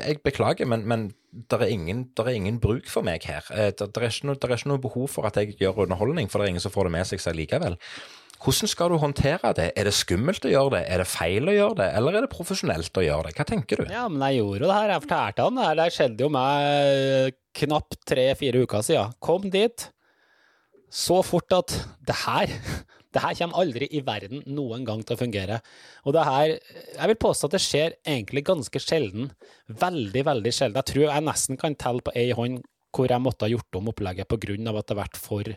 jeg 0.06 0.20
beklager, 0.24 0.68
men, 0.70 0.84
men 0.88 1.08
det 1.34 1.58
er, 1.58 1.64
er 1.66 2.36
ingen 2.38 2.60
bruk 2.62 2.86
for 2.88 3.02
meg 3.06 3.26
her. 3.26 3.42
Eh, 3.50 3.72
Det 3.74 3.82
er, 3.82 4.20
noe, 4.24 4.36
er 4.38 4.54
ikke 4.54 4.70
noe 4.70 4.82
behov 4.82 5.08
for 5.16 5.26
at 5.26 5.36
jeg 5.40 5.56
gjør 5.58 5.82
underholdning, 5.88 6.30
for 6.30 6.38
det 6.38 6.46
er 6.46 6.54
ingen 6.54 6.62
som 6.62 6.72
får 6.72 6.88
det 6.88 6.94
med 6.94 7.10
seg 7.10 7.24
seg 7.24 7.36
likevel. 7.36 7.76
Hvordan 8.44 8.68
skal 8.68 8.92
du 8.92 8.98
håndtere 9.00 9.52
det? 9.56 9.70
Er 9.78 9.88
det 9.88 9.94
skummelt 9.96 10.44
å 10.44 10.50
gjøre 10.52 10.76
det? 10.76 10.82
Er 10.92 11.00
det 11.00 11.08
feil 11.08 11.48
å 11.48 11.54
gjøre 11.54 11.78
det? 11.80 11.86
Eller 11.98 12.18
er 12.18 12.26
det 12.26 12.32
profesjonelt 12.32 13.00
å 13.00 13.04
gjøre 13.04 13.28
det? 13.28 13.36
Hva 13.38 13.46
tenker 13.48 13.80
du? 13.80 13.84
Ja, 13.90 14.04
men 14.12 14.24
jeg 14.28 14.42
gjorde 14.42 14.60
jo 14.60 14.68
det 14.70 14.76
her. 14.78 14.92
Jeg 14.94 15.04
fortalte 15.06 15.46
han 15.46 15.58
det 15.58 15.66
her. 15.66 15.78
Det 15.80 15.86
skjedde 15.96 16.26
jo 16.26 16.32
meg 16.34 17.38
knapt 17.60 17.98
tre-fire 18.10 18.64
uker 18.66 18.84
siden. 18.84 19.14
Kom 19.24 19.48
dit 19.54 19.86
så 20.94 21.22
fort 21.26 21.56
at 21.56 21.72
det 22.06 22.18
her 22.26 22.52
det 23.14 23.22
her 23.22 23.36
kommer 23.38 23.62
aldri 23.62 23.88
i 23.94 24.02
verden 24.04 24.42
noen 24.50 24.84
gang 24.86 25.02
til 25.06 25.16
å 25.16 25.20
fungere. 25.20 25.60
Og 26.04 26.16
det 26.16 26.26
her 26.26 26.54
Jeg 26.54 27.10
vil 27.10 27.20
påstå 27.22 27.48
at 27.48 27.56
det 27.56 27.62
skjer 27.62 27.96
egentlig 28.02 28.44
ganske 28.46 28.82
sjelden. 28.82 29.32
Veldig, 29.68 30.24
veldig 30.26 30.52
sjelden. 30.54 30.80
Jeg 30.82 30.90
tror 30.92 31.06
jeg 31.06 31.28
nesten 31.30 31.60
kan 31.60 31.78
telle 31.78 32.04
på 32.04 32.14
ei 32.18 32.30
hånd 32.34 32.64
hvor 32.94 33.10
jeg 33.10 33.22
måtte 33.22 33.46
ha 33.46 33.50
gjort 33.50 33.78
om 33.78 33.90
opplegget 33.90 34.30
av 34.30 34.76
at 34.78 34.86
det 34.86 34.94
har 34.94 35.02
vært 35.02 35.18
for 35.18 35.54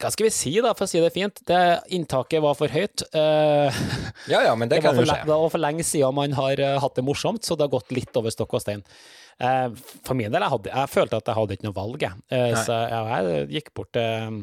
hva 0.00 0.08
skal 0.08 0.26
vi 0.26 0.32
si, 0.32 0.50
da, 0.64 0.70
for 0.72 0.86
å 0.86 0.88
si 0.88 1.00
det 1.02 1.10
fint? 1.12 1.42
Det, 1.44 1.58
inntaket 1.92 2.40
var 2.40 2.54
for 2.56 2.72
høyt. 2.72 3.04
Uh, 3.12 3.68
Ja, 4.32 4.40
ja, 4.46 4.54
men 4.56 4.70
det, 4.70 4.78
det 4.78 4.86
kan 4.86 4.96
jo 4.96 5.04
skje. 5.04 5.18
det 5.28 5.36
var 5.42 5.52
for 5.52 5.60
lenge 5.60 5.84
siden 5.84 6.16
man 6.16 6.32
har 6.36 6.60
eh, 6.60 6.78
hatt 6.80 6.96
det 6.96 7.04
morsomt, 7.04 7.44
så 7.44 7.56
det 7.56 7.66
har 7.66 7.74
gått 7.74 7.92
litt 7.92 8.16
over 8.16 8.32
stokk 8.32 8.56
og 8.56 8.62
stein. 8.64 8.80
Uh, 9.40 9.68
for 10.06 10.16
min 10.16 10.32
del, 10.32 10.40
jeg, 10.40 10.52
hadde, 10.54 10.72
jeg 10.72 10.92
følte 10.94 11.20
at 11.20 11.28
jeg 11.28 11.36
hadde 11.36 11.58
ikke 11.58 11.68
noe 11.68 11.76
valg, 11.76 12.06
jeg. 12.06 12.56
Så 12.64 12.80
ja, 12.80 13.02
jeg 13.12 13.44
gikk 13.58 13.70
bort 13.76 13.92
til 13.96 14.40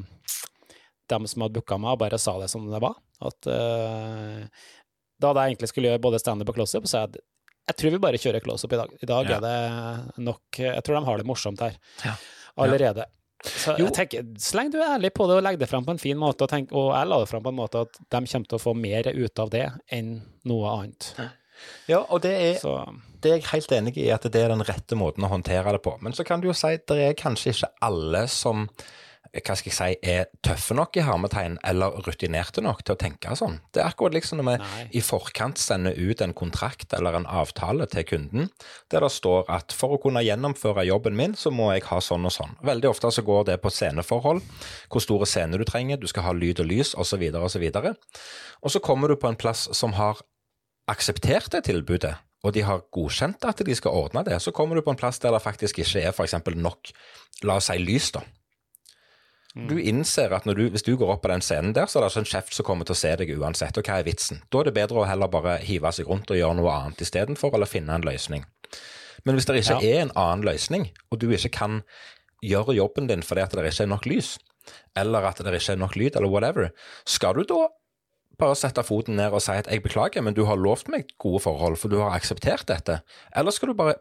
dem 1.09 1.27
som 1.27 1.41
hadde 1.45 1.53
booka 1.57 1.77
meg, 1.81 1.97
bare 2.01 2.19
sa 2.21 2.37
det 2.41 2.49
som 2.51 2.65
det 2.71 2.81
var. 2.83 2.95
At 3.21 3.47
uh, 3.49 4.45
da 5.21 5.33
jeg 5.33 5.55
egentlig 5.55 5.69
skulle 5.71 5.89
gjøre 5.91 6.03
både 6.03 6.19
standup 6.21 6.49
og 6.53 6.59
close-up, 6.59 6.85
så 6.85 6.91
sa 6.93 7.03
jeg 7.05 7.09
at 7.15 7.19
jeg 7.67 7.75
tror 7.81 7.91
vi 7.91 7.99
bare 7.99 8.19
kjører 8.21 8.43
close-up 8.45 8.73
i 8.73 8.77
dag. 8.79 8.91
I 9.03 9.05
dag 9.09 9.29
Ja. 9.29 9.37
er 9.37 9.41
det 9.43 10.23
nok 10.23 10.41
Jeg 10.61 10.83
tror 10.83 10.99
de 10.99 11.05
har 11.05 11.17
det 11.17 11.25
morsomt 11.27 11.59
her 11.59 11.73
Ja. 12.05 12.13
allerede. 12.57 13.05
Så 13.43 13.77
Jo. 13.77 13.85
jeg 13.85 13.93
tenker, 13.93 14.23
så 14.39 14.55
lenge 14.57 14.71
du 14.71 14.77
er 14.79 14.95
ærlig 14.97 15.11
på 15.13 15.27
det 15.27 15.35
og 15.37 15.43
legger 15.43 15.59
det 15.59 15.69
fram 15.69 15.85
på 15.85 15.91
en 15.91 15.97
fin 15.99 16.17
måte, 16.17 16.41
og, 16.43 16.49
tenk, 16.49 16.71
og 16.71 16.93
jeg 16.95 17.07
la 17.07 17.19
det 17.19 17.27
fram 17.29 17.43
på 17.43 17.49
en 17.49 17.59
måte 17.59 17.81
at 17.81 17.93
de 18.09 18.17
kommer 18.25 18.47
til 18.47 18.57
å 18.57 18.61
få 18.63 18.73
mer 18.75 19.03
ut 19.13 19.39
av 19.39 19.49
det 19.49 19.67
enn 19.91 20.21
noe 20.45 20.71
annet. 20.79 21.13
Ja, 21.87 22.05
og 22.09 22.21
det 22.21 22.31
er, 22.31 22.59
Så 22.59 22.85
det 23.21 23.31
er 23.31 23.35
jeg 23.39 23.49
helt 23.51 23.71
enig 23.71 23.97
i 23.97 24.09
at 24.11 24.21
det 24.23 24.35
er 24.35 24.49
den 24.49 24.61
rette 24.63 24.95
måten 24.95 25.23
å 25.25 25.29
håndtere 25.29 25.71
det 25.71 25.81
på. 25.83 25.97
Men 26.01 26.13
så 26.13 26.23
kan 26.25 26.39
du 26.41 26.47
jo 26.47 26.53
si 26.53 26.67
at 26.77 26.85
det 26.87 26.97
er 26.97 27.13
kanskje 27.13 27.51
ikke 27.53 27.69
alle 27.81 28.27
som 28.27 28.69
hva 29.33 29.55
skal 29.57 29.71
jeg 29.71 29.77
si, 29.77 30.09
er 30.09 30.27
tøffe 30.45 30.75
nok 30.77 30.97
i 30.99 31.03
hermetegn, 31.05 31.57
eller 31.67 31.97
rutinerte 32.05 32.63
nok 32.63 32.83
til 32.85 32.95
å 32.95 32.99
tenke 32.99 33.35
sånn. 33.37 33.59
Det 33.73 33.81
er 33.83 33.89
akkurat 33.89 34.15
liksom 34.15 34.41
når 34.41 34.47
vi 34.49 34.55
Nei. 34.63 34.85
i 34.99 35.03
forkant 35.03 35.59
sender 35.61 35.97
ut 35.97 36.21
en 36.23 36.35
kontrakt 36.37 36.93
eller 36.97 37.19
en 37.19 37.27
avtale 37.29 37.87
til 37.91 38.05
kunden, 38.07 38.51
der 38.91 39.05
det 39.05 39.11
står 39.13 39.49
at 39.53 39.75
for 39.75 39.97
å 39.97 40.01
kunne 40.01 40.23
gjennomføre 40.25 40.85
jobben 40.87 41.17
min, 41.17 41.35
så 41.37 41.51
må 41.53 41.71
jeg 41.73 41.87
ha 41.89 41.99
sånn 42.03 42.27
og 42.27 42.35
sånn. 42.35 42.55
Veldig 42.65 42.91
ofte 42.91 43.11
så 43.13 43.25
går 43.25 43.49
det 43.51 43.59
på 43.63 43.73
sceneforhold, 43.73 44.43
hvor 44.91 45.03
store 45.03 45.27
scener 45.29 45.61
du 45.61 45.67
trenger, 45.67 45.99
du 46.01 46.07
skal 46.09 46.29
ha 46.29 46.35
lyd 46.35 46.63
og 46.63 46.71
lys, 46.71 46.95
osv., 46.97 47.27
osv. 47.41 47.67
Og 48.63 48.73
så 48.73 48.83
kommer 48.83 49.11
du 49.11 49.19
på 49.19 49.29
en 49.29 49.39
plass 49.39 49.67
som 49.77 49.95
har 49.97 50.23
akseptert 50.87 51.51
det 51.51 51.65
tilbudet, 51.67 52.15
og 52.45 52.53
de 52.55 52.63
har 52.63 52.85
godkjent 52.93 53.43
at 53.49 53.63
de 53.65 53.75
skal 53.75 53.95
ordne 53.97 54.23
det, 54.27 54.37
så 54.41 54.53
kommer 54.55 54.77
du 54.77 54.85
på 54.85 54.93
en 54.93 54.99
plass 54.99 55.19
der 55.19 55.33
det 55.35 55.43
faktisk 55.43 55.81
ikke 55.83 56.03
er 56.03 56.13
f.eks. 56.13 56.37
nok, 56.55 56.91
la 57.47 57.57
oss 57.59 57.69
si, 57.71 57.77
lys, 57.81 58.11
da. 58.15 58.23
Du 59.55 59.77
innser 59.79 60.33
at 60.35 60.43
du, 60.43 60.69
hvis 60.69 60.83
du 60.83 60.95
går 60.97 61.09
opp 61.15 61.21
på 61.23 61.29
den 61.31 61.41
scenen 61.41 61.73
der, 61.73 61.87
så 61.89 61.97
er 61.97 62.01
det 62.03 62.09
altså 62.11 62.19
en 62.19 62.29
kjeft 62.29 62.53
som 62.53 62.65
kommer 62.65 62.85
til 62.85 62.93
å 62.93 62.99
se 62.99 63.15
deg 63.15 63.31
uansett, 63.39 63.77
og 63.79 63.87
hva 63.87 63.99
er 63.99 64.03
vitsen? 64.05 64.41
Da 64.51 64.59
er 64.59 64.67
det 64.69 64.73
bedre 64.75 65.01
å 65.01 65.07
heller 65.07 65.27
bare 65.33 65.57
hive 65.65 65.89
seg 65.95 66.05
rundt 66.11 66.29
og 66.29 66.37
gjøre 66.37 66.57
noe 66.59 66.73
annet 66.75 67.01
istedenfor, 67.01 67.55
eller 67.57 67.65
finne 67.65 67.95
en 67.95 68.05
løsning. 68.05 68.43
Men 69.25 69.35
hvis 69.35 69.45
det 69.49 69.55
ikke 69.63 69.81
Ja. 69.81 69.95
er 69.97 70.01
en 70.01 70.11
annen 70.15 70.45
løsning, 70.45 70.91
og 71.11 71.19
du 71.19 71.29
ikke 71.31 71.51
kan 71.51 71.81
gjøre 72.43 72.75
jobben 72.75 73.07
din 73.07 73.21
fordi 73.25 73.41
at 73.41 73.51
det 73.51 73.65
ikke 73.65 73.83
er 73.83 73.87
nok 73.95 74.05
lys, 74.05 74.37
eller 74.95 75.25
at 75.25 75.37
det 75.37 75.53
ikke 75.53 75.73
er 75.73 75.81
nok 75.81 75.95
lyd, 75.95 76.15
eller 76.15 76.29
whatever, 76.29 76.69
skal 77.05 77.33
du 77.33 77.43
da 77.43 77.67
bare 78.37 78.55
sette 78.55 78.83
foten 78.85 79.15
ned 79.15 79.31
og 79.33 79.41
si 79.41 79.51
at 79.51 79.65
jeg 79.67 79.81
beklager, 79.81 80.21
men 80.21 80.35
du 80.35 80.45
har 80.45 80.55
lovt 80.57 80.87
meg 80.89 81.07
gode 81.17 81.41
forhold, 81.41 81.77
for 81.77 81.89
du 81.89 81.97
har 81.97 82.11
akseptert 82.19 82.67
dette? 82.67 83.01
Eller 83.35 83.51
skal 83.51 83.69
du 83.69 83.73
bare 83.73 83.95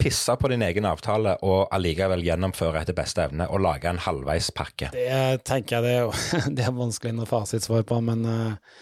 pisse 0.00 0.36
på 0.40 0.50
din 0.52 0.64
egen 0.66 0.88
avtale 0.88 1.36
og 1.46 1.68
allikevel 1.74 2.24
gjennomføre 2.26 2.82
etter 2.82 2.96
beste 2.96 3.26
evne 3.28 3.48
og 3.50 3.62
lage 3.64 3.90
en 3.90 4.00
halvveispakke? 4.00 4.92
Det 4.94 5.44
tenker 5.46 5.78
jeg 5.78 5.86
det 5.86 5.92
er, 5.96 6.06
jo, 6.06 6.46
det 6.56 6.66
er 6.66 6.76
vanskelig 6.76 7.16
noe 7.18 7.28
fasitsvar 7.30 7.84
på, 7.88 8.00
men 8.08 8.24
eh, 8.28 8.80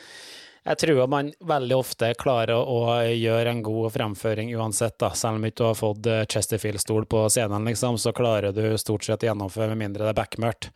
jeg 0.69 0.81
tror 0.83 0.99
at 1.05 1.13
man 1.13 1.31
veldig 1.49 1.77
ofte 1.79 2.11
klarer 2.21 2.59
å 2.61 2.81
gjøre 3.09 3.55
en 3.55 3.63
god 3.65 3.93
fremføring 3.95 4.51
uansett, 4.59 4.99
da. 5.01 5.15
Selv 5.17 5.41
om 5.41 5.47
ikke 5.49 5.63
du 5.63 5.67
har 5.71 5.79
fått 5.79 6.09
eh, 6.11 6.25
Chesterfield-stol 6.29 7.09
på 7.09 7.25
scenen, 7.33 7.69
liksom, 7.71 7.97
så 8.01 8.13
klarer 8.17 8.53
du 8.53 8.77
stort 8.81 9.07
sett 9.07 9.25
å 9.25 9.31
gjennomføre 9.31 9.73
med 9.73 9.87
mindre 9.87 10.05
det 10.05 10.13
er 10.13 10.19
bekmørkt. 10.19 10.71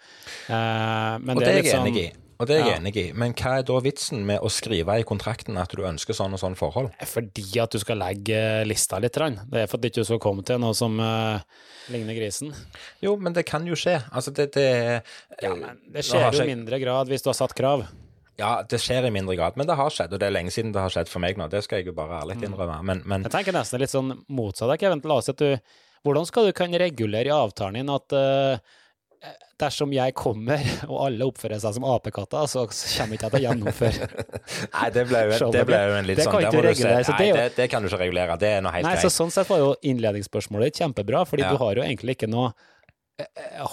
Eh, 0.48 1.18
men 1.20 1.36
Og 1.36 1.44
det 1.44 1.50
er 1.50 1.60
jeg 1.60 1.66
liksom, 1.66 1.88
enig 1.90 2.06
i. 2.06 2.10
Og 2.42 2.48
det 2.50 2.56
er 2.56 2.64
jeg 2.64 2.72
Ja. 2.72 2.78
enig 2.80 2.96
i. 2.98 3.04
Men 3.14 3.32
hva 3.38 3.52
er 3.60 3.62
da 3.68 3.76
vitsen 3.84 4.24
med 4.26 4.40
å 4.42 4.50
skrive 4.50 4.96
i 4.98 5.04
kontrakten 5.06 5.56
at 5.62 5.70
du 5.70 5.82
ønsker 5.86 6.16
sånn 6.16 6.34
og 6.34 6.40
sånn 6.42 6.56
forhold? 6.58 6.90
Fordi 7.06 7.44
at 7.62 7.70
du 7.70 7.78
skal 7.78 8.00
legge 8.02 8.40
lista 8.66 8.98
litt. 8.98 9.14
Det 9.14 9.62
er 9.62 9.68
for 9.70 9.78
at 9.78 9.82
du 9.86 9.88
ikke 9.92 10.04
skal 10.08 10.18
komme 10.18 10.42
til 10.44 10.58
noe 10.58 10.74
som 10.74 10.98
uh, 10.98 11.38
ligner 11.92 12.18
grisen. 12.18 12.50
Jo, 13.00 13.14
men 13.16 13.32
det 13.36 13.46
kan 13.46 13.64
jo 13.68 13.74
skje. 13.78 14.00
Altså, 14.12 14.34
det, 14.34 14.50
det 14.58 14.66
Ja, 15.40 15.54
men 15.54 15.78
det 15.92 16.02
skjer 16.04 16.32
jo 16.34 16.42
i 16.42 16.50
mindre 16.56 16.80
grad 16.82 17.06
hvis 17.12 17.22
du 17.22 17.30
har 17.30 17.38
satt 17.38 17.54
krav. 17.54 17.86
Ja, 18.40 18.62
det 18.66 18.80
skjer 18.80 19.06
i 19.06 19.10
mindre 19.14 19.36
grad, 19.36 19.56
men 19.60 19.68
det 19.68 19.76
har 19.76 19.90
skjedd, 19.92 20.12
og 20.14 20.18
det 20.18 20.26
er 20.26 20.32
lenge 20.34 20.50
siden 20.50 20.72
det 20.72 20.80
har 20.82 20.90
skjedd 20.90 21.06
for 21.12 21.20
meg 21.22 21.36
nå. 21.38 21.46
Det 21.52 21.62
skal 21.62 21.78
jeg 21.78 21.86
jo 21.92 21.92
bare 21.92 22.22
ærlig 22.24 22.40
Mm. 22.40 22.48
innrømme. 22.48 22.82
Men, 22.82 23.02
men 23.06 23.22
Jeg 23.22 23.30
tenker 23.30 23.52
nesten 23.52 23.78
litt 23.78 23.90
sånn 23.92 24.24
motsatt. 24.32 24.72
Kevin, 24.80 25.02
la 25.04 25.14
oss 25.20 25.26
si 25.26 25.30
at 25.36 25.36
du 25.38 25.58
Hvordan 26.02 26.26
skal 26.26 26.46
du 26.48 26.52
kunne 26.52 26.80
regulere 26.80 27.26
i 27.26 27.30
avtalen 27.30 27.74
din 27.78 27.88
at 27.94 28.10
eh, 28.12 28.58
dersom 29.62 29.92
jeg 29.94 30.14
kommer, 30.18 30.64
og 30.88 30.98
alle 31.06 31.28
oppfører 31.30 31.62
seg 31.62 31.76
som 31.78 31.86
apekatter, 31.88 32.48
så 32.50 32.64
kommer 32.68 33.16
ikke 33.18 33.28
jeg 33.28 33.34
til 33.34 33.38
å 33.38 33.42
gjennomføre 33.46 34.08
Nei, 34.76 34.90
det 34.96 35.06
ble 35.08 35.22
jo, 35.30 35.50
det 35.54 35.64
ble 35.68 35.80
jo 35.80 35.96
en 36.00 36.08
litt 36.10 36.20
Det 36.20 36.26
sånn 36.26 36.34
kan 36.34 36.42
det, 36.42 36.74
Nei, 36.82 37.30
det 37.38 37.46
det, 37.56 37.68
kan 37.72 37.84
du 37.84 37.88
ikke 37.90 38.02
regulere. 38.02 38.36
Det 38.42 38.52
er 38.58 38.64
noe 38.64 38.74
helt 38.74 38.88
Nei, 38.88 38.98
så 39.02 39.12
sånn 39.12 39.32
sett 39.34 39.50
var 39.50 39.62
jo 39.62 39.72
innledningsspørsmålet 39.92 40.82
kjempebra, 40.82 41.24
fordi 41.28 41.46
Ja. 41.46 41.54
du 41.54 41.62
har 41.62 41.80
jo 41.80 41.86
egentlig 41.86 42.18
ikke 42.18 42.30
noe 42.30 42.52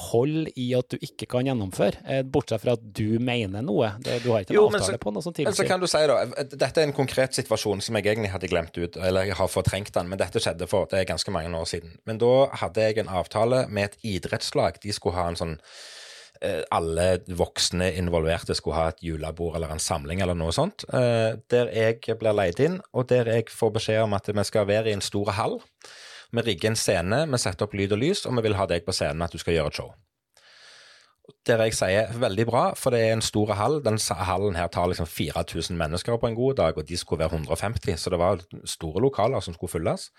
hold 0.09 0.47
i 0.55 0.67
at 0.77 0.89
du 0.89 0.97
ikke 1.01 1.27
kan 1.29 1.45
gjennomføre, 1.47 1.99
eh, 2.05 2.21
bortsett 2.23 2.62
fra 2.62 2.73
at 2.77 2.83
du 2.93 3.19
mener 3.19 3.62
noe. 3.65 3.91
Det, 4.03 4.21
du 4.23 4.31
har 4.31 4.41
ikke 4.43 4.51
en 4.53 4.59
Jo, 4.59 4.65
avtale 4.69 4.97
så- 4.97 4.99
på 4.99 5.13
noe 5.13 5.21
som 5.23 5.33
Men 5.38 5.53
så 5.53 5.67
kan 5.67 5.79
du 5.79 5.88
si 5.88 5.97
da, 6.07 6.25
Dette 6.43 6.77
er 6.81 6.88
en 6.88 6.93
konkret 6.93 7.33
situasjon 7.33 7.81
som 7.81 7.95
jeg 7.95 8.05
egentlig 8.05 8.31
hadde 8.31 8.47
glemt 8.49 8.77
ut, 8.77 8.97
eller 8.97 9.23
jeg 9.25 9.35
har 9.35 9.47
fortrengt 9.47 9.91
den, 9.93 10.09
men 10.09 10.17
dette 10.17 10.39
skjedde 10.39 10.67
for 10.67 10.85
det 10.89 10.99
er 10.99 11.13
ganske 11.13 11.31
mange 11.31 11.49
år 11.55 11.65
siden. 11.65 11.97
Men 12.05 12.17
da 12.17 12.47
hadde 12.53 12.75
jeg 12.81 12.97
en 12.99 13.07
avtale 13.07 13.67
med 13.69 13.83
et 13.83 13.97
idrettslag. 14.03 14.79
De 14.81 14.91
skulle 14.91 15.15
ha 15.15 15.27
en 15.29 15.35
sånn 15.35 15.59
eh, 16.41 16.63
Alle 16.71 17.19
voksne 17.27 17.93
involverte 17.97 18.55
skulle 18.55 18.75
ha 18.75 18.88
et 18.89 19.01
julebord 19.03 19.55
eller 19.55 19.71
en 19.71 19.79
samling 19.79 20.21
eller 20.21 20.33
noe 20.35 20.51
sånt. 20.51 20.85
eh, 20.93 21.35
Der 21.49 21.67
jeg 21.73 21.99
blir 22.19 22.33
leid 22.33 22.59
inn, 22.59 22.81
og 22.93 23.07
der 23.07 23.25
jeg 23.25 23.45
får 23.49 23.73
beskjed 23.73 24.03
om 24.03 24.13
at 24.13 24.25
vi 24.27 24.43
skal 24.43 24.65
være 24.65 24.88
i 24.88 24.93
en 24.93 25.01
stor 25.01 25.31
hall. 25.31 25.59
Vi 26.31 26.45
rigger 26.45 26.71
en 26.71 26.77
scene, 26.77 27.23
vi 27.31 27.41
setter 27.41 27.65
opp 27.65 27.73
lyd 27.73 27.95
og 27.95 28.03
lys, 28.03 28.25
og 28.25 28.37
vi 28.37 28.45
vil 28.49 28.59
ha 28.59 28.69
deg 28.69 28.85
på 28.85 28.95
scenen 28.95 29.25
at 29.25 29.33
du 29.33 29.41
skal 29.41 29.57
gjøre 29.57 29.73
et 29.73 29.81
show 29.81 29.91
der 31.47 31.61
jeg 31.65 31.75
sier 31.77 32.11
veldig 32.19 32.45
bra, 32.49 32.63
for 32.77 32.93
det 32.93 33.01
er 33.05 33.13
en 33.15 33.23
stor 33.23 33.53
hall. 33.57 33.79
Den 33.85 33.99
hallen 33.99 34.57
her 34.57 34.69
tar 34.71 34.89
liksom 34.89 35.07
4000 35.09 35.77
mennesker 35.77 36.17
på 36.17 36.29
en 36.29 36.37
god 36.37 36.57
dag, 36.59 36.77
og 36.77 36.87
de 36.89 36.97
skulle 36.97 37.21
være 37.23 37.39
150, 37.39 37.99
så 37.99 38.13
det 38.13 38.19
var 38.21 38.43
store 38.65 39.01
lokaler 39.03 39.43
som 39.43 39.55
skulle 39.55 39.71
fylles. 39.71 40.09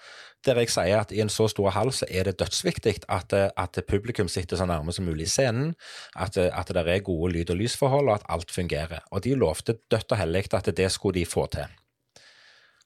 Der 0.46 0.59
jeg 0.62 0.73
sier 0.73 1.03
at 1.03 1.12
i 1.12 1.20
en 1.23 1.33
så 1.33 1.49
stor 1.51 1.70
hall 1.75 1.92
så 1.94 2.09
er 2.11 2.29
det 2.29 2.38
dødsviktig 2.40 2.96
at, 3.09 3.35
at 3.35 3.83
publikum 3.88 4.29
sitter 4.29 4.61
så 4.61 4.66
nærme 4.66 4.92
som 4.92 5.09
mulig 5.09 5.29
scenen, 5.31 5.75
at, 6.16 6.37
at 6.37 6.75
det 6.75 6.87
er 6.87 7.05
gode 7.07 7.33
lyd- 7.35 7.51
og 7.51 7.57
lysforhold, 7.57 8.09
og 8.09 8.14
at 8.14 8.27
alt 8.29 8.51
fungerer. 8.51 9.05
Og 9.11 9.25
de 9.25 9.35
lovte 9.35 9.79
dødt 9.90 10.12
og 10.12 10.18
hellig 10.18 10.49
at 10.55 10.77
det 10.77 10.92
skulle 10.92 11.20
de 11.20 11.27
få 11.27 11.46
til. 11.46 11.66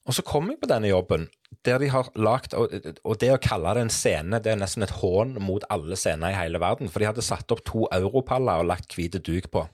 Og 0.04 0.16
så 0.16 0.24
kom 0.26 0.50
jeg 0.50 0.60
på 0.60 0.68
denne 0.68 0.90
jobben, 0.90 1.28
der 1.64 1.78
de 1.80 1.88
har 1.88 2.10
lagt 2.18 2.52
og, 2.58 2.72
det 3.20 3.30
å 3.32 3.40
kalle 3.40 3.72
det 3.76 3.84
en 3.86 3.92
scene, 3.92 4.40
det 4.42 4.52
er 4.52 4.58
nesten 4.60 4.84
et 4.84 4.98
hån 5.00 5.38
mot 5.40 5.64
alle 5.72 5.96
scener 5.96 6.34
i 6.34 6.36
hele 6.36 6.60
verden. 6.60 6.90
For 6.92 7.00
de 7.00 7.08
hadde 7.08 7.24
satt 7.24 7.54
opp 7.54 7.64
to 7.64 7.86
europaller 7.94 8.60
og 8.60 8.68
lagt 8.68 8.98
hvite 8.98 9.22
duk 9.24 9.48
på. 9.54 9.64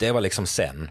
Det 0.00 0.14
var 0.14 0.24
liksom 0.24 0.48
scenen. 0.48 0.88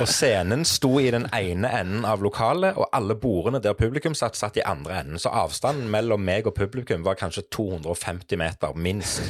Og 0.00 0.08
scenen 0.10 0.64
sto 0.66 0.96
i 0.98 1.10
den 1.14 1.28
ene 1.36 1.68
enden 1.70 2.06
av 2.08 2.22
lokalet, 2.24 2.74
og 2.74 2.88
alle 2.96 3.14
bordene 3.14 3.60
der 3.62 3.76
publikum 3.78 4.16
satt, 4.18 4.34
satt 4.34 4.56
i 4.58 4.64
andre 4.66 4.96
enden. 5.04 5.20
Så 5.22 5.30
avstanden 5.30 5.86
mellom 5.92 6.24
meg 6.26 6.48
og 6.50 6.56
publikum 6.56 7.04
var 7.06 7.20
kanskje 7.20 7.46
250 7.54 8.40
meter, 8.40 8.74
minst. 8.74 9.22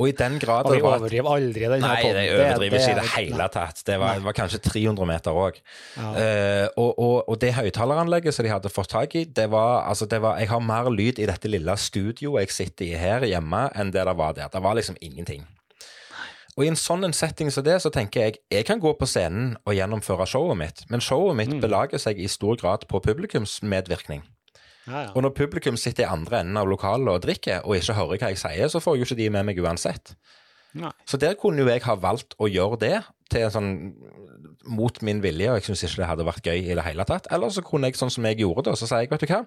Og 0.00 0.08
i 0.08 0.12
den 0.16 0.38
grad 0.40 0.64
Og 0.64 0.72
vi 0.72 0.80
overdriver 0.80 1.28
aldri 1.34 1.66
den 1.68 1.82
her 1.84 1.92
Nei, 1.92 2.02
podden. 2.02 2.14
det 2.16 2.70
ikke 2.70 2.78
i 2.80 2.94
det 2.94 2.94
det- 3.02 3.10
hele 3.18 3.48
tatt. 3.52 3.82
Det 3.84 3.98
var, 4.00 4.14
det 4.16 4.24
var 4.24 4.32
kanskje 4.38 4.60
300 4.64 5.06
meter 5.10 5.30
òg. 5.36 5.58
Ja. 5.98 6.08
Uh, 6.16 6.68
og, 6.80 6.98
og, 6.98 7.28
og 7.28 7.38
det 7.42 7.52
høyttaleranlegget 7.58 8.32
som 8.34 8.46
de 8.48 8.50
hadde 8.54 8.72
fått 8.72 8.88
tak 8.94 9.14
i, 9.20 9.24
det 9.28 9.50
var, 9.52 9.84
altså 9.90 10.08
det 10.08 10.22
var 10.24 10.38
Jeg 10.40 10.48
har 10.48 10.60
mer 10.64 10.88
lyd 10.90 11.18
i 11.20 11.26
dette 11.28 11.48
lille 11.52 11.76
studioet 11.76 12.46
jeg 12.48 12.50
sitter 12.56 12.84
i 12.86 12.96
her 12.96 13.20
hjemme, 13.28 13.66
enn 13.76 13.92
det 13.92 14.06
det 14.08 14.16
var 14.16 14.32
der. 14.32 14.48
Det 14.48 14.62
var 14.62 14.74
liksom 14.80 14.96
ingenting. 15.04 15.44
Og 16.56 16.64
i 16.64 16.68
en 16.68 16.76
sånn 16.76 17.12
setting 17.14 17.50
som 17.52 17.64
det, 17.64 17.76
så 17.82 17.90
tenker 17.94 18.20
jeg 18.24 18.38
jeg 18.50 18.64
kan 18.66 18.80
gå 18.80 18.90
på 18.98 19.06
scenen 19.06 19.56
og 19.66 19.76
gjennomføre 19.76 20.26
showet 20.26 20.58
mitt, 20.58 20.82
men 20.90 21.00
showet 21.00 21.36
mitt 21.36 21.52
Mm. 21.52 21.60
belager 21.60 21.98
seg 21.98 22.18
i 22.18 22.26
stor 22.26 22.56
grad 22.56 22.88
på 22.88 23.00
publikums 23.00 23.60
medvirkning. 23.62 24.22
Ja, 24.90 25.06
ja. 25.06 25.14
Og 25.14 25.22
når 25.24 25.36
publikum 25.38 25.78
sitter 25.78 26.04
i 26.04 26.10
andre 26.10 26.42
enden 26.42 26.58
av 26.58 26.68
lokalet 26.70 27.12
og 27.12 27.22
drikker, 27.24 27.62
og 27.64 27.78
ikke 27.78 27.96
hører 27.98 28.18
hva 28.18 28.32
jeg 28.34 28.42
sier, 28.42 28.70
så 28.72 28.82
får 28.82 28.98
jo 28.98 29.06
ikke 29.06 29.20
de 29.22 29.30
med 29.32 29.46
meg 29.48 29.62
uansett. 29.62 30.14
Nei. 30.78 30.90
Så 31.08 31.18
der 31.18 31.34
kunne 31.38 31.64
jo 31.64 31.70
jeg 31.70 31.82
ha 31.82 31.96
valgt 31.98 32.36
å 32.38 32.46
gjøre 32.50 32.78
det 32.82 32.96
til 33.30 33.46
en 33.46 33.54
sånn 33.54 33.70
mot 34.70 35.00
min 35.06 35.22
vilje, 35.24 35.48
og 35.50 35.58
jeg 35.58 35.66
syns 35.70 35.82
ikke 35.86 36.02
det 36.02 36.08
hadde 36.10 36.26
vært 36.28 36.46
gøy 36.46 36.58
i 36.60 36.76
det 36.76 36.84
hele 36.84 37.06
tatt. 37.08 37.26
Eller 37.32 37.52
så 37.54 37.62
kunne 37.64 37.88
jeg 37.88 37.98
sånn 37.98 38.12
som 38.12 38.26
jeg 38.28 38.40
gjorde 38.42 38.66
det, 38.68 38.76
så 38.78 38.88
sier 38.90 39.04
jeg, 39.04 39.10
vet 39.12 39.24
du 39.24 39.32
hva, 39.32 39.40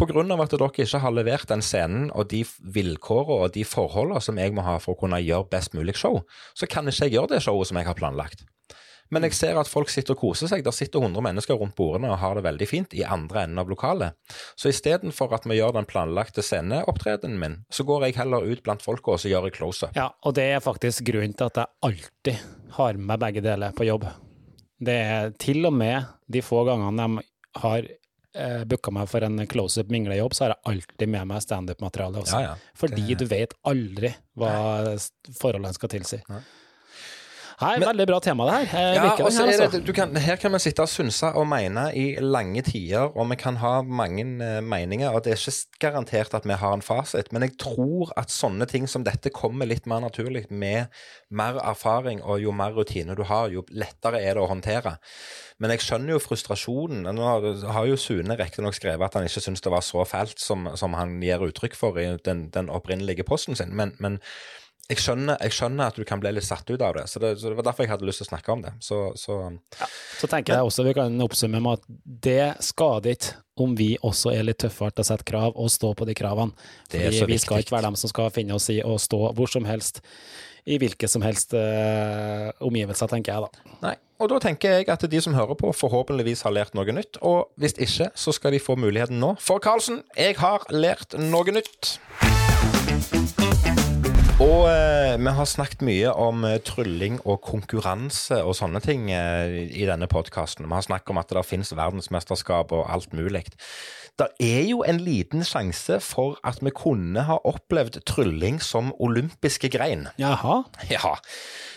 på 0.00 0.08
grunn 0.10 0.32
av 0.32 0.42
at 0.42 0.54
dere 0.54 0.70
ikke 0.72 1.02
har 1.02 1.14
levert 1.14 1.50
den 1.50 1.62
scenen 1.64 2.08
og 2.14 2.30
de 2.32 2.42
vilkårene 2.76 3.46
og 3.46 3.54
de 3.56 3.66
forholdene 3.68 4.22
som 4.24 4.40
jeg 4.40 4.54
må 4.56 4.64
ha 4.66 4.78
for 4.82 4.96
å 4.96 5.00
kunne 5.02 5.20
gjøre 5.22 5.50
best 5.52 5.76
mulig 5.76 5.96
show, 5.98 6.22
så 6.56 6.68
kan 6.70 6.88
ikke 6.88 7.06
jeg 7.06 7.18
gjøre 7.18 7.34
det 7.36 7.42
showet 7.44 7.70
som 7.70 7.78
jeg 7.80 7.88
har 7.90 7.98
planlagt. 7.98 8.46
Men 9.14 9.26
jeg 9.26 9.36
ser 9.38 9.58
at 9.60 9.70
folk 9.70 9.90
sitter 9.92 10.16
og 10.16 10.22
koser 10.24 10.50
seg. 10.50 10.64
Der 10.66 10.74
sitter 10.74 11.02
100 11.02 11.22
mennesker 11.24 11.58
rundt 11.60 11.76
bordene 11.78 12.10
og 12.12 12.18
har 12.22 12.38
det 12.38 12.44
veldig 12.46 12.68
fint 12.68 12.96
i 12.96 13.04
andre 13.06 13.44
enden 13.46 13.60
av 13.62 13.70
lokalet. 13.70 14.16
Så 14.58 14.72
istedenfor 14.72 15.34
at 15.36 15.46
vi 15.48 15.58
gjør 15.60 15.76
den 15.78 15.88
planlagte 15.88 16.44
sceneopptredenen 16.44 17.38
min, 17.40 17.58
så 17.70 17.86
går 17.86 18.08
jeg 18.08 18.18
heller 18.20 18.46
ut 18.46 18.64
blant 18.66 18.82
folka 18.84 19.14
og 19.14 19.22
så 19.22 19.30
gjør 19.30 19.48
jeg 19.48 19.58
close-up. 19.58 19.94
Ja, 19.98 20.10
og 20.26 20.36
det 20.38 20.48
er 20.56 20.64
faktisk 20.64 21.06
grunnen 21.10 21.36
til 21.36 21.50
at 21.50 21.62
jeg 21.62 21.72
alltid 21.90 22.42
har 22.78 22.98
med 22.98 23.22
begge 23.22 23.44
deler 23.44 23.76
på 23.76 23.86
jobb. 23.88 24.08
Det 24.76 24.98
er 25.06 25.30
til 25.40 25.64
og 25.68 25.72
med 25.76 26.10
de 26.28 26.42
få 26.44 26.66
gangene 26.68 27.06
de 27.06 27.24
har 27.62 27.86
eh, 28.36 28.66
booka 28.68 28.92
meg 28.92 29.08
for 29.08 29.24
en 29.24 29.40
close-up 29.48 29.88
minglejobb, 29.92 30.34
så 30.36 30.44
har 30.44 30.56
jeg 30.56 30.74
alltid 30.74 31.14
med 31.14 31.30
meg 31.30 31.44
standup-materiale 31.44 32.20
også. 32.20 32.42
Ja, 32.42 32.52
ja. 32.52 32.74
Fordi 32.76 33.16
du 33.16 33.24
vet 33.30 33.56
aldri 33.64 34.12
hva 34.36 34.52
forholdene 35.38 35.72
skal 35.76 35.94
tilsi. 35.94 36.20
Nei. 36.28 36.42
Nei, 37.60 37.78
Men- 37.78 37.88
veldig 37.88 38.06
bra 38.10 38.18
tema 38.20 38.44
det 38.50 38.54
her. 38.68 38.94
Ja, 38.94 39.04
er 39.16 39.24
altså. 39.24 39.70
det, 39.72 39.86
du 39.86 39.92
kan, 39.96 40.14
her 40.20 40.36
kan 40.36 40.52
vi 40.52 40.58
sitte 40.60 40.82
og 40.84 40.90
synse 40.92 41.30
og 41.34 41.46
mene 41.48 41.86
i 41.96 42.16
lange 42.20 42.60
tider, 42.62 43.08
og 43.16 43.30
vi 43.30 43.36
kan 43.40 43.56
ha 43.62 43.80
mange 43.82 44.26
eh, 44.44 44.60
meninger, 44.60 45.08
og 45.08 45.24
det 45.24 45.32
er 45.32 45.40
ikke 45.40 45.80
garantert 45.80 46.34
at 46.36 46.44
vi 46.44 46.52
har 46.52 46.74
en 46.76 46.82
fasit, 46.84 47.32
men 47.32 47.46
jeg 47.46 47.54
tror 47.62 48.12
at 48.20 48.28
sånne 48.34 48.66
ting 48.68 48.84
som 48.86 49.04
dette 49.04 49.30
kommer 49.32 49.64
litt 49.66 49.86
mer 49.88 50.00
naturlig 50.04 50.44
med 50.50 50.92
mer 51.30 51.56
erfaring, 51.64 52.20
og 52.22 52.42
jo 52.42 52.52
mer 52.52 52.76
rutine 52.76 53.16
du 53.16 53.24
har, 53.24 53.48
jo 53.48 53.64
lettere 53.72 54.20
er 54.20 54.34
det 54.36 54.42
å 54.44 54.50
håndtere. 54.52 54.98
Men 55.58 55.72
jeg 55.72 55.80
skjønner 55.86 56.12
jo 56.12 56.20
frustrasjonen. 56.20 57.08
Nå 57.16 57.22
har- 57.24 57.72
har 57.72 57.86
jo 57.86 57.96
Sune 57.96 58.36
riktignok 58.36 58.74
skrevet 58.74 59.00
at 59.06 59.14
han 59.14 59.24
ikke 59.24 59.40
syns 59.40 59.62
det 59.64 59.72
var 59.72 59.80
så 59.80 60.04
fælt 60.04 60.38
som, 60.38 60.68
som 60.76 60.92
han 60.92 61.20
gir 61.22 61.40
uttrykk 61.40 61.74
for 61.74 61.96
i 61.98 62.18
den, 62.22 62.50
den 62.50 62.68
opprinnelige 62.68 63.24
posten 63.24 63.56
sin, 63.56 63.72
men, 63.74 63.96
men 63.98 64.20
jeg 64.86 65.00
skjønner, 65.02 65.40
jeg 65.42 65.54
skjønner 65.56 65.90
at 65.90 65.96
du 65.98 66.04
kan 66.06 66.20
bli 66.22 66.30
litt 66.36 66.46
satt 66.46 66.68
ut 66.70 66.82
av 66.82 66.94
det, 66.94 67.06
så 67.10 67.22
det, 67.22 67.32
så 67.40 67.50
det 67.50 67.58
var 67.58 67.66
derfor 67.68 67.86
jeg 67.86 67.90
hadde 67.90 68.06
lyst 68.06 68.22
til 68.22 68.28
å 68.28 68.30
snakke 68.30 68.54
om 68.54 68.62
det. 68.62 68.72
Så, 68.84 69.00
så 69.18 69.38
Så 70.20 70.30
tenker 70.30 70.54
jeg 70.54 70.68
også 70.68 70.86
vi 70.86 70.94
kan 70.96 71.18
oppsummere 71.24 71.64
med 71.64 71.80
at 71.80 71.88
det 72.26 72.54
skader 72.64 73.16
ikke 73.16 73.34
om 73.56 73.72
vi 73.76 73.94
også 74.04 74.34
er 74.36 74.44
litt 74.44 74.60
tøffere 74.60 74.92
til 74.92 75.02
å 75.02 75.08
sette 75.08 75.26
krav 75.26 75.56
og 75.56 75.70
stå 75.72 75.94
på 75.96 76.06
de 76.06 76.14
kravene. 76.16 76.52
Det 76.92 77.00
er 77.00 77.08
Fordi 77.08 77.22
så 77.22 77.30
vi 77.30 77.38
skal 77.40 77.64
ikke 77.64 77.74
være 77.78 77.88
dem 77.88 77.96
som 77.98 78.12
skal 78.12 78.28
finne 78.34 78.58
oss 78.58 78.68
i 78.70 78.82
å 78.84 78.98
stå 79.00 79.20
hvor 79.38 79.50
som 79.50 79.64
helst, 79.66 80.02
i 80.66 80.76
hvilke 80.82 81.08
som 81.08 81.24
helst 81.24 81.54
eh, 81.56 82.50
omgivelser, 82.60 83.10
tenker 83.10 83.32
jeg 83.32 83.46
da. 83.46 83.76
Nei. 83.86 83.94
Og 84.20 84.30
da 84.32 84.38
tenker 84.40 84.78
jeg 84.78 84.88
at 84.92 85.02
de 85.12 85.20
som 85.20 85.34
hører 85.36 85.58
på, 85.60 85.72
forhåpentligvis 85.76 86.44
har 86.46 86.54
lært 86.56 86.76
noe 86.76 86.94
nytt. 86.96 87.18
Og 87.26 87.50
hvis 87.60 87.76
ikke, 87.76 88.10
så 88.16 88.32
skal 88.32 88.56
de 88.56 88.62
få 88.62 88.78
muligheten 88.80 89.20
nå. 89.20 89.34
For 89.42 89.60
Karlsen, 89.62 90.04
jeg 90.16 90.38
har 90.40 90.64
lært 90.72 91.18
noe 91.20 91.58
nytt. 91.58 91.96
Og 94.36 94.66
eh, 94.68 95.14
vi 95.16 95.32
har 95.32 95.46
snakket 95.48 95.80
mye 95.86 96.10
om 96.12 96.42
eh, 96.44 96.58
trylling 96.60 97.14
og 97.24 97.38
konkurranse 97.46 98.42
og 98.44 98.52
sånne 98.58 98.82
ting 98.84 99.06
eh, 99.08 99.62
i 99.72 99.86
denne 99.88 100.04
podkasten. 100.12 100.66
Vi 100.68 100.76
har 100.76 100.84
snakket 100.84 101.14
om 101.14 101.20
at 101.22 101.32
det 101.32 101.44
finnes 101.48 101.72
verdensmesterskap 101.72 102.74
og 102.76 102.84
alt 102.92 103.16
mulig. 103.16 103.46
Det 104.20 104.28
er 104.44 104.66
jo 104.68 104.82
en 104.84 105.00
liten 105.00 105.40
sjanse 105.44 106.02
for 106.04 106.36
at 106.44 106.60
vi 106.60 106.74
kunne 106.76 107.24
ha 107.24 107.38
opplevd 107.48 108.02
trylling 108.04 108.60
som 108.60 108.92
olympiske 109.00 109.72
grein. 109.72 110.10
Jaha. 110.20 110.62
Ja, 110.92 111.16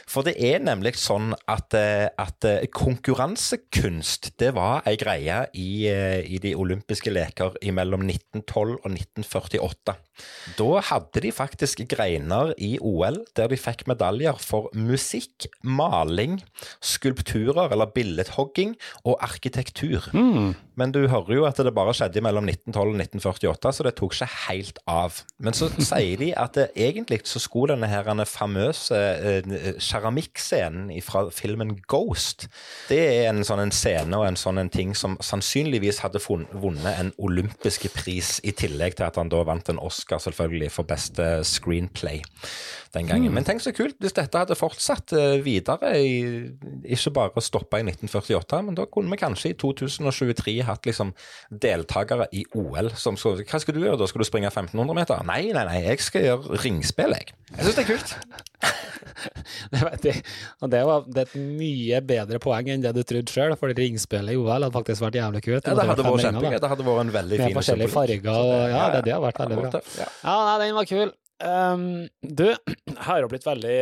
for 0.10 0.26
det 0.26 0.36
er 0.41 0.62
nemlig 0.64 0.95
sånn 0.97 1.34
at, 1.49 1.76
eh, 1.78 2.07
at 2.18 2.45
eh, 2.47 2.66
konkurransekunst 2.74 4.32
det 4.41 4.51
var 4.57 4.82
ei 4.89 4.95
greie 4.99 5.43
i, 5.53 5.86
eh, 5.91 6.22
i 6.26 6.39
de 6.41 6.55
olympiske 6.57 7.14
leker 7.14 7.60
mellom 7.76 8.07
1912 8.07 8.80
og 8.80 8.89
1948. 8.95 9.95
Da 10.57 10.70
hadde 10.89 11.24
de 11.24 11.32
faktisk 11.32 11.84
greiner 11.91 12.53
i 12.57 12.74
OL 12.82 13.22
der 13.38 13.51
de 13.51 13.60
fikk 13.60 13.86
medaljer 13.91 14.39
for 14.41 14.72
musikk, 14.74 15.47
maling, 15.64 16.39
skulpturer 16.82 17.70
eller 17.70 17.93
billedhogging 17.93 18.76
og 19.05 19.20
arkitektur. 19.24 20.10
Men 20.80 20.93
du 20.95 21.01
hører 21.11 21.36
jo 21.36 21.45
at 21.47 21.59
det 21.59 21.73
bare 21.75 21.93
skjedde 21.97 22.23
mellom 22.23 22.47
1912 22.47 22.80
og 22.80 23.01
1948, 23.03 23.73
så 23.75 23.86
det 23.86 23.93
tok 23.99 24.15
ikke 24.15 24.30
helt 24.47 24.80
av. 24.89 25.19
Men 25.43 25.57
så 25.57 25.69
sier 25.75 26.19
de 26.21 26.32
at 26.39 26.55
det, 26.55 26.69
egentlig 26.80 27.21
så 27.27 27.41
skulle 27.43 27.75
denne 27.75 27.89
her 27.91 28.07
denne 28.07 28.25
famøse 28.30 28.95
eh, 28.95 29.51
keramikkscenen 29.84 30.93
fra 31.05 31.25
filmen 31.34 31.75
Ghost, 31.89 32.47
det 32.89 32.99
er 32.99 33.30
en 33.30 33.43
sånn 33.47 33.65
en 33.65 33.75
scene 33.75 34.17
og 34.17 34.27
en 34.27 34.39
sånn 34.39 34.61
en 34.61 34.71
ting 34.71 34.95
som 34.97 35.17
sannsynligvis 35.23 36.01
hadde 36.05 36.21
vunnet 36.23 36.95
en 36.95 37.13
olympiske 37.19 37.91
pris, 37.93 38.38
i 38.45 38.53
tillegg 38.55 38.95
til 38.97 39.07
at 39.07 39.17
han 39.19 39.32
da 39.32 39.41
vant 39.47 39.71
en 39.71 39.82
Oscar 39.82 40.21
selvfølgelig 40.23 40.71
for 40.73 40.88
beste 40.88 41.25
screenplay 41.47 42.21
den 42.93 43.09
gangen. 43.09 43.34
Men 43.34 43.45
tenk 43.45 43.61
så 43.63 43.73
kult 43.75 43.99
hvis 44.01 44.15
dette 44.17 44.41
hadde 44.41 44.57
fortsatt 44.57 45.13
eh, 45.17 45.38
videre, 45.45 45.93
i, 45.99 46.49
ikke 46.89 47.13
bare 47.15 47.43
stoppa 47.43 47.82
i 47.82 47.86
1948, 47.86 48.61
men 48.65 48.77
da 48.77 48.88
kunne 48.89 49.13
vi 49.13 49.21
kanskje 49.21 49.53
i 49.53 49.57
2023 49.59 50.55
hatt 50.70 50.89
liksom 50.89 51.13
deltakere 51.49 52.28
i 52.36 52.45
OL 52.57 52.91
som 52.99 53.17
skulle 53.20 53.45
Hva 53.49 53.59
skal 53.61 53.76
du 53.78 53.82
gjøre 53.84 53.99
da? 53.99 54.07
Skal 54.09 54.24
du 54.24 54.28
springe 54.28 54.51
1500 54.51 54.97
meter? 54.97 55.24
Nei, 55.28 55.41
nei, 55.55 55.65
nei, 55.67 55.82
jeg 55.88 56.03
skal 56.05 56.26
gjøre 56.28 56.61
ringspill, 56.63 57.15
jeg. 57.17 57.34
Jeg 57.55 57.65
syns 57.67 57.80
det 57.80 57.86
er 57.86 57.91
kult. 57.93 58.15
Det, 59.74 59.80
vet 59.84 60.05
jeg. 60.07 60.22
Og 60.63 60.70
det, 60.72 60.80
var, 60.88 61.03
det 61.11 61.24
er 61.24 61.28
et 61.28 61.36
mye 61.59 61.97
bedre 62.07 62.39
poeng 62.43 62.70
enn 62.72 62.84
det 62.84 62.93
du 62.95 63.01
trodde 63.03 63.34
sjøl, 63.34 63.55
for 63.59 63.74
ringspillet 63.76 64.36
i 64.36 64.39
OL 64.39 64.53
hadde 64.53 64.72
faktisk 64.76 65.03
vært 65.03 65.17
jævlig 65.20 65.41
kult. 65.43 65.65
Ja, 65.67 65.76
det 65.76 65.88
hadde 65.89 66.05
vært 66.05 66.24
kjempegøy. 66.24 66.55
Det 66.55 66.70
hadde 66.72 66.86
vært 66.88 67.01
en 67.03 67.11
veldig 67.17 67.39
Med 67.41 67.49
fin 67.49 67.57
forskjellige 67.57 67.89
symbolikk. 67.91 68.24
farger 68.24 68.38
og 68.38 68.72
ja, 68.72 68.84
det, 68.93 69.01
det 69.07 69.15
hadde 69.15 69.26
vært 69.26 69.41
veldig 69.43 69.57
bra. 69.59 69.82
Ja. 69.99 70.07
Ja, 70.24 70.38
nei, 70.47 70.55
den 70.63 70.78
var 70.80 70.88
kul. 70.93 71.11
Um, 71.40 72.10
du, 72.20 72.50
jeg 72.90 73.06
har 73.06 73.22
jo 73.24 73.30
blitt 73.32 73.46
veldig 73.48 73.76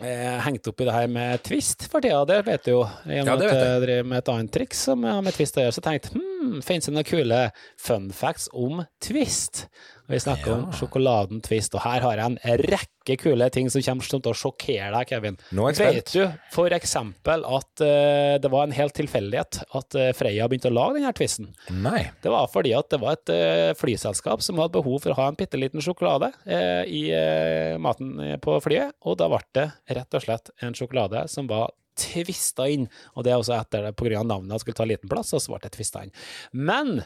eh, 0.00 0.38
hengt 0.46 0.68
opp 0.70 0.80
i 0.80 0.86
det 0.88 0.94
her 0.94 1.10
med 1.12 1.42
twist 1.44 1.84
for 1.92 2.00
tida, 2.04 2.22
det 2.28 2.38
vet 2.46 2.64
du 2.64 2.72
jo. 2.72 2.80
Gjennom 3.04 3.34
Ja, 3.34 3.36
det 3.36 3.50
at 3.50 3.52
vet 3.52 3.66
jeg 3.66 3.82
driver 3.84 4.08
med 4.12 4.22
et 4.22 4.32
annet 4.32 4.54
triks 4.56 4.84
som 4.88 5.04
jeg 5.04 5.18
har 5.18 5.26
med 5.26 5.36
twist 5.36 5.60
å 5.60 5.66
gjøre, 5.66 5.76
så 5.76 5.84
tenkte 5.84 6.14
hm, 6.16 6.56
finnes 6.64 6.88
det 6.88 6.96
noen 6.96 7.08
kule 7.10 7.42
fun 7.88 8.08
facts 8.16 8.48
om 8.56 8.80
twist? 9.04 9.66
Og 10.06 10.14
vi 10.14 10.22
snakker 10.22 10.52
om 10.54 10.68
sjokoladen 10.76 11.40
Twist, 11.42 11.74
og 11.74 11.82
her 11.82 12.04
har 12.04 12.20
jeg 12.20 12.30
en 12.30 12.60
rekke 12.70 12.95
kule 13.14 13.46
ting 13.54 13.70
som 13.70 13.84
kommer 13.86 14.10
til 14.10 14.32
å 14.32 14.34
sjokkere 14.34 14.90
deg, 14.96 15.12
Kevin. 15.14 15.38
Nå 15.54 15.68
er 15.70 15.78
jeg 15.78 16.00
Vet 16.00 16.12
du 16.16 16.24
for 16.52 16.74
eksempel 16.74 17.46
at 17.46 17.84
uh, 17.84 18.34
det 18.42 18.50
var 18.50 18.66
en 18.66 18.74
helt 18.74 18.96
tilfeldighet 18.98 19.62
at 19.78 19.98
uh, 20.00 20.10
Freia 20.16 20.50
begynte 20.50 20.72
å 20.72 20.74
lage 20.74 20.98
denne 20.98 21.14
twisten? 21.16 21.52
Nei. 21.70 22.08
Det 22.24 22.32
var 22.32 22.50
fordi 22.50 22.74
at 22.76 22.90
det 22.90 23.00
var 23.02 23.16
et 23.16 23.32
uh, 23.32 23.76
flyselskap 23.78 24.42
som 24.42 24.58
hadde 24.58 24.74
behov 24.74 25.04
for 25.04 25.14
å 25.14 25.20
ha 25.20 25.30
en 25.30 25.38
bitte 25.38 25.60
liten 25.60 25.84
sjokolade 25.84 26.32
eh, 26.44 26.84
i 26.90 27.02
eh, 27.14 27.78
maten 27.82 28.14
eh, 28.20 28.36
på 28.42 28.58
flyet, 28.64 28.96
og 29.06 29.18
da 29.20 29.30
ble 29.32 29.42
det 29.56 29.68
rett 29.96 30.16
og 30.16 30.24
slett 30.24 30.52
en 30.64 30.76
sjokolade 30.76 31.26
som 31.32 31.48
var 31.50 31.74
tvista 32.00 32.68
inn, 32.70 32.86
og 33.14 33.26
det 33.26 33.32
er 33.32 33.40
også 33.40 33.56
etter 33.58 33.88
det, 33.88 33.94
av 34.16 34.26
navnet 34.28 34.54
jeg 34.54 34.64
skulle 34.64 34.80
ta 34.80 34.88
liten 34.88 35.10
plass, 35.10 35.32
og 35.36 35.42
så 35.42 35.54
ble 35.54 35.62
det 35.64 35.72
tvista 35.76 36.04
inn. 36.04 36.14
Men 36.52 37.00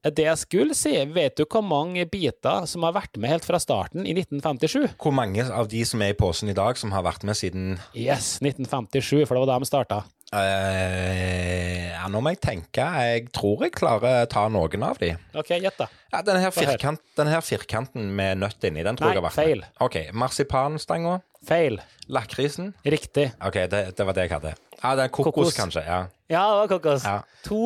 det 0.00 0.24
jeg 0.24 0.40
skulle 0.40 0.76
si, 0.76 0.94
vet 1.12 1.36
du 1.36 1.44
hvor 1.44 1.64
mange 1.66 2.06
biter 2.08 2.64
som 2.70 2.86
har 2.86 2.94
vært 2.96 3.20
med 3.20 3.34
helt 3.34 3.46
fra 3.46 3.60
starten 3.60 4.06
i 4.06 4.14
1957? 4.16 4.96
Hvor 5.00 5.14
mange 5.16 5.44
av 5.44 5.68
de 5.70 5.84
som 5.88 6.02
er 6.04 6.14
i 6.14 6.18
posen 6.18 6.52
i 6.52 6.56
dag, 6.56 6.78
som 6.80 6.94
har 6.96 7.04
vært 7.06 7.26
med 7.28 7.36
siden 7.38 7.74
Yes, 7.92 8.38
1957, 8.40 9.26
for 9.26 9.36
det 9.36 9.44
var 9.44 9.52
da 9.52 9.60
de 9.60 9.68
starta. 9.68 10.02
Eh, 10.36 11.90
Ja, 11.94 12.08
nå 12.08 12.20
må 12.24 12.32
jeg 12.34 12.40
tenke. 12.42 12.84
Jeg 13.04 13.26
tror 13.34 13.64
jeg 13.66 13.74
klarer 13.76 14.22
å 14.24 14.28
ta 14.30 14.46
noen 14.52 14.84
av 14.86 14.98
de. 15.02 15.12
Ok, 15.36 15.52
gjett 15.60 15.78
da. 15.80 15.88
Ja, 16.12 16.22
denne 16.26 16.40
her, 16.42 16.54
firkant, 16.54 17.02
denne 17.18 17.34
her 17.34 17.44
firkanten 17.44 18.08
med 18.16 18.40
nøtt 18.40 18.64
inni, 18.66 18.84
den 18.86 18.98
tror 18.98 19.10
Nei, 19.10 19.18
jeg 19.18 19.24
vært 19.26 19.38
feil. 19.38 19.64
Ok, 19.84 19.98
Marsipanstanga. 20.16 21.18
Feil. 21.46 21.78
Lakrisen. 22.12 22.72
Riktig. 22.84 23.30
Ok, 23.46 23.60
det, 23.72 23.84
det 23.96 24.06
var 24.06 24.16
det 24.16 24.26
jeg 24.26 24.34
hadde. 24.36 24.54
Ja, 24.80 24.94
det 24.96 25.06
er 25.06 25.12
kokos, 25.12 25.34
Kokos. 25.34 25.56
kanskje. 25.58 25.84
Ja. 25.86 26.00
Ja, 26.32 26.46
det 26.54 26.62
var 26.62 26.72
kokos. 26.74 27.04
Ja. 27.04 27.18
To 27.46 27.60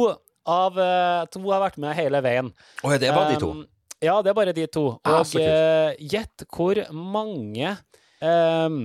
av 0.50 0.76
eh, 0.78 1.22
to 1.32 1.40
har 1.48 1.62
vært 1.62 1.78
med 1.80 1.96
hele 1.96 2.20
veien. 2.24 2.50
Å 2.84 2.92
ja, 2.92 2.98
det 3.00 3.08
er 3.08 3.16
bare 3.16 3.32
de 3.32 3.40
to. 3.40 3.52
Um, 3.54 3.64
ja, 4.04 4.18
det 4.20 4.32
er 4.32 4.36
bare 4.36 4.52
de 4.56 4.66
to. 4.68 4.84
Ah, 5.06 5.22
Og 5.22 5.38
ah, 5.40 5.94
gjett 5.96 6.44
hvor 6.52 6.80
mange 6.92 7.76
um, 8.20 8.82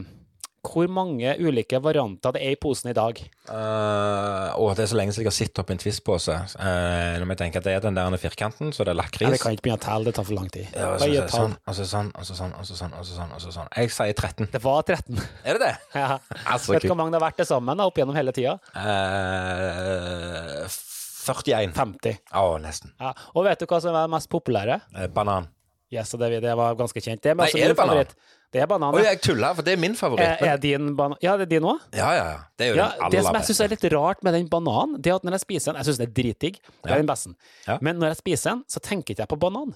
Hvor 0.70 0.90
mange 0.94 1.34
ulike 1.42 1.80
varianter 1.82 2.36
det 2.36 2.42
er 2.46 2.54
i 2.54 2.60
posen 2.62 2.92
i 2.92 2.96
dag. 2.98 3.18
Uh, 3.50 4.54
å, 4.60 4.68
det 4.78 4.84
er 4.84 4.90
så 4.92 4.98
lenge 5.00 5.16
siden 5.16 5.26
jeg 5.26 5.32
har 5.32 5.36
sittet 5.38 5.62
oppi 5.64 5.74
en 5.74 5.82
Twist-pose. 5.82 6.36
Uh, 6.60 7.18
når 7.18 7.32
jeg 7.34 7.40
tenker 7.42 7.64
at 7.64 7.66
det 7.66 7.74
er 7.74 7.86
den 7.88 7.98
der 7.98 8.18
firkanten, 8.22 8.70
så 8.76 8.86
det 8.86 8.94
er 8.94 9.00
Ja, 9.00 9.02
lakris. 9.02 9.32
vi 9.34 9.42
kan 9.42 9.56
ikke 9.58 9.66
begynne 9.66 9.82
å 9.82 9.86
telle, 9.88 10.06
det 10.10 10.16
tar 10.20 10.28
for 10.30 10.38
lang 10.38 10.50
tid. 10.54 10.68
Ja, 10.76 10.92
og 10.94 11.00
så, 11.02 11.10
så, 11.10 11.28
sånn, 11.34 11.56
og 11.66 11.80
så 11.80 11.88
sånn, 11.90 12.12
og 12.14 12.28
så 12.30 12.38
sånn, 12.38 12.54
og 12.60 12.70
så 12.70 12.78
sånn, 12.78 12.94
og 13.00 13.08
så 13.08 13.18
sånn, 13.18 13.34
og 13.34 13.44
så 13.46 13.56
sånn. 13.58 13.72
Jeg 13.80 13.96
sier 13.98 14.14
13. 14.14 14.52
Det 14.54 14.64
var 14.64 14.84
13. 14.86 15.24
Er 15.44 15.58
det 15.58 15.66
det? 15.66 15.74
ja. 16.04 16.20
Altså, 16.46 16.76
Vet 16.76 16.86
du 16.86 16.92
hvor 16.94 17.02
mange 17.02 17.16
det 17.16 17.22
har 17.22 17.28
vært 17.30 17.42
til 17.42 17.50
sammen 17.50 17.82
da, 17.82 17.90
opp 17.90 17.98
gjennom 17.98 18.18
hele 18.20 18.36
tida? 18.36 18.60
Uh, 18.76 20.70
41. 21.30 21.74
50. 21.76 22.20
Å, 22.34 22.58
nesten. 22.62 22.94
Ja. 23.02 23.14
Og 23.36 23.46
vet 23.46 23.62
du 23.62 23.68
hva 23.70 23.82
som 23.84 23.96
er 23.98 24.10
mest 24.12 24.30
populære? 24.32 24.80
Eh, 24.96 25.10
banan. 25.14 25.50
Yes, 25.92 26.12
det, 26.12 26.28
det 26.44 26.52
var 26.58 26.76
ganske 26.78 27.02
kjent. 27.02 27.22
Det 27.22 27.32
Men, 27.34 27.38
Nei, 27.38 27.46
altså, 27.50 27.58
er 27.64 27.68
det 27.72 27.78
banan? 27.78 27.96
favoritt. 27.98 28.16
Det 28.54 28.62
er 28.62 28.68
banan. 28.70 28.94
Ja. 28.98 29.04
jeg 29.10 29.22
tuller, 29.22 29.54
for 29.58 29.66
det 29.66 29.74
er 29.74 29.78
min 29.82 29.96
favoritt. 29.98 30.26
favoritt. 30.38 30.54
er 30.54 30.58
din 30.62 30.96
banan 30.98 31.18
Ja, 31.22 31.36
det 31.38 31.48
er 31.48 31.50
din 31.56 31.66
òg? 31.70 31.80
Ja, 31.94 32.10
ja, 32.14 32.24
ja. 32.30 32.38
Det 32.58 32.66
er 32.66 32.70
jo 32.70 32.76
Ja, 32.78 32.88
den 33.02 33.12
det 33.12 33.24
som 33.26 33.36
jeg 33.36 33.44
syns 33.50 33.60
er 33.66 33.68
litt 33.74 33.86
rart 33.94 34.24
med 34.24 34.34
den 34.34 34.48
bananen, 34.50 35.02
det 35.02 35.12
er 35.12 35.16
at 35.16 35.24
når 35.26 35.32
jeg 35.38 35.44
spiser 35.48 35.74
den 35.74 35.80
Jeg 35.82 35.86
syns 35.90 35.98
det 36.02 36.08
er 36.10 36.14
dritdigg, 36.22 36.60
det 36.84 36.92
er 36.92 36.98
den 37.02 37.10
beste. 37.10 37.34
Ja. 37.68 37.78
Men 37.82 37.98
når 38.02 38.14
jeg 38.14 38.18
spiser 38.22 38.50
den, 38.54 38.64
så 38.70 38.80
tenker 38.80 39.14
ikke 39.14 39.22
jeg 39.26 39.32
på 39.34 39.40
banan. 39.40 39.74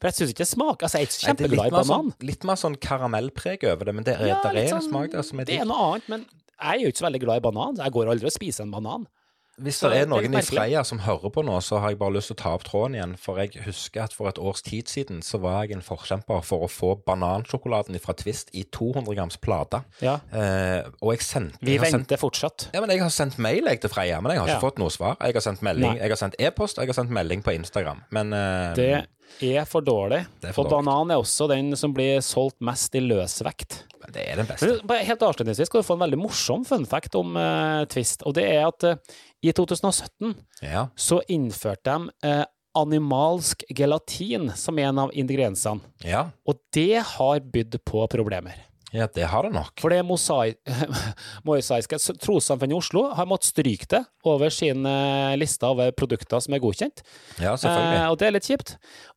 For 0.00 0.08
jeg 0.08 0.14
syns 0.18 0.30
ikke 0.34 0.44
det 0.44 0.48
smaker 0.48 0.82
Altså, 0.88 0.98
jeg 0.98 1.04
er 1.04 1.08
ikke 1.08 1.20
er 1.20 1.28
kjempeglad 1.28 1.66
i 1.66 1.70
banan. 1.76 1.86
sånn, 1.92 2.12
litt 2.26 2.44
mer 2.44 2.56
sånn 2.56 2.76
karamellpreg 2.80 3.64
over 3.72 3.84
det, 3.84 3.94
men 3.94 4.04
det 4.04 4.16
er, 4.20 4.26
Ja, 4.32 4.40
der 4.42 4.56
er 4.56 4.66
sånn, 4.68 4.76
en 4.76 4.82
sånn- 4.82 4.88
smak 4.90 5.10
der 5.12 5.22
som 5.22 5.40
er 5.40 5.44
Det 5.44 5.60
er 5.60 5.64
noe 5.68 5.92
annet, 5.92 6.08
men 6.08 6.20
jeg 6.62 6.80
er 6.80 6.82
jo 6.84 6.88
ikke 6.88 6.98
så 7.04 7.06
veldig 7.10 7.20
glad 7.20 7.36
i 7.36 7.44
banan. 7.50 7.76
Jeg 7.76 7.92
går 7.92 8.08
aldri 8.08 8.24
og 8.26 8.32
spiser 8.32 8.62
en 8.64 8.70
banan. 8.72 9.06
Hvis 9.60 9.76
Så 9.82 9.90
det 9.92 9.98
er 10.00 10.06
noen 10.08 10.32
i. 10.32 10.40
Freia 10.42 10.80
som 10.82 10.98
hører 11.04 11.28
på 11.30 11.42
nå, 11.44 11.58
så 11.60 11.78
har 11.78 11.90
jeg 11.92 11.98
bare 12.00 12.14
lyst 12.16 12.30
til 12.32 12.36
å 12.38 12.40
ta 12.40 12.52
opp 12.56 12.64
tråden 12.64 12.94
igjen. 12.96 13.12
For 13.20 13.36
jeg 13.36 13.60
husker 13.66 14.02
at 14.06 14.14
for 14.16 14.26
et 14.30 14.38
års 14.40 14.62
tid 14.64 14.88
siden 14.88 15.20
så 15.22 15.38
var 15.42 15.66
jeg 15.66 15.76
en 15.76 15.82
forkjemper 15.84 16.40
for 16.42 16.64
å 16.64 16.70
få 16.72 16.94
banansjokoladen 17.04 17.98
fra 18.00 18.14
Twist 18.16 18.48
i 18.56 18.64
200 18.64 19.14
grams 19.14 19.36
plate. 19.36 19.82
Ja. 20.00 20.16
Eh, 20.32 20.88
og 21.02 21.12
jeg 21.12 21.20
sendte 21.26 21.58
Vi 21.60 21.76
jeg 21.76 21.80
venter 21.84 22.16
sendt- 22.16 22.20
fortsatt. 22.24 22.68
Ja, 22.72 22.80
men 22.80 22.90
Jeg 22.90 23.00
har 23.04 23.10
sendt 23.10 23.38
mail 23.38 23.64
jeg 23.68 23.80
til 23.80 23.90
Freia, 23.90 24.20
men 24.22 24.32
jeg 24.32 24.40
har 24.40 24.48
ikke 24.48 24.60
Ja. 24.62 24.68
fått 24.70 24.78
noe 24.78 24.88
svar. 24.90 25.16
Jeg 25.20 25.34
har 25.34 25.40
sendt 25.42 25.60
melding, 25.62 25.92
Nei. 25.94 25.98
jeg 26.00 26.08
har 26.08 26.16
sendt 26.16 26.34
e-post, 26.38 26.76
jeg 26.78 26.86
har 26.86 26.94
sendt 26.94 27.10
melding 27.10 27.42
på 27.42 27.52
Instagram. 27.54 28.02
Men 28.10 28.32
eh, 28.32 28.74
Det 28.74 29.06
er 29.56 29.64
for 29.64 29.80
dårlig. 29.80 30.26
Det 30.40 30.50
er 30.50 30.52
for 30.52 30.64
og 30.64 30.70
dårlig. 30.70 30.84
banan 30.84 31.10
er 31.10 31.16
også 31.22 31.48
den 31.48 31.74
som 31.76 31.92
blir 31.94 32.18
solgt 32.20 32.56
mest 32.60 32.94
i 32.94 33.00
løsvekt. 33.00 33.84
det 34.12 34.28
er 34.28 34.36
den 34.36 34.46
beste. 34.46 34.80
Helt 35.06 35.20
avslutningsvis 35.22 35.66
skal 35.66 35.80
du 35.80 35.86
få 35.86 35.94
en 35.94 36.10
veldig 36.10 36.18
morsom 36.18 36.64
fun 36.66 36.84
fact 36.84 37.14
om 37.14 37.36
uh, 37.36 37.84
Twist. 37.86 38.22
Og 38.26 38.34
det 38.34 38.44
er 38.44 38.66
at 38.66 38.82
eh, 38.84 38.96
i 39.42 39.52
2017 39.52 40.34
Ja. 40.62 40.86
så 40.96 41.20
innførte 41.28 41.82
de 41.90 42.10
eh, 42.28 42.44
animalsk 42.78 43.64
gelatin 43.76 44.50
som 44.56 44.78
en 44.78 44.98
av 44.98 45.10
ingrediensene. 45.12 45.80
ja. 46.04 46.30
Og 46.48 46.56
det 46.72 47.02
har 47.16 47.40
bydd 47.40 47.80
på 47.84 48.06
problemer. 48.08 48.54
Ja, 48.92 49.06
det 49.08 49.24
har 49.24 49.42
det 49.46 49.54
nok. 49.54 49.72
For 49.80 49.88
det 49.88 50.02
mosaiske 50.04 51.96
trossamfunnet 52.24 52.74
i 52.74 52.76
Oslo 52.76 53.06
har 53.16 53.28
måttet 53.28 53.48
stryke 53.52 53.88
det 53.88 54.02
over 54.28 54.52
sin 54.52 54.84
eh, 54.88 55.32
liste 55.40 55.64
over 55.68 55.92
produkter 55.96 56.42
som 56.44 56.52
er 56.56 56.60
godkjent. 56.60 57.00
Ja, 57.40 57.54
selvfølgelig. 57.56 58.00
Eh, 58.02 58.08
og 58.12 58.18
det 58.20 58.28
er 58.28 58.34
litt 58.36 58.48
kjipt. 58.50 58.74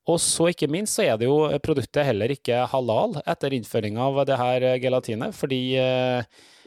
Og 0.07 0.19
så 0.23 0.47
ikke 0.53 0.69
minst 0.71 0.95
så 0.95 1.03
er 1.09 1.19
det 1.19 1.27
jo 1.27 1.37
produktet 1.65 2.07
heller 2.07 2.31
ikke 2.31 2.63
halal 2.71 3.17
etter 3.25 3.55
innføring 3.57 3.99
av 3.99 4.21
det 4.29 4.37
her 4.39 4.67
eh, 4.71 4.77
gelatinet, 4.83 5.35
fordi 5.35 5.61
eh, 5.81 6.23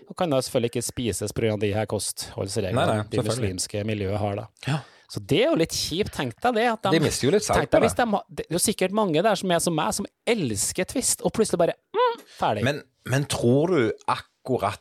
det 0.09 0.17
kan 0.17 0.31
da 0.33 0.41
selvfølgelig 0.45 0.73
ikke 0.73 0.85
spises 0.87 1.35
pga. 1.37 1.57
de 1.61 1.73
her 1.75 1.89
kostholdsreglene 1.91 3.03
de 3.13 3.25
muslimske 3.25 3.83
miljøet 3.85 4.19
har 4.23 4.41
da. 4.43 4.47
Ja. 4.67 4.79
Så 5.09 5.23
det 5.25 5.39
er 5.41 5.49
jo 5.49 5.57
litt 5.57 5.73
kjipt, 5.73 6.13
tenk 6.13 6.35
deg 6.45 6.57
det. 6.59 6.67
At 6.69 6.89
De 6.93 7.01
mister 7.01 7.29
jo 7.29 7.33
litt 7.33 7.47
salg 7.47 7.71
på 7.73 7.81
det. 7.81 7.93
de, 7.97 8.23
det 8.29 8.45
er 8.45 8.57
jo 8.59 8.61
sikkert 8.61 8.97
mange 8.97 9.23
der 9.25 9.41
som 9.41 9.53
er 9.57 9.63
som 9.65 9.77
meg, 9.77 9.95
som 9.97 10.09
elsker 10.29 10.89
Twist, 10.91 11.25
og 11.25 11.33
plutselig 11.37 11.63
bare 11.63 11.77
mm, 11.97 12.19
ferdig. 12.37 12.65
Men, 12.67 12.83
men 13.09 13.25
tror 13.25 13.73
du 13.73 13.81
akkurat 14.05 14.27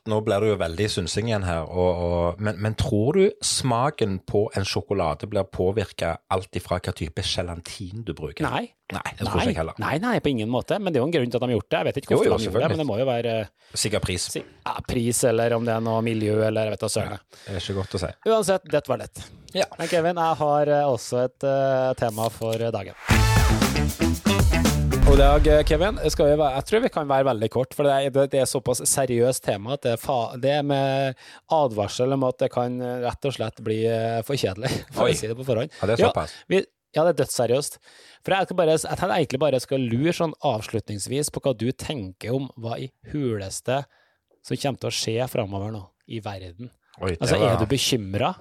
Nå 0.07 0.21
blir 0.25 0.43
det 0.43 0.53
jo 0.53 0.57
veldig 0.61 0.87
synsing 0.93 1.31
igjen 1.31 1.45
her, 1.47 1.67
og, 1.67 2.01
og, 2.07 2.41
men, 2.43 2.59
men 2.63 2.77
tror 2.79 3.19
du 3.19 3.25
smaken 3.43 4.19
på 4.27 4.47
en 4.55 4.65
sjokolade 4.67 5.29
blir 5.29 5.47
påvirka 5.51 6.15
alt 6.33 6.55
ifra 6.55 6.79
hva 6.79 6.95
type 6.95 7.25
gelatin 7.25 8.05
du 8.07 8.13
bruker? 8.17 8.47
nei. 8.47 8.67
Nei, 8.87 9.03
jeg 9.17 9.25
tror 9.27 9.41
ikke 9.43 9.59
heller. 9.59 9.79
Nei, 9.83 9.95
nei, 9.99 10.13
på 10.23 10.31
ingen 10.31 10.47
måte. 10.47 10.77
Men 10.79 10.93
det 10.95 10.99
er 10.99 11.03
jo 11.03 11.07
en 11.09 11.15
grunn 11.17 11.31
til 11.31 11.39
at 11.39 11.43
de 11.43 11.49
har 11.49 11.57
gjort 11.57 11.67
det. 11.67 11.79
Jeg 11.79 11.87
vet 11.87 11.97
ikke 11.99 12.13
hvorfor 12.13 12.29
jo, 12.29 12.37
de 12.37 12.45
gjorde 12.47 12.61
det, 12.61 12.69
men 12.71 12.79
det 12.79 12.85
må 12.87 12.99
jo 13.01 13.07
være 13.09 13.33
eh, 13.41 13.49
Sikkert 13.83 14.05
pris. 14.05 14.27
si, 14.31 14.43
ja, 14.63 14.75
pris, 14.87 15.19
eller 15.27 15.57
om 15.57 15.67
det 15.67 15.73
er 15.75 15.83
noe 15.83 16.05
miljø, 16.05 16.37
eller 16.47 16.69
jeg 16.69 16.77
vet 16.77 16.85
da 16.85 16.91
søren. 16.93 17.25
Det 17.41 17.57
er 17.57 17.65
ikke 17.65 17.77
godt 17.81 17.97
å 17.99 18.01
si. 18.05 18.13
Uansett, 18.31 18.71
dette 18.77 18.93
var 18.93 19.03
lett. 19.03 19.25
Ja. 19.57 19.67
Men 19.75 19.91
Kevin, 19.91 20.23
jeg 20.23 20.39
har 20.43 20.73
eh, 20.77 20.87
også 20.87 21.25
et 21.25 21.49
uh, 21.51 21.91
tema 21.99 22.31
for 22.31 22.63
dagen. 22.79 24.26
I 25.07 25.15
dag, 25.17 25.45
Kevin, 25.65 25.97
vi 26.03 26.09
jeg 26.27 26.63
tror 26.67 26.81
vi 26.83 26.89
kan 26.91 27.07
være 27.07 27.25
veldig 27.29 27.47
kort, 27.49 27.71
for 27.73 27.87
det 27.87 27.93
er, 27.95 28.15
det, 28.29 28.41
er 28.41 28.49
såpass 28.49 28.81
seriøst 28.91 29.41
tema 29.45 29.77
at 29.77 29.85
det 29.85 29.93
er, 29.95 30.01
fa, 30.01 30.17
det 30.37 30.51
er 30.59 30.65
med 30.67 31.21
advarsel 31.55 32.11
om 32.13 32.25
at 32.27 32.37
det 32.43 32.49
kan 32.53 32.75
rett 33.05 33.27
og 33.29 33.33
slett 33.33 33.61
bli 33.63 33.79
eh, 33.87 34.19
for 34.27 34.37
kjedelig, 34.37 34.69
for 34.95 35.07
Oi. 35.07 35.13
å 35.15 35.17
si 35.17 35.29
det 35.31 35.37
på 35.39 35.45
forhånd. 35.47 35.71
Ja, 35.79 35.87
det 35.89 35.95
er 35.95 36.03
såpass. 36.03 36.35
vi, 36.51 36.59
ja, 36.93 37.05
det 37.07 37.13
er 37.13 37.19
dødsseriøst. 37.21 37.79
For 38.27 38.35
jeg, 38.35 38.57
bare, 38.59 38.75
jeg 38.75 38.99
tenkte 38.99 39.15
egentlig 39.21 39.41
bare 39.45 39.63
skal 39.63 39.87
lure 39.95 40.15
sånn 40.19 40.35
avslutningsvis 40.51 41.31
på 41.33 41.43
hva 41.45 41.55
du 41.55 41.69
tenker 41.71 42.35
om 42.35 42.51
hva 42.59 42.75
i 42.83 42.91
huleste 43.13 43.79
som 44.43 44.59
kommer 44.59 44.83
til 44.83 44.91
å 44.91 44.95
skje 44.99 45.31
framover 45.31 45.73
nå 45.79 45.85
i 46.11 46.19
verden. 46.23 46.69
Oi, 46.99 47.15
Altså, 47.15 47.39
var- 47.39 47.55
er 47.55 47.63
du 47.63 47.67
bekymra? 47.71 48.35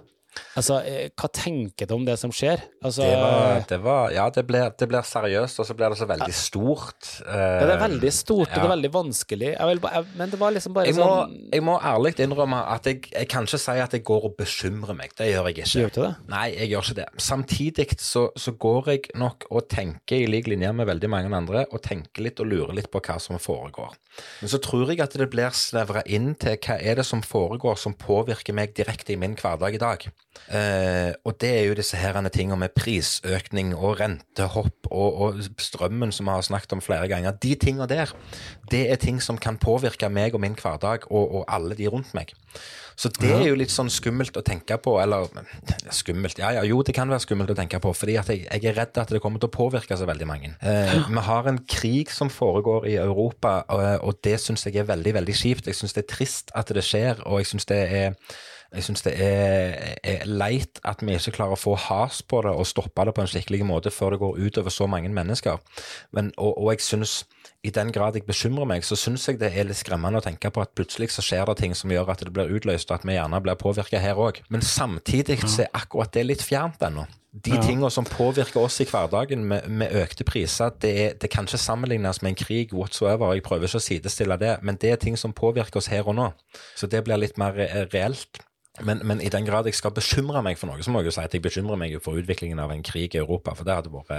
Altså, 0.56 0.78
eh, 0.88 1.08
hva 1.16 1.28
tenker 1.32 1.88
du 1.88 1.94
om 1.96 2.04
det 2.06 2.16
som 2.20 2.32
skjer? 2.32 2.62
Altså, 2.82 3.04
det 3.04 3.16
var, 3.20 3.64
det 3.68 3.78
var 3.84 4.14
Ja, 4.14 4.26
det 4.32 4.46
blir, 4.48 4.70
det 4.78 4.88
blir 4.88 5.04
seriøst, 5.06 5.60
og 5.60 5.68
så 5.68 5.76
blir 5.76 5.92
det 5.92 5.98
så 6.00 6.08
veldig 6.08 6.34
stort. 6.36 7.10
ja, 7.26 7.64
det 7.66 7.74
er 7.76 7.82
veldig 7.82 8.12
stort, 8.14 8.48
og 8.48 8.54
det 8.56 8.64
er 8.64 8.72
veldig 8.74 8.92
vanskelig. 8.94 9.50
Jeg 9.54 9.70
vil, 9.70 9.82
jeg, 9.96 10.06
men 10.16 10.32
det 10.32 10.40
var 10.40 10.54
liksom 10.56 10.76
bare 10.76 10.88
Jeg 10.90 10.98
må, 10.98 11.08
sånn 11.10 11.36
jeg 11.52 11.66
må 11.66 11.76
ærlig 11.92 12.14
innrømme 12.26 12.62
at 12.74 12.88
jeg, 12.90 13.02
jeg 13.12 13.30
kan 13.32 13.48
ikke 13.48 13.60
si 13.62 13.76
at 13.86 13.96
jeg 13.98 14.04
går 14.06 14.28
og 14.30 14.36
bekymrer 14.38 14.96
meg. 14.98 15.14
Det 15.18 15.30
gjør 15.30 15.50
jeg 15.50 15.58
ikke. 15.58 15.84
Gjør 15.84 15.94
du 15.96 16.00
det? 16.04 16.12
Nei, 16.32 16.46
jeg 16.56 16.72
gjør 16.72 16.88
ikke 16.88 16.98
det. 17.00 17.08
Samtidig 17.28 17.88
så, 18.02 18.26
så 18.36 18.56
går 18.66 18.92
jeg 18.94 19.10
nok 19.20 19.48
og 19.50 19.68
tenker 19.72 20.22
i 20.22 20.28
lik 20.30 20.48
linje 20.50 20.72
med 20.76 20.88
veldig 20.88 21.10
mange 21.12 21.32
andre, 21.36 21.66
og 21.72 21.82
tenker 21.84 22.24
litt 22.26 22.40
og 22.42 22.50
lurer 22.50 22.74
litt 22.76 22.90
på 22.92 23.02
hva 23.04 23.18
som 23.22 23.40
foregår. 23.42 23.96
Men 24.40 24.52
så 24.52 24.60
tror 24.62 24.88
jeg 24.92 25.02
at 25.04 25.16
det 25.18 25.28
blir 25.32 25.52
snevra 25.56 26.02
inn 26.08 26.34
til 26.40 26.56
hva 26.56 26.78
er 26.80 27.00
det 27.00 27.06
som 27.06 27.22
foregår 27.24 27.76
som 27.80 27.96
påvirker 27.98 28.56
meg 28.56 28.72
direkte 28.76 29.12
i 29.14 29.20
min 29.20 29.36
hverdag 29.36 29.76
i 29.76 29.82
dag. 29.82 30.06
Eh, 30.46 31.12
og 31.26 31.36
det 31.42 31.50
er 31.50 31.64
jo 31.68 31.76
disse 31.78 31.98
herrene 31.98 32.30
tingene 32.32 32.58
med 32.60 32.74
prisøkning 32.76 33.74
og 33.74 33.98
rentehopp 34.00 34.90
og, 34.90 35.20
og 35.26 35.42
strømmen 35.62 36.14
som 36.14 36.28
vi 36.28 36.36
har 36.36 36.46
snakket 36.46 36.76
om 36.76 36.84
flere 36.84 37.08
ganger. 37.10 37.36
De 37.42 37.54
tingene 37.60 37.88
der, 37.90 38.14
det 38.70 38.86
er 38.90 39.00
ting 39.02 39.20
som 39.22 39.40
kan 39.40 39.58
påvirke 39.62 40.10
meg 40.12 40.36
og 40.36 40.42
min 40.44 40.58
hverdag 40.58 41.08
og, 41.10 41.24
og 41.40 41.46
alle 41.48 41.78
de 41.78 41.88
rundt 41.90 42.14
meg. 42.16 42.34
Så 42.96 43.10
det 43.12 43.28
er 43.28 43.42
jo 43.50 43.56
litt 43.60 43.72
sånn 43.72 43.90
skummelt 43.92 44.38
å 44.40 44.42
tenke 44.44 44.78
på, 44.80 44.94
eller 45.02 45.28
skummelt, 45.92 46.38
ja 46.40 46.54
ja, 46.56 46.62
jo 46.64 46.78
det 46.80 46.94
kan 46.96 47.10
være 47.12 47.26
skummelt 47.26 47.52
å 47.52 47.56
tenke 47.58 47.80
på, 47.84 47.92
fordi 47.92 48.14
at 48.16 48.30
jeg, 48.32 48.46
jeg 48.48 48.70
er 48.70 48.78
redd 48.78 48.96
at 49.02 49.12
det 49.12 49.20
kommer 49.20 49.42
til 49.42 49.50
å 49.50 49.56
påvirke 49.56 49.98
så 50.00 50.08
veldig 50.08 50.28
mange. 50.30 50.54
Eh, 50.64 50.94
vi 51.10 51.24
har 51.28 51.50
en 51.50 51.60
krig 51.68 52.12
som 52.14 52.32
foregår 52.32 52.88
i 52.88 52.96
Europa, 53.02 53.58
og, 53.68 53.84
og 54.00 54.20
det 54.24 54.38
syns 54.40 54.64
jeg 54.64 54.80
er 54.80 54.88
veldig, 54.88 55.12
veldig 55.18 55.36
kjipt. 55.36 55.68
Jeg 55.68 55.76
syns 55.76 55.96
det 55.96 56.06
er 56.06 56.12
trist 56.14 56.54
at 56.56 56.72
det 56.72 56.84
skjer, 56.88 57.20
og 57.28 57.42
jeg 57.42 57.52
syns 57.52 57.68
det 57.68 57.82
er 57.84 58.16
jeg 58.74 58.84
syns 58.84 59.04
det 59.06 59.14
er, 59.22 59.94
er 60.02 60.24
leit 60.26 60.80
at 60.84 61.02
vi 61.04 61.14
ikke 61.14 61.36
klarer 61.38 61.56
å 61.56 61.60
få 61.60 61.76
has 61.86 62.22
på 62.26 62.42
det 62.44 62.52
og 62.52 62.66
stoppe 62.68 63.06
det 63.06 63.14
på 63.16 63.24
en 63.24 63.30
skikkelig 63.30 63.62
måte 63.68 63.92
før 63.94 64.14
det 64.14 64.22
går 64.22 64.40
utover 64.42 64.74
så 64.74 64.88
mange 64.90 65.12
mennesker. 65.14 65.62
Men, 66.16 66.32
og, 66.36 66.56
og 66.58 66.72
jeg 66.74 66.84
syns, 66.86 67.20
i 67.66 67.72
den 67.74 67.90
grad 67.94 68.14
jeg 68.16 68.26
bekymrer 68.28 68.68
meg, 68.70 68.84
så 68.86 68.94
syns 68.98 69.26
jeg 69.28 69.40
det 69.42 69.50
er 69.52 69.66
litt 69.66 69.80
skremmende 69.80 70.20
å 70.22 70.24
tenke 70.24 70.50
på 70.54 70.62
at 70.62 70.74
plutselig 70.78 71.10
så 71.16 71.24
skjer 71.24 71.46
det 71.50 71.58
ting 71.60 71.74
som 71.74 71.90
gjør 71.90 72.12
at 72.14 72.22
det 72.22 72.32
blir 72.36 72.52
utløst, 72.56 72.90
og 72.92 73.00
at 73.00 73.06
vi 73.08 73.16
gjerne 73.18 73.40
blir 73.42 73.58
påvirka 73.58 73.98
her 74.02 74.18
òg. 74.22 74.40
Men 74.52 74.62
samtidig 74.64 75.40
så 75.44 75.64
er 75.66 75.72
akkurat 75.74 76.12
det 76.14 76.26
litt 76.28 76.44
fjernt 76.46 76.82
ennå. 76.86 77.06
De 77.36 77.50
Ja. 77.52 77.60
tingene 77.60 77.90
som 77.92 78.06
påvirker 78.08 78.62
oss 78.64 78.80
i 78.80 78.86
hverdagen 78.88 79.42
med, 79.44 79.66
med 79.68 79.92
økte 79.92 80.24
priser, 80.24 80.70
det, 80.80 81.18
det 81.20 81.28
kan 81.28 81.44
ikke 81.44 81.58
sammenlignes 81.60 82.22
med 82.22 82.30
en 82.32 82.38
krig 82.46 82.72
whatsoever. 82.72 83.34
Jeg 83.36 83.42
prøver 83.44 83.68
ikke 83.68 83.76
å 83.82 83.84
sidestille 83.84 84.38
det, 84.40 84.54
men 84.64 84.78
det 84.80 84.92
er 84.94 84.96
ting 85.02 85.18
som 85.20 85.34
påvirker 85.36 85.76
oss 85.82 85.90
her 85.92 86.08
og 86.08 86.16
nå. 86.16 86.30
Så 86.74 86.88
det 86.88 87.02
blir 87.04 87.20
litt 87.20 87.36
mer 87.36 87.52
reelt. 87.92 88.40
Men, 88.84 89.00
men 89.08 89.20
i 89.24 89.30
den 89.32 89.46
grad 89.46 89.68
jeg 89.68 89.76
skal 89.78 89.94
bekymre 89.96 90.42
meg 90.44 90.58
for 90.60 90.68
noe, 90.68 90.82
så 90.84 90.92
må 90.92 91.00
jeg 91.00 91.10
jo 91.10 91.14
si 91.16 91.22
at 91.22 91.34
jeg 91.36 91.44
bekymrer 91.44 91.78
meg 91.80 91.94
for 92.04 92.18
utviklingen 92.20 92.60
av 92.60 92.72
en 92.74 92.82
krig 92.84 93.14
i 93.16 93.20
Europa. 93.20 93.54
For 93.56 93.68
det 93.68 93.76
hadde 93.78 93.92
vært 93.92 94.12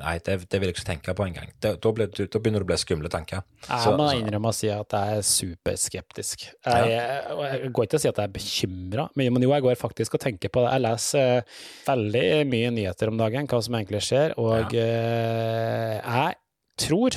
Nei, 0.00 0.14
det, 0.24 0.38
det 0.48 0.60
vil 0.60 0.70
jeg 0.70 0.76
ikke 0.76 0.86
tenke 0.88 1.14
på 1.16 1.26
engang. 1.26 1.52
Da, 1.60 1.74
da, 1.76 1.92
begynner 1.92 2.62
det 2.62 2.66
å 2.66 2.70
bli 2.70 2.78
skumle 2.80 3.12
tanker. 3.12 3.44
Jeg 3.68 3.96
må 3.98 4.08
innrømme 4.16 4.52
å 4.52 4.56
si 4.56 4.70
at 4.72 4.96
jeg 4.96 5.18
er 5.18 5.26
superskeptisk. 5.28 6.48
Jeg, 6.48 6.90
jeg, 6.94 7.38
jeg 7.52 7.72
går 7.74 7.88
ikke 7.88 7.94
til 7.94 8.00
å 8.00 8.04
si 8.06 8.12
at 8.12 8.22
jeg 8.22 8.30
er 8.30 8.36
bekymra, 8.38 9.08
men 9.18 9.44
jo, 9.44 9.52
jeg 9.54 9.66
går 9.66 9.80
faktisk 9.80 10.18
og 10.18 10.24
tenker 10.24 10.52
på 10.52 10.64
det. 10.64 10.72
Jeg 10.76 10.86
leser 10.86 11.32
uh, 11.38 11.56
veldig 11.88 12.26
mye 12.48 12.74
nyheter 12.78 13.12
om 13.12 13.20
dagen, 13.20 13.48
hva 13.50 13.62
som 13.64 13.78
egentlig 13.78 14.04
skjer, 14.06 14.36
og 14.40 14.74
eh, 14.78 15.98
jeg 15.98 16.36
tror 16.78 17.16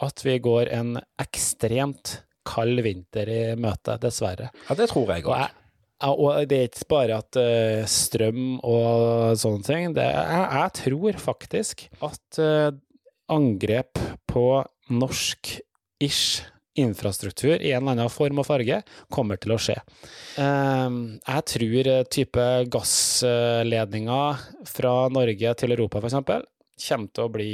at 0.00 0.24
vi 0.24 0.36
går 0.42 0.70
en 0.76 0.96
ekstremt 1.20 2.20
kald 2.46 2.80
vinter 2.84 3.30
i 3.30 3.40
møte, 3.60 3.96
dessverre. 4.00 4.50
Ja, 4.68 4.76
det 4.78 4.88
tror 4.90 5.12
jeg 5.12 5.26
òg. 5.28 5.59
Og 6.08 6.48
det 6.48 6.56
er 6.56 6.68
ikke 6.70 6.88
bare 6.88 7.18
at 7.20 7.36
eh, 7.40 7.82
strøm 7.88 8.60
og 8.64 9.34
sånne 9.40 9.66
ting. 9.66 9.90
Det, 9.96 10.06
jeg, 10.06 10.46
jeg 10.56 10.72
tror 10.80 11.18
faktisk 11.20 11.84
at 12.06 12.40
eh, 12.40 12.70
angrep 13.30 14.00
på 14.30 14.46
norsk-ish 14.90 16.46
infrastruktur 16.80 17.58
i 17.58 17.72
en 17.74 17.82
eller 17.82 17.96
annen 17.98 18.12
form 18.12 18.40
og 18.40 18.46
farge 18.48 18.80
kommer 19.12 19.40
til 19.42 19.52
å 19.52 19.60
skje. 19.60 19.76
Eh, 20.40 20.96
jeg 21.18 21.46
tror 21.52 21.92
eh, 21.92 22.06
type 22.08 22.48
gassledninger 22.72 24.46
fra 24.72 24.94
Norge 25.12 25.54
til 25.60 25.76
Europa, 25.76 26.00
f.eks., 26.00 26.18
kommer 26.80 27.12
til 27.12 27.26
å 27.26 27.32
bli 27.34 27.52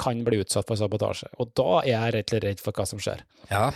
kan 0.00 0.22
bli 0.24 0.40
utsatt 0.40 0.66
for 0.66 0.80
sabotasje. 0.80 1.28
Og 1.38 1.52
da 1.54 1.82
er 1.84 1.92
jeg 1.92 2.14
rett 2.16 2.24
og 2.24 2.32
slett 2.32 2.44
redd 2.48 2.62
for 2.64 2.74
hva 2.74 2.86
som 2.88 2.98
skjer. 3.04 3.20
Ja, 3.52 3.66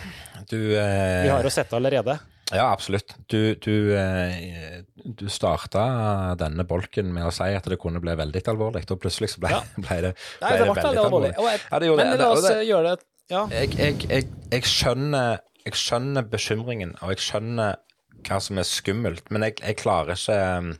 du 0.49 0.57
Vi 0.73 1.29
har 1.29 1.45
jo 1.45 1.51
sett 1.53 1.69
det 1.69 1.77
allerede. 1.77 2.17
Ja, 2.53 2.67
absolutt. 2.71 3.15
Du, 3.31 3.55
du, 3.55 3.71
eh, 3.97 4.83
du 5.17 5.25
starta 5.33 6.35
denne 6.37 6.65
bolken 6.69 7.09
med 7.15 7.25
å 7.25 7.31
si 7.33 7.47
at 7.57 7.65
det 7.71 7.79
kunne 7.81 8.01
bli 8.03 8.13
veldig 8.19 8.43
alvorlig, 8.51 8.83
og 8.93 8.99
plutselig 9.01 9.31
så 9.33 9.41
ble, 9.41 9.49
Ja. 9.55 9.63
ble 9.87 9.97
det, 10.05 10.11
ble 10.13 10.43
Nei, 10.43 10.51
det 10.51 10.67
ble 10.67 10.75
veldig 10.83 11.01
alvorlig. 11.07 11.31
Jeg, 11.33 11.59
Ja, 11.71 11.79
det 11.79 11.89
men 11.95 12.11
det. 12.11 12.19
la 12.21 12.29
oss 12.35 12.45
det- 12.45 12.67
gjøre 12.69 12.93
det 12.95 13.11
Ja. 13.33 13.47
Jeg, 13.49 13.73
jeg, 13.79 14.05
jeg, 14.09 14.27
jeg, 14.51 14.61
skjønner, 14.69 15.39
jeg 15.65 15.73
skjønner 15.73 16.27
bekymringen, 16.29 16.93
og 17.01 17.15
jeg 17.15 17.23
skjønner 17.25 17.79
hva 18.25 18.37
som 18.41 18.57
er 18.61 18.65
skummelt, 18.69 19.31
men 19.33 19.41
jeg, 19.47 19.55
jeg 19.65 19.77
klarer 19.81 20.13
ikke 20.13 20.77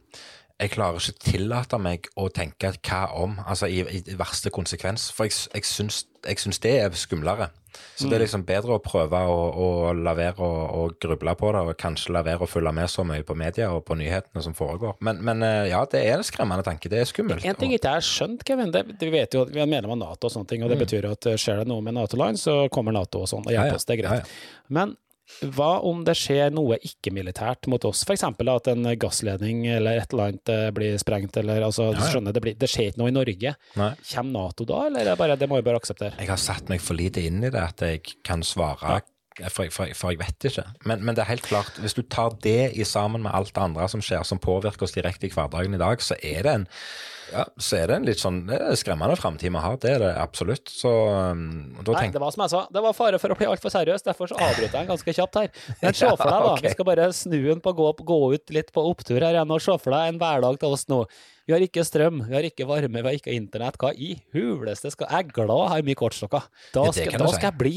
jeg 0.55 0.71
klarer 0.71 1.01
ikke 1.01 1.19
tillate 1.31 1.77
meg 1.81 2.05
å 2.15 2.29
tenke 2.31 2.69
hva 2.87 3.01
om, 3.19 3.33
altså 3.45 3.67
i, 3.67 3.81
i 3.91 4.15
verste 4.15 4.49
konsekvens. 4.55 5.09
For 5.11 5.27
jeg, 5.27 5.33
jeg, 5.53 5.65
syns, 5.67 6.05
jeg 6.23 6.39
syns 6.39 6.61
det 6.63 6.77
er 6.79 6.95
skumlere. 6.95 7.49
Så 7.95 8.09
det 8.11 8.17
er 8.17 8.23
liksom 8.25 8.43
bedre 8.47 8.75
å 8.75 8.81
prøve 8.83 9.21
å, 9.31 9.35
å 9.55 9.67
la 9.95 10.13
være 10.17 10.43
å, 10.43 10.81
gruble 11.01 11.35
på 11.39 11.51
det, 11.55 11.61
og 11.63 11.77
kanskje 11.79 12.15
la 12.15 12.23
være 12.27 12.43
å 12.43 12.49
følge 12.49 12.73
med 12.75 12.91
så 12.91 13.05
mye 13.07 13.23
på 13.27 13.37
media 13.39 13.69
og 13.71 13.85
på 13.87 13.95
nyhetene 13.99 14.43
som 14.43 14.55
foregår. 14.57 14.97
Men, 15.05 15.21
men 15.25 15.45
eh, 15.47 15.69
ja, 15.71 15.83
det 15.91 16.03
er 16.03 16.19
en 16.19 16.27
skremmende 16.27 16.65
tanke. 16.67 16.91
Det 16.91 16.99
er 17.01 17.09
skummelt. 17.09 17.45
En 17.47 17.59
ting 17.59 17.71
ikke 17.75 17.95
er 17.95 18.05
skjønt, 18.05 18.43
Kevin, 18.47 18.73
det, 18.75 18.83
vi 18.99 19.13
vet 19.13 19.37
jo 19.37 19.45
at 19.45 19.53
vi 19.55 19.63
er 19.63 19.71
medlem 19.71 19.95
av 19.95 20.01
Nato 20.03 20.27
og 20.29 20.35
sånne 20.35 20.51
ting, 20.51 20.65
og 20.65 20.73
det 20.73 20.81
betyr 20.83 21.07
at 21.13 21.29
skjer 21.39 21.63
det 21.63 21.69
noe 21.71 21.83
med 21.85 21.95
Nato-land, 21.97 22.41
så 22.41 22.65
kommer 22.73 22.95
Nato 22.95 23.23
og 23.23 23.31
sånn 23.31 23.45
og 23.45 23.53
hjelper 23.53 23.71
Ja, 23.71 23.73
ja. 23.75 23.79
oss, 23.79 23.87
det 23.87 23.97
er 23.97 24.03
greit. 24.03 24.35
Ja, 24.35 24.69
Men 24.79 24.97
hva 25.55 25.79
om 25.87 26.03
det 26.07 26.15
skjer 26.19 26.53
noe 26.53 26.77
ikke-militært 26.85 27.67
mot 27.71 27.83
oss, 27.89 28.03
f.eks. 28.05 28.23
at 28.27 28.67
en 28.71 28.89
gassledning 29.01 29.65
eller 29.67 30.01
et 30.01 30.13
eller 30.13 30.31
annet 30.31 30.53
eh, 30.53 30.67
blir 30.75 30.97
sprengt, 31.01 31.37
eller 31.41 31.65
altså, 31.65 31.89
Ja, 31.91 31.99
ja. 31.99 32.11
skjønner, 32.13 32.35
det, 32.35 32.43
blir, 32.45 32.55
det 32.59 32.69
skjer 32.71 32.91
ikke 32.91 33.01
noe 33.03 33.11
i 33.11 33.15
Norge. 33.15 33.55
Nei. 33.79 33.91
Kommer 34.11 34.35
Nato 34.35 34.67
da, 34.69 34.85
eller 34.89 35.01
er 35.05 35.11
det 35.13 35.17
bare, 35.21 35.39
det 35.39 35.49
må 35.49 35.59
vi 35.61 35.67
bare 35.67 35.81
akseptere? 35.81 36.19
Jeg 36.21 36.31
har 36.31 36.41
satt 36.41 36.69
meg 36.71 36.83
for 36.83 36.97
lite 36.97 37.23
inn 37.25 37.43
i 37.43 37.51
det 37.53 37.61
at 37.61 37.85
jeg 37.85 38.03
kan 38.25 38.43
svare 38.45 38.99
for, 39.51 39.67
for, 39.73 39.91
for 39.97 40.13
jeg 40.13 40.21
vet 40.21 40.47
ikke. 40.49 40.63
Men, 40.87 41.01
men, 41.03 41.15
det 41.15 41.25
er 41.25 41.33
helt 41.33 41.47
klart, 41.47 41.75
hvis 41.83 41.97
du 41.97 42.03
tar 42.07 42.37
det 42.43 42.71
i 42.75 42.85
sammen 42.87 43.25
med 43.25 43.35
alt 43.35 43.51
det 43.55 43.63
andre 43.63 43.87
som 43.91 44.03
skjer, 44.03 44.23
som 44.27 44.39
påvirker 44.41 44.87
oss 44.87 44.95
direkte 44.95 45.27
i 45.27 45.33
hverdagen 45.33 45.75
i 45.75 45.81
dag, 45.81 46.03
så 46.03 46.17
er 46.23 46.47
det 46.47 46.55
en 46.61 46.67
ja, 47.33 47.41
så 47.57 47.79
er 47.79 47.89
det 47.89 47.95
en 47.95 48.03
litt 48.05 48.21
sånn 48.21 48.43
skremmende 48.77 49.15
framtid 49.17 49.49
vi 49.49 49.61
har. 49.61 49.77
Det 49.81 49.95
er 49.95 50.03
det 50.03 50.11
absolutt. 50.21 50.69
Så 50.69 50.91
um, 51.33 51.73
Nei, 51.73 52.03
det 52.13 52.21
var 52.21 52.33
som 52.35 52.43
jeg 52.45 52.53
sa, 52.53 52.61
det 52.69 52.83
var 52.85 52.93
fare 52.93 53.19
for 53.21 53.33
å 53.33 53.37
bli 53.39 53.47
altfor 53.49 53.73
seriøs, 53.73 54.05
derfor 54.05 54.29
så 54.29 54.37
avbryter 54.37 54.69
jeg 54.69 54.77
den 54.77 54.91
ganske 54.91 55.15
kjapt 55.17 55.39
her. 55.41 55.49
Men 55.81 55.97
se 55.99 56.11
for 56.11 56.29
deg, 56.29 56.45
da. 56.45 56.53
Vi 56.61 56.73
skal 56.75 56.89
bare 56.91 57.09
snu 57.17 57.39
den 57.39 57.63
på 57.65 57.73
gå, 57.77 57.89
gå 58.13 58.19
ut 58.35 58.55
litt 58.55 58.69
på 58.75 58.85
opptur 58.91 59.17
her 59.17 59.31
igjen, 59.33 59.55
og 59.57 59.65
se 59.65 59.77
for 59.81 59.95
deg 59.97 60.13
en 60.13 60.21
hverdag 60.21 60.61
til 60.61 60.77
oss 60.77 60.85
nå. 60.91 61.01
Vi 61.49 61.53
har 61.53 61.65
ikke 61.65 61.85
strøm, 61.85 62.23
vi 62.29 62.37
har 62.37 62.45
ikke 62.45 62.69
varme, 62.69 63.01
vi 63.01 63.09
har 63.09 63.17
ikke 63.17 63.33
internett. 63.33 63.81
Hva 63.81 63.91
i 63.93 64.15
huleste 64.33 64.93
skal 64.93 65.09
Jeg 65.09 65.27
er 65.27 65.35
glad 65.35 65.59
jeg 65.65 65.73
har 65.73 65.85
mye 65.89 65.99
kortstokker. 65.99 66.49
Da 66.77 66.89
skal, 66.93 67.19
da 67.21 67.33
skal 67.33 67.49
jeg 67.49 67.59
bli 67.61 67.75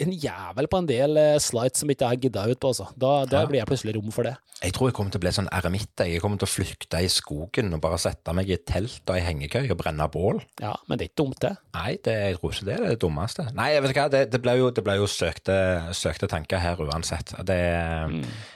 en 0.00 0.12
jævel 0.16 0.68
på 0.72 0.78
en 0.80 0.86
del 0.88 1.16
eh, 1.20 1.38
slides 1.42 1.82
som 1.82 1.90
ikke 1.92 2.08
jeg 2.14 2.20
gidda 2.28 2.46
ut 2.48 2.60
på, 2.62 2.70
altså. 2.72 2.86
Da, 2.96 3.24
da 3.28 3.42
Ja. 3.42 3.46
blir 3.50 3.60
jeg 3.60 3.68
plutselig 3.68 3.96
rom 3.98 4.10
for 4.14 4.24
det. 4.24 4.36
Jeg 4.62 4.72
tror 4.76 4.88
jeg 4.88 4.94
kommer 4.94 5.10
til 5.10 5.18
å 5.18 5.22
bli 5.24 5.30
sånn 5.34 5.48
eremitt. 5.50 5.90
jeg. 5.98 6.12
Jeg 6.14 6.20
kommer 6.22 6.38
til 6.38 6.46
å 6.46 6.52
flykte 6.52 7.00
i 7.02 7.08
skogen 7.10 7.74
og 7.74 7.80
bare 7.82 7.98
sette 7.98 8.32
meg 8.32 8.48
i 8.48 8.54
et 8.54 8.64
telt 8.64 9.02
og 9.10 9.16
ei 9.16 9.20
hengekøye 9.26 9.70
og 9.74 9.78
brenne 9.80 10.06
bål. 10.08 10.38
Ja, 10.62 10.76
men 10.86 10.98
det 10.98 11.08
er 11.08 11.10
ikke 11.10 11.22
dumt, 11.24 11.40
det. 11.42 11.56
Nei, 11.74 11.96
det, 12.04 12.14
jeg 12.14 12.38
tror 12.38 12.52
ikke 12.54 12.68
det 12.68 12.76
er 12.76 12.86
det 12.92 13.00
dummeste. 13.02 13.48
Nei, 13.58 13.72
jeg 13.74 13.82
vet 13.82 13.96
hva, 13.98 14.04
det, 14.14 14.20
det 14.30 14.40
ble 14.44 14.54
jo, 14.60 14.70
det 14.70 14.84
ble 14.86 14.94
jo 15.00 15.08
søkte, 15.10 15.56
søkte 15.98 16.28
tanker 16.30 16.62
her 16.62 16.78
uansett. 16.78 17.34
Det, 17.42 17.58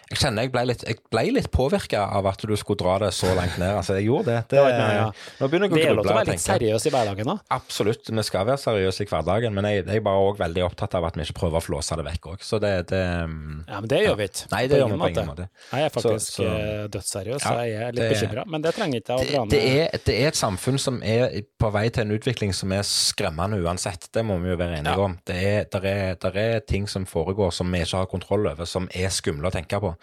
Jeg 0.07 0.21
kjenner 0.23 0.47
jeg 0.47 0.53
ble 0.55 0.63
litt, 0.71 0.85
jeg 0.87 1.01
ble 1.11 1.25
litt 1.35 1.49
påvirka 1.51 2.05
av 2.15 2.29
at 2.31 2.45
du 2.47 2.55
skulle 2.55 2.79
dra 2.79 2.95
det 3.03 3.11
så 3.17 3.33
langt 3.35 3.59
ned. 3.59 3.73
Altså, 3.81 3.97
jeg 3.99 4.07
gjorde 4.07 4.31
det. 4.31 4.39
det 4.55 4.63
det 4.63 4.87
ja. 4.95 5.09
Nå 5.41 5.49
begynner 5.51 5.75
Det 5.75 5.83
er 5.89 5.97
lov 5.99 6.07
til 6.07 6.15
å 6.15 6.19
være 6.21 6.31
litt 6.37 6.45
seriøs 6.45 6.87
i 6.87 6.93
hverdagen 6.95 7.33
da. 7.33 7.37
Absolutt, 7.59 8.13
vi 8.15 8.27
skal 8.29 8.47
være 8.47 8.63
seriøse 8.63 9.03
i 9.03 9.11
hverdagen, 9.11 9.59
men 9.59 9.67
jeg, 9.73 9.83
jeg 9.83 9.99
er 9.99 10.07
bare 10.07 10.23
også 10.31 10.45
veldig 10.45 10.65
opptatt 10.69 10.95
av 10.95 11.09
at 11.11 11.19
vi 11.19 11.26
ikke 11.27 11.37
prøve 11.41 11.59
å 11.61 11.63
flåse 11.65 11.97
det 11.99 12.05
vekk 12.07 12.29
òg. 12.33 12.41
Så 12.47 12.61
det, 12.63 12.73
det 12.89 13.01
Ja, 13.03 13.81
men 13.81 13.89
det 13.91 14.01
gjør 14.07 14.17
vi 14.21 14.29
ikke. 14.31 14.47
Nei, 14.53 14.63
det 14.71 14.79
gjør 14.81 14.93
vi 14.93 14.99
på 15.03 15.09
ingen 15.11 15.29
måte. 15.31 15.49
Jeg 15.73 15.85
er 15.85 15.91
faktisk 15.91 16.27
Så- 16.27 16.43
så- 16.43 16.47
eh, 16.57 16.87
dødsseriøs, 16.89 17.41
så 17.43 17.53
Ja, 17.57 17.63
jeg 17.67 17.83
er 17.83 17.93
litt 17.93 17.97
det- 17.97 18.13
bekymra. 18.15 18.47
Men 18.47 18.63
det 18.63 18.75
trenger 18.75 19.01
ikke 19.01 19.19
jeg 19.19 19.29
å 19.29 19.33
dra 19.33 19.45
det, 19.47 19.51
det, 19.51 19.95
er, 19.95 19.99
det 20.05 20.15
er 20.23 20.29
et 20.29 20.35
samfunn 20.35 20.79
som 20.79 21.03
er 21.03 21.43
på 21.59 21.73
vei 21.73 21.89
til 21.89 22.03
en 22.07 22.19
utvikling 22.19 22.55
som 22.55 22.73
er 22.73 22.83
skremmende 22.83 23.61
uansett. 23.63 24.09
Det 24.13 24.25
må 24.25 24.41
vi 24.43 24.51
jo 24.51 24.57
være 24.57 24.79
enige 24.79 24.97
Ja. 24.97 25.05
om. 25.05 25.19
Det 25.25 25.37
er, 25.37 25.65
der 25.71 25.87
er, 25.87 26.15
der 26.15 26.37
er 26.37 26.61
ting 26.61 26.87
som 26.89 27.05
foregår 27.07 27.53
som 27.53 27.71
vi 27.73 27.81
ikke 27.81 27.97
har 27.99 28.07
kontroll 28.07 28.47
over, 28.47 28.65
som 28.67 28.89
er 28.95 29.09
skumle 29.09 29.51
å 29.51 29.53
tenke 29.53 29.81
på. 29.81 29.95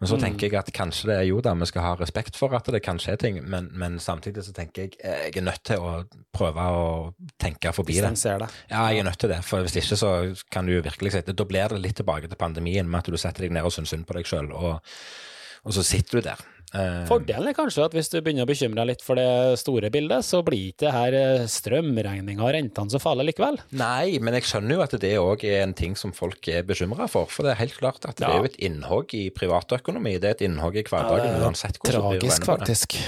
Men 0.00 0.08
så 0.08 0.16
Mm. 0.16 0.20
tenker 0.22 0.40
jeg 0.50 0.54
at 0.54 0.72
kanskje 0.72 1.06
det 1.06 1.16
er 1.18 1.26
jo 1.28 1.40
da 1.40 1.54
vi 1.54 1.64
skal 1.66 1.82
ha 1.82 1.94
respekt 1.96 2.36
for 2.36 2.54
at 2.54 2.64
det 2.64 2.82
kan 2.82 2.98
skje 2.98 3.16
ting, 3.18 3.42
men, 3.48 3.70
men 3.72 3.98
samtidig 3.98 4.44
så 4.44 4.52
tenker 4.52 4.82
jeg 4.82 4.92
eh, 5.04 5.24
jeg 5.30 5.36
er 5.38 5.42
nødt 5.42 5.62
til 5.64 5.76
å 5.78 6.04
prøve 6.34 6.56
å 6.56 7.14
tenke 7.38 7.72
forbi 7.74 7.94
det. 7.94 8.02
Distanser. 8.10 8.48
Ja, 8.70 8.86
jeg 8.88 8.98
er 9.00 9.04
nødt 9.04 9.18
til 9.18 9.28
det, 9.30 9.44
for 9.44 9.62
hvis 9.62 9.76
ikke 9.76 9.96
så 9.96 10.44
kan 10.50 10.57
du 10.66 10.74
jo 10.74 10.82
virkelig 10.82 11.12
sitte 11.14 11.36
Da 11.36 11.44
blir 11.44 11.68
det 11.68 11.78
litt 11.84 11.98
tilbake 12.00 12.28
til 12.28 12.40
pandemien 12.40 12.88
med 12.88 13.02
at 13.04 13.10
du 13.12 13.18
setter 13.20 13.46
deg 13.46 13.52
ned 13.54 13.66
og 13.66 13.74
syns 13.74 13.92
synd 13.94 14.06
på 14.08 14.16
deg 14.18 14.26
sjøl, 14.26 14.50
og, 14.52 14.80
og 15.64 15.76
så 15.76 15.84
sitter 15.86 16.18
du 16.18 16.30
der. 16.30 16.46
Eh, 16.76 17.04
Fordelen 17.08 17.48
er 17.48 17.54
kanskje 17.56 17.86
at 17.86 17.94
hvis 17.96 18.10
du 18.12 18.18
begynner 18.20 18.44
å 18.44 18.48
bekymre 18.48 18.82
deg 18.82 18.90
litt 18.90 19.04
for 19.04 19.16
det 19.16 19.56
store 19.60 19.88
bildet, 19.92 20.26
så 20.26 20.42
blir 20.44 20.66
ikke 20.68 20.84
det 20.84 20.92
her 20.92 21.16
eh, 21.16 21.46
strømregninga 21.48 22.44
og 22.44 22.52
rentene 22.52 22.92
så 22.92 23.00
farlig 23.00 23.30
likevel. 23.30 23.56
Nei, 23.80 24.18
men 24.20 24.36
jeg 24.36 24.48
skjønner 24.50 24.76
jo 24.76 24.84
at 24.84 24.96
det 25.00 25.14
òg 25.22 25.46
er 25.48 25.62
en 25.64 25.72
ting 25.78 25.96
som 25.96 26.12
folk 26.16 26.50
er 26.52 26.66
bekymra 26.68 27.08
for. 27.08 27.30
For 27.32 27.46
det 27.48 27.54
er 27.54 27.62
helt 27.62 27.78
klart 27.80 28.04
at 28.08 28.20
det 28.20 28.28
er 28.28 28.42
jo 28.42 28.50
et 28.50 28.60
innhogg 28.68 29.16
i 29.16 29.24
privatøkonomi. 29.32 30.18
Det 30.20 30.28
er 30.32 30.36
et 30.36 30.46
innhogg 30.50 30.76
i 30.76 30.84
hverdagen 30.84 31.40
uansett 31.40 31.80
hvordan 31.80 32.04
du 32.04 32.20
Tragisk, 32.20 32.44
regner 32.44 32.44
på 32.44 32.60
det. 32.60 32.68
faktisk. 32.68 33.00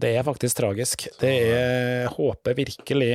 Det 0.00 0.14
er 0.16 0.24
faktisk 0.24 0.62
tragisk. 0.62 1.08
Det 1.20 1.34
er 1.50 2.06
Håper 2.14 2.54
virkelig 2.56 3.12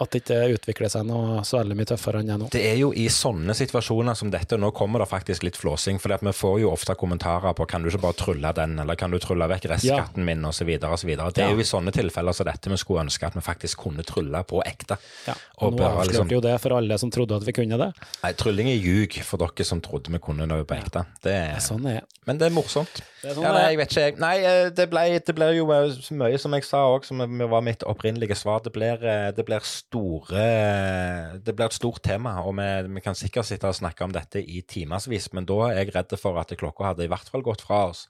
at 0.00 0.10
det 0.12 0.22
ikke 0.22 0.38
utvikler 0.54 0.90
seg 0.92 1.06
noe 1.08 1.42
så 1.46 1.58
veldig 1.60 1.76
mye 1.78 1.88
tøffere 1.90 2.22
enn 2.22 2.30
det 2.30 2.36
nå. 2.40 2.48
Det 2.54 2.62
er 2.70 2.76
jo 2.80 2.90
i 2.94 3.08
sånne 3.12 3.54
situasjoner 3.58 4.16
som 4.18 4.30
dette, 4.32 4.58
nå 4.60 4.70
kommer 4.76 5.02
det 5.02 5.08
faktisk 5.10 5.46
litt 5.46 5.58
flåsing, 5.58 5.98
for 6.02 6.14
vi 6.22 6.34
får 6.34 6.60
jo 6.62 6.72
ofte 6.72 6.94
kommentarer 6.98 7.56
på 7.58 7.66
kan 7.68 7.82
du 7.82 7.90
ikke 7.90 8.02
bare 8.06 8.18
trylle 8.18 8.52
den, 8.56 8.78
eller 8.82 8.98
kan 8.98 9.10
du 9.10 9.18
trylle 9.22 9.48
vekk 9.50 9.68
restskatten 9.74 10.24
min, 10.26 10.44
osv. 10.48 10.70
osv. 10.78 11.14
Det 11.34 11.44
er 11.44 11.54
jo 11.54 11.62
i 11.62 11.68
sånne 11.68 11.94
tilfeller 11.94 12.36
som 12.36 12.48
dette 12.48 12.70
vi 12.72 12.80
skulle 12.80 13.06
ønske 13.06 13.26
at 13.28 13.38
vi 13.38 13.44
faktisk 13.44 13.84
kunne 13.88 14.06
trylle 14.06 14.42
på 14.48 14.62
ekte. 14.66 14.98
Ja, 15.26 15.34
Og 15.58 15.72
og 15.72 15.78
nå 15.80 15.88
avslørte 15.88 16.12
liksom- 16.12 16.32
jo 16.32 16.40
det 16.40 16.60
for 16.60 16.76
alle 16.76 16.98
som 16.98 17.10
trodde 17.10 17.36
at 17.36 17.44
vi 17.44 17.52
kunne 17.52 17.78
det. 17.78 17.92
Nei, 18.22 18.32
trylling 18.32 18.68
er 18.68 18.78
ljug 18.78 19.22
for 19.24 19.38
dere 19.38 19.64
som 19.64 19.80
trodde 19.80 20.10
vi 20.10 20.18
kunne 20.18 20.46
noe 20.46 20.64
på 20.64 20.76
ekte. 20.78 21.06
Det 21.22 21.32
er, 21.34 21.58
Sånn 21.58 21.86
er 21.86 22.02
men 22.28 22.36
det 22.36 22.50
er 22.50 22.52
morsomt. 22.52 23.00
Det 23.22 23.30
er 23.30 23.34
sånn 23.38 23.46
ja, 23.46 23.52
nei, 23.56 23.62
jeg 23.72 23.78
vet 23.80 23.92
ikke, 23.94 24.02
jeg. 24.04 24.16
Nei, 24.20 24.34
eh, 24.44 24.66
det, 24.76 24.84
ble, 24.92 25.04
det 25.24 25.34
blir 25.34 25.54
jo 25.56 25.64
eh, 25.72 25.94
så 25.96 26.16
mye, 26.20 26.38
som 26.38 26.52
jeg 26.52 26.66
sa 26.68 26.82
òg, 26.92 27.06
som 27.08 27.22
var 27.24 27.64
mitt 27.64 27.80
opprinnelige 27.88 28.36
svar. 28.36 28.60
Det 28.66 28.72
blir, 28.74 29.00
eh, 29.00 29.30
det 29.32 29.46
blir 29.48 29.64
store 29.88 30.44
Det 31.44 31.54
blir 31.56 31.68
et 31.68 31.76
stort 31.76 32.02
tema, 32.04 32.36
og 32.44 32.56
vi, 32.58 32.66
vi 32.94 33.02
kan 33.04 33.16
sikkert 33.16 33.48
sitte 33.48 33.68
og 33.68 33.76
snakke 33.76 34.04
om 34.04 34.12
dette 34.12 34.42
i 34.42 34.60
timevis, 34.68 35.30
men 35.32 35.48
da 35.48 35.58
er 35.68 35.80
jeg 35.80 35.94
redd 35.94 36.14
for 36.20 36.38
at 36.40 36.52
klokka 36.58 36.90
hadde 36.90 37.06
i 37.06 37.10
hvert 37.10 37.28
fall 37.32 37.44
gått 37.46 37.64
fra 37.64 37.86
oss. 37.88 38.06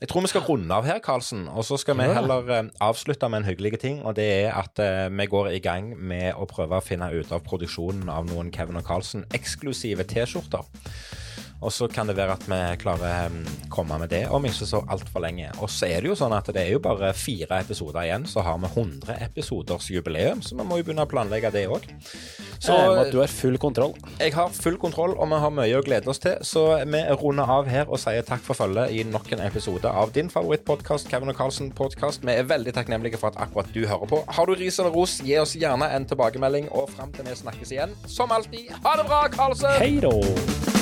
Jeg 0.00 0.10
tror 0.10 0.26
vi 0.26 0.32
skal 0.32 0.46
runde 0.48 0.74
av 0.74 0.88
her, 0.88 0.98
Karlsen, 1.04 1.46
og 1.48 1.64
så 1.66 1.78
skal 1.80 1.98
vi 2.00 2.08
heller 2.10 2.50
eh, 2.50 2.72
avslutte 2.82 3.30
med 3.30 3.42
en 3.42 3.50
hyggelig 3.50 3.80
ting, 3.82 4.02
og 4.02 4.16
det 4.18 4.26
er 4.42 4.58
at 4.58 4.82
eh, 4.82 5.06
vi 5.12 5.28
går 5.30 5.52
i 5.54 5.62
gang 5.62 5.92
med 5.94 6.34
å 6.34 6.48
prøve 6.50 6.80
å 6.80 6.84
finne 6.84 7.10
ut 7.14 7.30
av 7.34 7.44
produksjonen 7.46 8.10
av 8.10 8.26
noen 8.30 8.50
Kevin 8.54 8.80
og 8.80 8.86
Carlsen 8.88 9.26
eksklusive 9.36 10.06
T-skjorter. 10.10 10.66
Og 11.60 11.72
så 11.72 11.88
kan 11.92 12.08
det 12.08 12.16
være 12.16 12.36
at 12.38 12.44
vi 12.48 12.58
klarer 12.80 13.28
å 13.28 13.68
komme 13.72 13.98
med 14.00 14.10
det 14.12 14.22
om 14.32 14.44
ikke 14.48 14.68
så 14.68 14.80
altfor 14.88 15.24
lenge. 15.24 15.50
Og 15.60 15.68
så 15.70 15.90
er 15.90 16.00
det 16.00 16.10
jo 16.10 16.16
sånn 16.18 16.32
at 16.32 16.48
det 16.54 16.62
er 16.62 16.72
jo 16.74 16.82
bare 16.82 17.12
fire 17.16 17.60
episoder 17.60 18.06
igjen, 18.06 18.24
så 18.28 18.44
har 18.46 18.56
vi 18.62 18.70
100 18.70 19.18
episoders 19.26 19.90
jubileum, 19.92 20.40
så 20.44 20.56
vi 20.56 20.66
må 20.66 20.80
jo 20.80 20.86
begynne 20.88 21.04
å 21.04 21.10
planlegge 21.10 21.52
det 21.52 21.66
òg. 21.68 21.84
Så 22.60 22.76
du 23.12 23.18
har 23.20 23.32
full 23.32 23.56
kontroll. 23.60 23.94
jeg 24.20 24.34
har 24.36 24.48
full 24.52 24.76
kontroll, 24.80 25.14
og 25.16 25.28
vi 25.28 25.40
har 25.44 25.54
mye 25.56 25.78
å 25.78 25.84
glede 25.84 26.10
oss 26.12 26.20
til. 26.20 26.36
Så 26.44 26.64
vi 26.84 27.02
runder 27.20 27.52
av 27.58 27.68
her 27.68 27.88
og 27.88 28.00
sier 28.00 28.24
takk 28.26 28.42
for 28.44 28.56
følget 28.56 28.92
i 28.92 29.04
nok 29.04 29.30
en 29.32 29.44
episode 29.44 29.88
av 29.88 30.12
din 30.16 30.32
favorittpodkast, 30.32 31.08
Kevin 31.12 31.32
og 31.32 31.38
Carlsen 31.40 31.72
podcast. 31.76 32.24
Vi 32.24 32.36
er 32.36 32.48
veldig 32.48 32.74
takknemlige 32.76 33.20
for 33.20 33.32
at 33.32 33.40
akkurat 33.48 33.68
du 33.74 33.84
hører 33.86 34.08
på. 34.08 34.22
Har 34.28 34.48
du 34.48 34.56
ris 34.56 34.80
eller 34.80 34.96
ros, 34.96 35.20
gi 35.24 35.36
oss 35.40 35.56
gjerne 35.56 35.88
en 35.92 36.08
tilbakemelding, 36.08 36.68
og 36.72 36.92
fram 36.92 37.12
til 37.16 37.28
vi 37.28 37.36
snakkes 37.36 37.72
igjen, 37.76 37.96
som 38.08 38.32
alltid, 38.32 38.72
ha 38.84 38.96
det 39.00 39.08
bra, 39.08 39.24
Carlsen! 39.32 39.76
Hei 39.80 40.00
då! 40.00 40.79